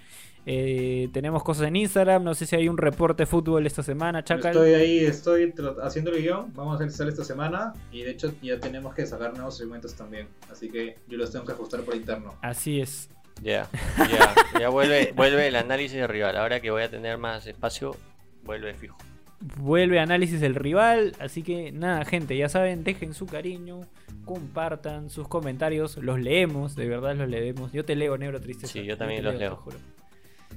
eh, 0.49 1.09
tenemos 1.11 1.43
cosas 1.43 1.67
en 1.67 1.75
Instagram. 1.75 2.23
No 2.23 2.33
sé 2.33 2.45
si 2.45 2.55
hay 2.55 2.69
un 2.69 2.77
reporte 2.77 3.23
de 3.23 3.27
fútbol 3.27 3.65
esta 3.67 3.83
semana, 3.83 4.23
Chacal. 4.23 4.51
Estoy 4.51 4.73
ahí, 4.75 4.99
estoy 4.99 5.53
haciendo 5.83 6.11
el 6.11 6.21
guion. 6.21 6.53
Vamos 6.53 6.79
a 6.79 6.89
sale 6.89 7.09
esta 7.09 7.25
semana. 7.25 7.73
Y 7.91 8.03
de 8.03 8.11
hecho, 8.11 8.33
ya 8.41 8.57
tenemos 8.57 8.95
que 8.95 9.05
sacar 9.05 9.33
nuevos 9.33 9.57
segmentos 9.57 9.93
también. 9.95 10.29
Así 10.49 10.69
que 10.69 10.97
yo 11.09 11.17
los 11.17 11.31
tengo 11.31 11.45
que 11.45 11.51
ajustar 11.51 11.81
por 11.81 11.95
interno. 11.95 12.33
Así 12.41 12.79
es. 12.79 13.09
Ya, 13.43 13.67
ya, 13.97 14.59
ya 14.59 14.69
vuelve, 14.69 15.11
vuelve 15.15 15.47
el 15.47 15.55
análisis 15.57 15.97
de 15.97 16.07
rival. 16.07 16.37
Ahora 16.37 16.59
que 16.61 16.71
voy 16.71 16.81
a 16.81 16.89
tener 16.89 17.17
más 17.17 17.45
espacio, 17.45 17.95
vuelve 18.43 18.73
fijo. 18.73 18.97
Vuelve 19.39 19.99
análisis 19.99 20.41
del 20.41 20.55
rival. 20.55 21.13
Así 21.19 21.43
que 21.43 21.71
nada, 21.71 22.03
gente, 22.05 22.35
ya 22.37 22.49
saben, 22.49 22.83
dejen 22.83 23.13
su 23.13 23.25
cariño, 23.27 23.81
compartan 24.25 25.09
sus 25.09 25.27
comentarios. 25.27 25.97
Los 25.97 26.19
leemos, 26.19 26.75
de 26.75 26.87
verdad 26.87 27.15
los 27.15 27.29
leemos. 27.29 27.71
Yo 27.71 27.85
te 27.85 27.95
leo, 27.95 28.17
Negro 28.17 28.41
Tristeza. 28.41 28.73
Sí, 28.73 28.83
yo 28.83 28.97
también 28.97 29.23
los 29.23 29.35
leo. 29.35 29.51
te 29.51 29.55
juro. 29.57 29.77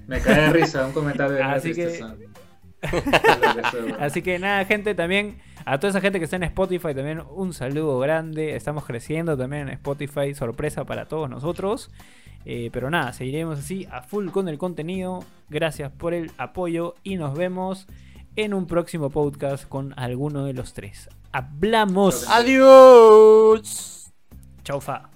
Me 0.07 0.21
cae 0.21 0.41
de 0.43 0.51
risa 0.53 0.87
un 0.87 0.93
comentario 0.93 1.35
de 1.37 1.43
Así 1.43 1.75
que- 1.75 1.85
tristeza. 1.87 2.17
Así 4.01 4.23
que 4.23 4.39
nada, 4.39 4.65
gente, 4.65 4.95
también 4.95 5.37
a 5.67 5.79
toda 5.79 5.91
esa 5.91 6.01
gente 6.01 6.19
que 6.19 6.25
está 6.25 6.37
en 6.37 6.45
Spotify, 6.45 6.95
también 6.95 7.23
un 7.35 7.53
saludo 7.53 7.99
grande. 7.99 8.57
Estamos 8.57 8.85
creciendo 8.87 9.37
también 9.37 9.63
en 9.69 9.75
Spotify, 9.75 10.35
sorpresa 10.35 10.85
para 10.85 11.07
todos 11.07 11.29
nosotros. 11.29 11.91
Eh, 12.47 12.71
pero 12.73 12.89
nada, 12.89 13.13
seguiremos 13.13 13.59
así 13.59 13.87
a 13.91 14.01
full 14.03 14.31
con 14.31 14.49
el 14.49 14.57
contenido. 14.57 15.23
Gracias 15.51 15.93
por 15.93 16.15
el 16.15 16.31
apoyo 16.39 16.95
y 17.03 17.17
nos 17.17 17.37
vemos 17.37 17.87
en 18.37 18.55
un 18.55 18.67
próximo 18.67 19.11
podcast 19.11 19.69
con 19.69 19.93
alguno 19.99 20.45
de 20.45 20.55
los 20.55 20.73
tres. 20.73 21.09
Hablamos. 21.33 22.29
Adiós. 22.29 24.13
Chau, 24.65 24.81
fa. 24.81 25.11